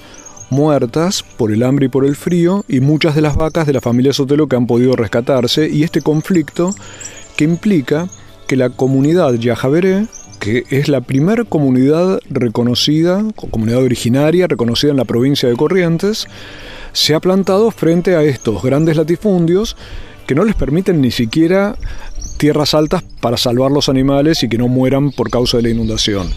muertas 0.52 1.24
por 1.24 1.52
el 1.52 1.64
hambre 1.64 1.88
y 1.88 1.90
por 1.90 2.06
el 2.06 2.16
frío 2.16 2.64
y 2.68 2.80
muchas 2.80 3.16
de 3.16 3.22
las 3.22 3.36
vacas 3.36 3.66
de 3.66 3.74
la 3.74 3.82
familia 3.82 4.14
Sotelo 4.14 4.46
que 4.46 4.58
han 4.58 4.68
podido 4.68 4.96
rescatarse 4.96 5.68
y 5.68 5.82
este 5.82 6.04
conflicto 6.04 6.76
que 7.36 7.46
implica 7.46 8.08
que 8.46 8.56
la 8.56 8.70
comunidad 8.70 9.34
Yajaveré, 9.34 10.06
que 10.40 10.66
es 10.70 10.90
la 10.90 11.02
primera 11.02 11.44
comunidad 11.44 12.20
reconocida, 12.30 13.24
comunidad 13.50 13.82
originaria 13.82 14.46
reconocida 14.46 14.92
en 14.92 14.98
la 14.98 15.06
provincia 15.06 15.50
de 15.50 15.56
Corrientes, 15.56 16.28
se 16.96 17.14
ha 17.14 17.20
plantado 17.20 17.72
frente 17.72 18.16
a 18.16 18.24
estos 18.24 18.64
grandes 18.64 18.96
latifundios 18.96 19.76
que 20.26 20.34
no 20.34 20.46
les 20.46 20.56
permiten 20.56 21.02
ni 21.02 21.12
siquiera 21.12 21.76
tierras 22.38 22.74
altas 22.74 23.04
para 23.20 23.36
salvar 23.36 23.70
los 23.70 23.90
animales 23.90 24.44
y 24.44 24.50
que 24.50 24.58
no 24.58 24.70
mueran 24.70 25.12
por 25.12 25.30
causa 25.30 25.58
de 25.58 25.64
la 25.64 25.70
inundación. 25.70 26.30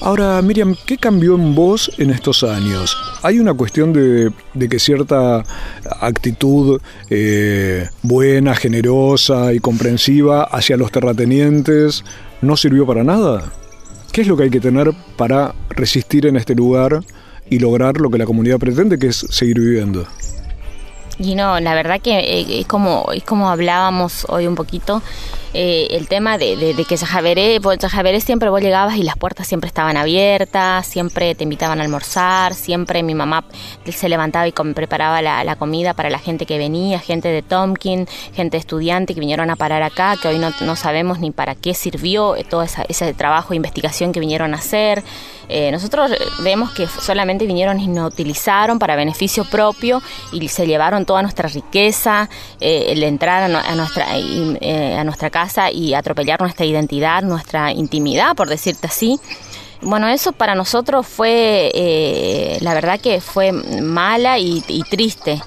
Ahora, 0.00 0.40
Miriam, 0.40 0.76
¿qué 0.86 0.98
cambió 0.98 1.34
en 1.34 1.56
vos 1.56 1.90
en 1.98 2.10
estos 2.10 2.44
años? 2.44 2.96
¿Hay 3.22 3.40
una 3.40 3.54
cuestión 3.54 3.92
de, 3.92 4.32
que 4.68 4.78
cierta 4.78 5.42
actitud 6.00 6.80
eh, 7.10 7.88
buena, 8.02 8.54
generosa 8.54 9.52
y 9.52 9.58
comprensiva 9.58 10.44
hacia 10.44 10.76
los 10.76 10.92
terratenientes 10.92 12.04
no 12.40 12.56
sirvió 12.56 12.86
para 12.86 13.02
nada? 13.02 13.52
¿Qué 14.12 14.20
es 14.20 14.28
lo 14.28 14.36
que 14.36 14.44
hay 14.44 14.50
que 14.50 14.60
tener 14.60 14.92
para 15.16 15.54
resistir 15.70 16.26
en 16.26 16.36
este 16.36 16.54
lugar 16.54 17.00
y 17.52 17.58
lograr 17.58 17.98
lo 17.98 18.10
que 18.10 18.16
la 18.16 18.24
comunidad 18.24 18.58
pretende, 18.58 18.98
que 18.98 19.08
es 19.08 19.26
seguir 19.28 19.60
viviendo? 19.60 20.06
Y 21.18 21.34
no, 21.34 21.60
la 21.60 21.74
verdad 21.74 22.00
que 22.00 22.18
eh, 22.18 22.60
es 22.60 22.66
como, 22.66 23.12
es 23.12 23.22
como 23.24 23.50
hablábamos 23.50 24.24
hoy 24.30 24.46
un 24.46 24.54
poquito, 24.54 25.02
eh, 25.54 25.88
el 25.90 26.08
tema 26.08 26.38
de, 26.38 26.56
de, 26.56 26.84
que 26.86 26.96
Sajaveré, 26.96 27.60
Sajaveré 27.78 28.22
siempre 28.22 28.48
vos 28.48 28.62
llegabas 28.62 28.96
y 28.96 29.02
las 29.02 29.18
puertas 29.18 29.46
siempre 29.46 29.68
estaban 29.68 29.98
abiertas, 29.98 30.86
siempre 30.86 31.34
te 31.34 31.44
invitaban 31.44 31.78
a 31.78 31.82
almorzar, 31.82 32.54
siempre 32.54 33.02
mi 33.02 33.14
mamá 33.14 33.44
se 33.90 34.08
levantaba 34.08 34.48
y 34.48 34.52
preparaba 34.52 35.20
la, 35.20 35.56
comida 35.56 35.92
para 35.92 36.08
la 36.08 36.18
gente 36.18 36.46
que 36.46 36.56
venía, 36.56 36.98
gente 36.98 37.28
de 37.28 37.42
Tomkin, 37.42 38.08
gente 38.32 38.56
estudiante 38.56 39.12
que 39.12 39.20
vinieron 39.20 39.50
a 39.50 39.56
parar 39.56 39.82
acá, 39.82 40.16
que 40.20 40.28
hoy 40.28 40.38
no, 40.38 40.76
sabemos 40.76 41.20
ni 41.20 41.30
para 41.30 41.54
qué 41.54 41.74
sirvió 41.74 42.34
eh, 42.34 42.44
todo 42.44 42.62
ese 42.62 43.14
trabajo 43.14 43.50
de 43.50 43.56
investigación 43.56 44.12
que 44.12 44.20
vinieron 44.20 44.54
a 44.54 44.56
hacer. 44.56 45.04
Eh, 45.48 45.70
nosotros 45.70 46.12
vemos 46.42 46.70
que 46.70 46.86
solamente 46.86 47.46
vinieron 47.46 47.78
y 47.78 47.86
nos 47.86 48.14
utilizaron 48.14 48.78
para 48.78 48.96
beneficio 48.96 49.44
propio 49.44 50.00
y 50.32 50.48
se 50.48 50.66
llevaron 50.66 51.04
toda 51.04 51.20
nuestra 51.20 51.48
riqueza, 51.48 52.30
el 52.58 53.02
entrar 53.02 53.42
a, 53.42 53.74
nuestra, 53.74 54.06
a 54.08 55.04
nuestra 55.04 55.28
casa 55.28 55.41
y 55.72 55.94
atropellar 55.94 56.40
nuestra 56.40 56.66
identidad, 56.66 57.22
nuestra 57.22 57.72
intimidad, 57.72 58.34
por 58.34 58.48
decirte 58.48 58.86
así. 58.86 59.18
Bueno, 59.80 60.08
eso 60.08 60.32
para 60.32 60.54
nosotros 60.54 61.06
fue, 61.06 61.70
eh, 61.74 62.58
la 62.60 62.72
verdad 62.74 63.00
que 63.00 63.20
fue 63.20 63.50
mala 63.52 64.38
y, 64.38 64.62
triste, 64.88 65.42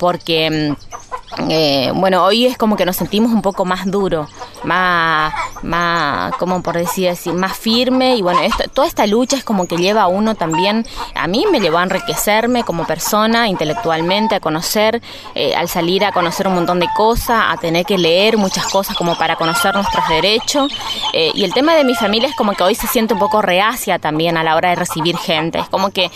porque 0.00 0.50
mm, 0.50 1.07
eh, 1.50 1.92
bueno, 1.94 2.24
hoy 2.24 2.46
es 2.46 2.56
como 2.56 2.76
que 2.76 2.86
nos 2.86 2.96
sentimos 2.96 3.32
un 3.32 3.42
poco 3.42 3.64
más 3.64 3.90
duro, 3.90 4.28
más, 4.64 5.32
más, 5.62 6.34
como 6.36 6.62
por 6.62 6.76
decir 6.76 7.10
así, 7.10 7.30
más 7.30 7.56
firme 7.56 8.16
y 8.16 8.22
bueno, 8.22 8.40
toda 8.72 8.88
esta 8.88 9.06
lucha 9.06 9.36
es 9.36 9.44
como 9.44 9.66
que 9.66 9.76
lleva 9.76 10.02
a 10.02 10.06
uno 10.06 10.34
también, 10.34 10.86
a 11.14 11.26
mí 11.26 11.44
me 11.50 11.60
llevó 11.60 11.78
a 11.78 11.82
enriquecerme 11.82 12.64
como 12.64 12.86
persona 12.86 13.48
intelectualmente, 13.48 14.36
a 14.36 14.40
conocer, 14.40 15.02
eh, 15.34 15.54
al 15.54 15.68
salir 15.68 16.04
a 16.04 16.12
conocer 16.12 16.48
un 16.48 16.54
montón 16.54 16.80
de 16.80 16.88
cosas, 16.96 17.44
a 17.48 17.56
tener 17.58 17.84
que 17.84 17.98
leer 17.98 18.38
muchas 18.38 18.66
cosas 18.66 18.96
como 18.96 19.16
para 19.16 19.36
conocer 19.36 19.74
nuestros 19.74 20.08
derechos. 20.08 20.72
Eh, 21.12 21.30
y 21.34 21.44
el 21.44 21.52
tema 21.52 21.74
de 21.74 21.84
mi 21.84 21.94
familia 21.94 22.28
es 22.28 22.36
como 22.36 22.52
que 22.54 22.62
hoy 22.62 22.74
se 22.74 22.86
siente 22.86 23.14
un 23.14 23.20
poco 23.20 23.42
reacia 23.42 23.98
también 23.98 24.36
a 24.36 24.42
la 24.42 24.56
hora 24.56 24.70
de 24.70 24.76
recibir 24.76 25.16
gente, 25.16 25.58
es 25.58 25.68
como 25.68 25.90
que 25.90 26.10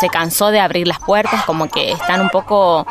se 0.00 0.08
cansó 0.08 0.50
de 0.50 0.60
abrir 0.60 0.86
las 0.86 1.00
puertas, 1.00 1.44
como 1.44 1.68
que 1.68 1.92
están 1.92 2.20
un 2.20 2.28
poco 2.28 2.86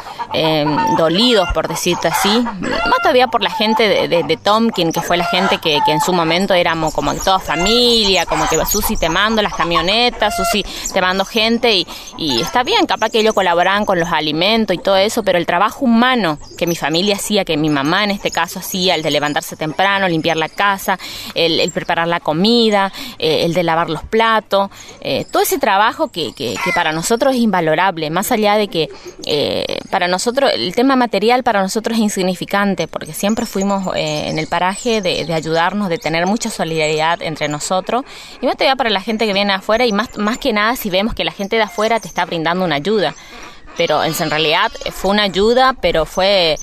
dolidos 0.97 1.36
por 1.53 1.67
decirte 1.67 2.07
así. 2.07 2.29
Más 2.39 2.99
todavía 3.01 3.27
por 3.27 3.43
la 3.43 3.51
gente 3.51 4.07
de, 4.07 4.23
de, 4.23 4.37
Tomkin, 4.37 4.91
que 4.91 5.01
fue 5.01 5.17
la 5.17 5.25
gente 5.25 5.57
que, 5.57 5.79
que, 5.85 5.91
en 5.91 6.01
su 6.01 6.13
momento 6.13 6.53
éramos 6.53 6.93
como 6.93 7.13
toda 7.15 7.39
familia, 7.39 8.25
como 8.25 8.47
que 8.47 8.57
Susi 8.65 8.97
te 8.97 9.09
mando 9.09 9.41
las 9.41 9.53
camionetas, 9.53 10.35
Susi 10.35 10.63
te 10.93 11.01
mando 11.01 11.25
gente 11.25 11.73
y, 11.73 11.87
y 12.17 12.41
está 12.41 12.63
bien, 12.63 12.85
capaz 12.85 13.09
que 13.09 13.19
ellos 13.19 13.33
colaboraban 13.33 13.85
con 13.85 13.99
los 13.99 14.11
alimentos 14.11 14.75
y 14.75 14.79
todo 14.79 14.97
eso, 14.97 15.23
pero 15.23 15.37
el 15.37 15.45
trabajo 15.45 15.85
humano 15.85 16.39
que 16.57 16.67
mi 16.67 16.75
familia 16.75 17.15
hacía, 17.15 17.45
que 17.45 17.57
mi 17.57 17.69
mamá 17.69 18.03
en 18.03 18.11
este 18.11 18.31
caso 18.31 18.59
hacía, 18.59 18.95
el 18.95 19.03
de 19.03 19.11
levantarse 19.11 19.55
temprano, 19.55 20.07
limpiar 20.07 20.37
la 20.37 20.49
casa, 20.49 20.97
el, 21.35 21.71
preparar 21.71 22.07
la 22.07 22.19
comida, 22.19 22.91
eh, 23.19 23.45
el 23.45 23.53
de 23.53 23.63
lavar 23.63 23.89
los 23.89 24.03
platos, 24.03 24.69
eh, 25.01 25.25
todo 25.31 25.43
ese 25.43 25.59
trabajo 25.59 26.09
que, 26.09 26.33
que, 26.33 26.55
para 26.75 26.91
nosotros 26.91 27.35
es 27.35 27.41
invalorable, 27.41 28.09
más 28.09 28.31
allá 28.31 28.55
de 28.55 28.67
que 28.67 28.89
eh, 29.25 29.79
para 29.89 30.07
nosotros 30.07 30.51
el 30.53 30.75
tema 30.75 30.95
material 30.95 31.26
para 31.43 31.61
nosotros 31.61 31.97
es 31.97 32.03
insignificante 32.03 32.87
porque 32.87 33.13
siempre 33.13 33.45
fuimos 33.45 33.95
eh, 33.95 34.29
en 34.29 34.39
el 34.39 34.47
paraje 34.47 35.01
de, 35.01 35.31
ayudarnos, 35.33 35.89
de 35.89 35.97
tener 35.97 36.25
mucha 36.25 36.49
solidaridad 36.49 37.21
entre 37.21 37.47
nosotros. 37.47 38.03
Y 38.41 38.45
más 38.45 38.55
todavía 38.55 38.75
para 38.75 38.89
la 38.89 39.01
gente 39.01 39.25
que 39.25 39.33
viene 39.33 39.53
afuera 39.53 39.85
y 39.85 39.91
más, 39.91 40.17
más 40.17 40.37
que 40.37 40.53
nada 40.53 40.75
si 40.75 40.89
vemos 40.89 41.13
que 41.13 41.23
la 41.23 41.31
gente 41.31 41.55
de 41.55 41.63
afuera 41.63 41.99
te 41.99 42.07
está 42.07 42.25
brindando 42.25 42.65
una 42.65 42.75
ayuda 42.75 43.15
pero 43.77 44.03
en 44.03 44.31
realidad 44.31 44.71
fue 44.91 45.11
una 45.11 45.21
ayuda, 45.21 45.73
pero 45.79 46.07
fue 46.07 46.53
eh, 46.53 46.57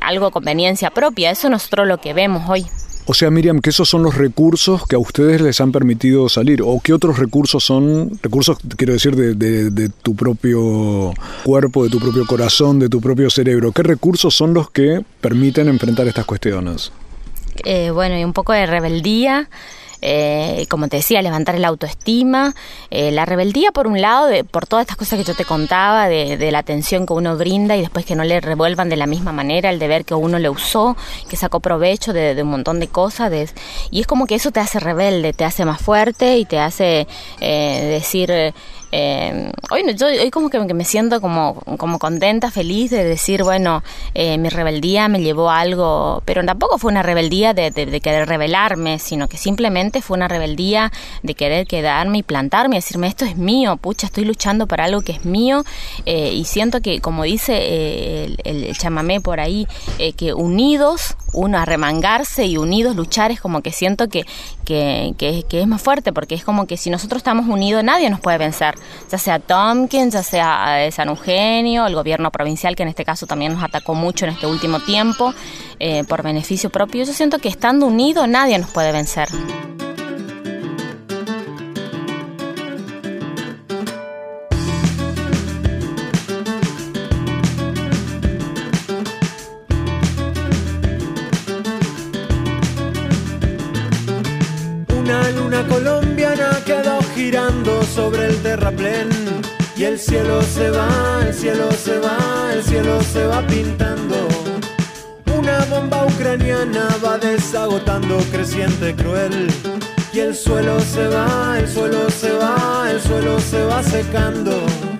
algo 0.00 0.30
conveniencia 0.30 0.88
propia. 0.88 1.30
Eso 1.30 1.50
nosotros 1.50 1.86
lo 1.86 1.98
que 1.98 2.14
vemos 2.14 2.48
hoy. 2.48 2.66
O 3.06 3.12
sea, 3.12 3.30
Miriam, 3.30 3.60
que 3.60 3.70
esos 3.70 3.88
son 3.88 4.02
los 4.02 4.16
recursos 4.16 4.86
que 4.86 4.96
a 4.96 4.98
ustedes 4.98 5.42
les 5.42 5.60
han 5.60 5.72
permitido 5.72 6.28
salir. 6.30 6.62
¿O 6.62 6.80
qué 6.82 6.94
otros 6.94 7.18
recursos 7.18 7.62
son? 7.62 8.18
Recursos, 8.22 8.56
quiero 8.76 8.94
decir, 8.94 9.14
de, 9.14 9.90
tu 10.02 10.16
propio 10.16 11.12
cuerpo, 11.42 11.84
de 11.84 11.90
tu 11.90 11.98
propio 11.98 12.26
corazón, 12.26 12.78
de 12.78 12.88
tu 12.88 13.02
propio 13.02 13.28
cerebro. 13.28 13.72
¿Qué 13.72 13.82
recursos 13.82 14.34
son 14.34 14.54
los 14.54 14.70
que 14.70 15.04
permiten 15.20 15.68
enfrentar 15.68 16.08
estas 16.08 16.24
cuestiones? 16.24 16.92
Eh, 17.64 17.90
bueno, 17.90 18.18
y 18.18 18.24
un 18.24 18.32
poco 18.32 18.54
de 18.54 18.64
rebeldía 18.64 19.50
eh, 20.00 20.66
como 20.68 20.88
te 20.88 20.98
decía, 20.98 21.22
levantar 21.22 21.58
la 21.58 21.68
autoestima, 21.68 22.54
eh, 22.90 23.10
la 23.10 23.24
rebeldía 23.24 23.72
por 23.72 23.86
un 23.86 24.00
lado, 24.00 24.26
de, 24.26 24.44
por 24.44 24.66
todas 24.66 24.84
estas 24.84 24.96
cosas 24.96 25.18
que 25.18 25.24
yo 25.24 25.34
te 25.34 25.44
contaba, 25.44 26.08
de, 26.08 26.50
la 26.50 26.58
atención 26.58 27.06
que 27.06 27.12
uno 27.12 27.36
brinda 27.36 27.76
y 27.76 27.80
después 27.80 28.04
que 28.04 28.14
no 28.14 28.24
le 28.24 28.40
revuelvan 28.40 28.88
de 28.88 28.96
la 28.96 29.06
misma 29.06 29.32
manera, 29.32 29.70
el 29.70 29.78
deber 29.78 30.04
que 30.04 30.14
uno 30.14 30.38
le 30.38 30.48
usó, 30.48 30.96
que 31.28 31.36
sacó 31.36 31.60
provecho 31.60 32.12
de, 32.12 32.40
un 32.42 32.50
montón 32.50 32.80
de 32.80 32.88
cosas, 32.88 33.32
y 33.90 34.00
es 34.00 34.06
como 34.06 34.26
que 34.26 34.34
eso 34.34 34.50
te 34.50 34.60
hace 34.60 34.78
rebelde, 34.80 35.32
te 35.32 35.44
hace 35.44 35.64
más 35.64 35.80
fuerte 35.80 36.36
y 36.36 36.44
te 36.44 36.58
hace 36.58 37.06
eh, 37.40 37.86
decir 37.90 38.54
eh, 38.96 39.50
hoy, 39.70 39.82
yo 39.96 40.06
hoy 40.06 40.30
como 40.30 40.48
que 40.50 40.72
me 40.72 40.84
siento 40.84 41.20
como, 41.20 41.60
como 41.78 41.98
contenta, 41.98 42.52
feliz 42.52 42.92
de 42.92 43.02
decir, 43.02 43.42
bueno, 43.42 43.82
eh, 44.14 44.38
mi 44.38 44.50
rebeldía 44.50 45.08
me 45.08 45.20
llevó 45.20 45.50
a 45.50 45.58
algo, 45.58 46.22
pero 46.24 46.44
tampoco 46.44 46.78
fue 46.78 46.92
una 46.92 47.02
rebeldía 47.02 47.54
de, 47.54 47.72
querer 48.00 48.28
rebelarme, 48.28 49.00
sino 49.00 49.26
que 49.26 49.36
simplemente 49.36 50.00
fue 50.00 50.16
una 50.16 50.28
rebeldía 50.28 50.92
de 51.24 51.34
querer 51.34 51.66
quedarme 51.66 52.18
y 52.18 52.22
plantarme 52.22 52.76
decirme, 52.76 53.08
esto 53.08 53.24
es 53.24 53.36
mío, 53.36 53.78
pucha, 53.78 54.06
estoy 54.06 54.26
luchando 54.26 54.68
por 54.68 54.80
algo 54.80 55.02
que 55.02 55.10
es 55.10 55.24
mío 55.24 55.64
eh, 56.06 56.32
y 56.32 56.44
siento 56.44 56.80
que, 56.80 57.00
como 57.00 57.24
dice 57.24 57.52
eh, 57.56 58.36
el, 58.44 58.64
el, 58.64 58.78
chamamé 58.78 59.20
por 59.20 59.40
ahí, 59.40 59.66
que 60.16 60.34
unidos, 60.34 61.16
uno 61.34 61.58
a 61.58 61.64
remangarse 61.64 62.46
y 62.46 62.56
unidos 62.56 62.96
luchar 62.96 63.30
es 63.30 63.40
como 63.40 63.60
que 63.60 63.72
siento 63.72 64.08
que, 64.08 64.24
que, 64.64 65.14
que 65.18 65.60
es 65.60 65.66
más 65.66 65.82
fuerte, 65.82 66.12
porque 66.12 66.34
es 66.34 66.44
como 66.44 66.66
que 66.66 66.76
si 66.76 66.90
nosotros 66.90 67.18
estamos 67.18 67.46
unidos 67.46 67.84
nadie 67.84 68.08
nos 68.08 68.20
puede 68.20 68.38
vencer 68.38 68.74
ya 69.10 69.18
sea 69.18 69.38
Tompkins, 69.38 70.14
ya 70.14 70.22
sea 70.22 70.86
eh, 70.86 70.92
San 70.92 71.08
Eugenio, 71.08 71.86
el 71.86 71.94
gobierno 71.94 72.30
provincial 72.30 72.76
que 72.76 72.82
en 72.82 72.88
este 72.88 73.04
caso 73.04 73.26
también 73.26 73.54
nos 73.54 73.62
atacó 73.62 73.94
mucho 73.94 74.24
en 74.24 74.32
este 74.32 74.46
último 74.46 74.80
tiempo 74.80 75.34
eh, 75.78 76.04
por 76.04 76.22
beneficio 76.22 76.70
propio. 76.70 77.04
Yo 77.04 77.12
siento 77.12 77.38
que 77.38 77.48
estando 77.48 77.86
unidos 77.86 78.28
nadie 78.28 78.58
nos 78.58 78.70
puede 78.70 78.92
vencer. 78.92 79.28
Girando 97.24 97.82
sobre 97.84 98.26
el 98.26 98.36
terraplén 98.42 99.08
y 99.76 99.84
el 99.84 99.98
cielo 99.98 100.42
se 100.42 100.68
va, 100.70 101.22
el 101.26 101.32
cielo 101.32 101.72
se 101.72 101.98
va, 101.98 102.52
el 102.52 102.62
cielo 102.62 103.00
se 103.02 103.26
va 103.26 103.40
pintando. 103.46 104.28
Una 105.34 105.64
bomba 105.64 106.04
ucraniana 106.04 106.86
va 107.02 107.16
desagotando 107.16 108.18
creciente 108.30 108.94
cruel 108.94 109.50
y 110.12 110.18
el 110.20 110.34
suelo 110.34 110.78
se 110.80 111.08
va, 111.08 111.58
el 111.58 111.66
suelo 111.66 112.10
se 112.10 112.32
va, 112.32 112.90
el 112.90 113.00
suelo 113.00 113.40
se 113.40 113.64
va 113.64 113.82
secando. 113.82 114.93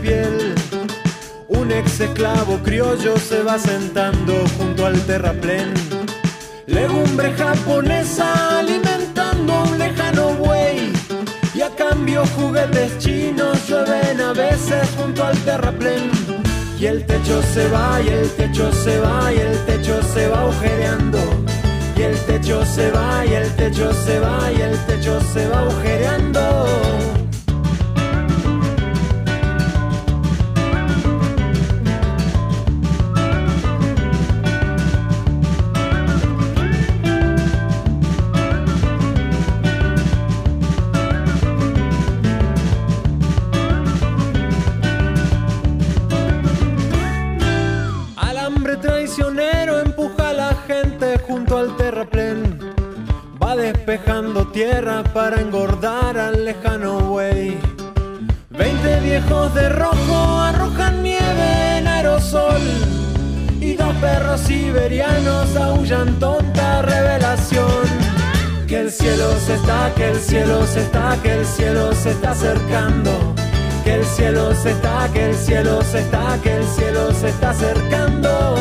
Piel. 0.00 0.54
ex 1.70 2.00
esclavo 2.00 2.58
criollo 2.62 3.16
se 3.18 3.42
va 3.42 3.58
sentando 3.58 4.32
junto 4.56 4.86
al 4.86 4.98
terraplén. 5.06 5.74
Legumbre 6.66 7.32
japonesa 7.32 8.58
alimentando 8.58 9.64
un 9.64 9.78
lejano 9.78 10.34
buey. 10.34 10.92
Y 11.54 11.62
a 11.62 11.70
cambio 11.70 12.24
juguetes 12.36 12.98
chinos 12.98 13.68
llueven 13.68 14.20
a 14.20 14.32
veces 14.32 14.88
junto 14.96 15.24
al 15.24 15.36
terraplén. 15.38 16.10
Y 16.78 16.86
el 16.86 17.04
techo 17.04 17.42
se 17.54 17.68
va, 17.68 18.00
y 18.02 18.08
el 18.08 18.30
techo 18.30 18.70
se 18.72 19.00
va, 19.00 19.32
y 19.32 19.38
el 19.38 19.58
techo 19.64 20.00
se 20.14 20.28
va 20.28 20.42
agujereando. 20.42 21.18
Y 21.96 22.02
el 22.02 22.18
techo 22.26 22.64
se 22.64 22.90
va, 22.90 23.24
y 23.26 23.32
el 23.32 23.50
techo 23.56 23.92
se 23.92 24.20
va, 24.20 24.52
y 24.52 24.60
el 24.60 24.78
techo 24.86 25.20
se 25.32 25.48
va 25.48 25.60
agujereando. 25.60 27.15
Para 55.16 55.40
engordar 55.40 56.18
al 56.18 56.44
lejano 56.44 57.00
buey. 57.00 57.58
Veinte 58.50 59.00
viejos 59.00 59.54
de 59.54 59.70
rojo 59.70 60.40
arrojan 60.40 61.02
nieve 61.02 61.78
en 61.78 61.86
aerosol. 61.86 62.60
Y 63.58 63.76
dos 63.76 63.96
perros 63.96 64.42
siberianos 64.42 65.56
aullan 65.56 66.18
tonta 66.18 66.82
revelación. 66.82 67.84
Que 68.68 68.80
el 68.80 68.92
cielo 68.92 69.30
se 69.38 69.54
está, 69.54 69.90
que 69.96 70.10
el 70.10 70.20
cielo 70.20 70.66
se 70.66 70.80
está, 70.80 71.16
que 71.22 71.32
el 71.32 71.46
cielo 71.46 71.94
se 71.94 72.10
está 72.10 72.32
acercando. 72.32 73.10
Que 73.84 73.94
el 73.94 74.04
cielo 74.04 74.54
se 74.54 74.72
está, 74.72 75.08
que 75.14 75.30
el 75.30 75.34
cielo 75.34 75.82
se 75.82 76.00
está, 76.00 76.38
que 76.42 76.56
el 76.58 76.64
cielo 76.64 77.10
se 77.14 77.28
está 77.30 77.50
acercando. 77.50 78.54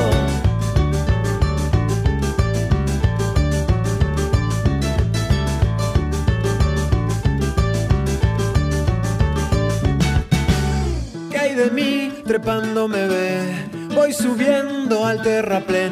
De? 11.70 12.24
Trepando 12.26 12.88
me 12.88 13.08
ve. 13.08 13.70
Voy 13.94 14.14
subiendo 14.14 15.06
al 15.06 15.22
terraplén. 15.22 15.92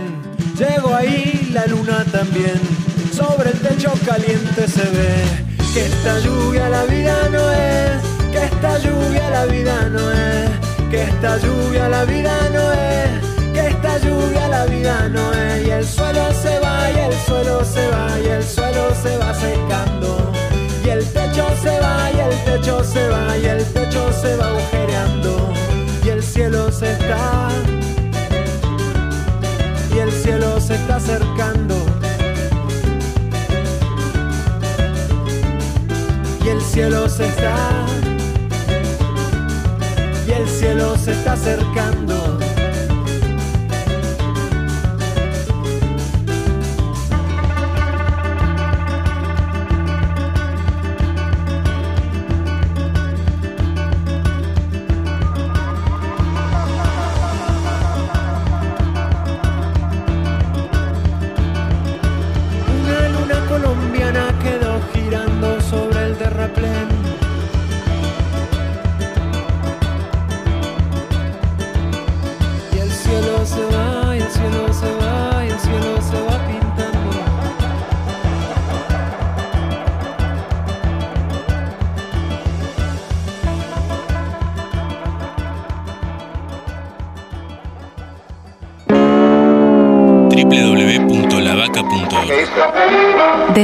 Llego 0.57 0.93
ahí, 0.93 1.49
la 1.53 1.65
luna 1.65 2.05
también. 2.11 2.59
Sobre 3.11 3.51
el 3.51 3.59
techo 3.59 3.91
caliente 4.05 4.67
se 4.67 4.84
ve. 4.84 5.24
Que 5.74 5.86
esta 5.86 6.19
lluvia 6.19 6.69
la 6.69 6.84
vida 6.86 7.30
no 7.32 7.51
es. 7.51 8.01
Que 8.32 8.45
esta 8.45 8.78
lluvia 8.80 9.30
la 9.30 9.45
vida 9.45 9.89
no 9.89 10.11
es. 10.11 10.49
Que 10.91 11.03
esta 11.03 11.38
lluvia 11.38 11.89
la 11.89 12.05
vida 12.05 12.49
no 12.53 12.74
es. 12.74 13.53
Que 13.53 13.67
esta 13.67 13.97
lluvia 13.99 14.47
la 14.47 14.65
vida 14.65 15.09
no 15.09 15.34
es. 15.34 15.67
Y 15.67 15.71
el 15.71 15.86
suelo 15.86 16.34
se 16.34 16.59
va, 16.59 16.91
y 16.91 16.99
el 16.99 17.13
suelo 17.26 17.65
se 17.65 17.88
va, 17.88 18.19
y 18.19 18.28
el 18.28 18.43
suelo 18.43 18.93
se 19.01 19.17
va 19.17 19.34
secando. 19.34 20.32
El 21.34 21.39
techo 21.39 21.55
se 21.63 21.79
va, 21.79 22.11
y 22.11 22.19
el 22.19 22.43
techo 22.45 22.84
se 22.84 23.09
va, 23.09 23.38
y 23.39 23.45
el 23.45 23.65
techo 23.73 24.13
se 24.13 24.36
va 24.36 24.49
agujereando. 24.49 25.51
Y 26.05 26.09
el 26.09 26.21
cielo 26.21 26.71
se 26.71 26.91
está. 26.91 27.49
Y 29.95 29.97
el 29.97 30.11
cielo 30.11 30.61
se 30.61 30.75
está 30.75 30.97
acercando. 30.97 31.75
Y 36.45 36.49
el 36.49 36.61
cielo 36.61 37.09
se 37.09 37.25
está. 37.25 37.55
Y 40.27 40.31
el 40.34 40.47
cielo 40.47 40.95
se 40.97 41.13
está 41.13 41.34
acercando. 41.34 42.42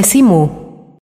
Decimu. 0.00 0.59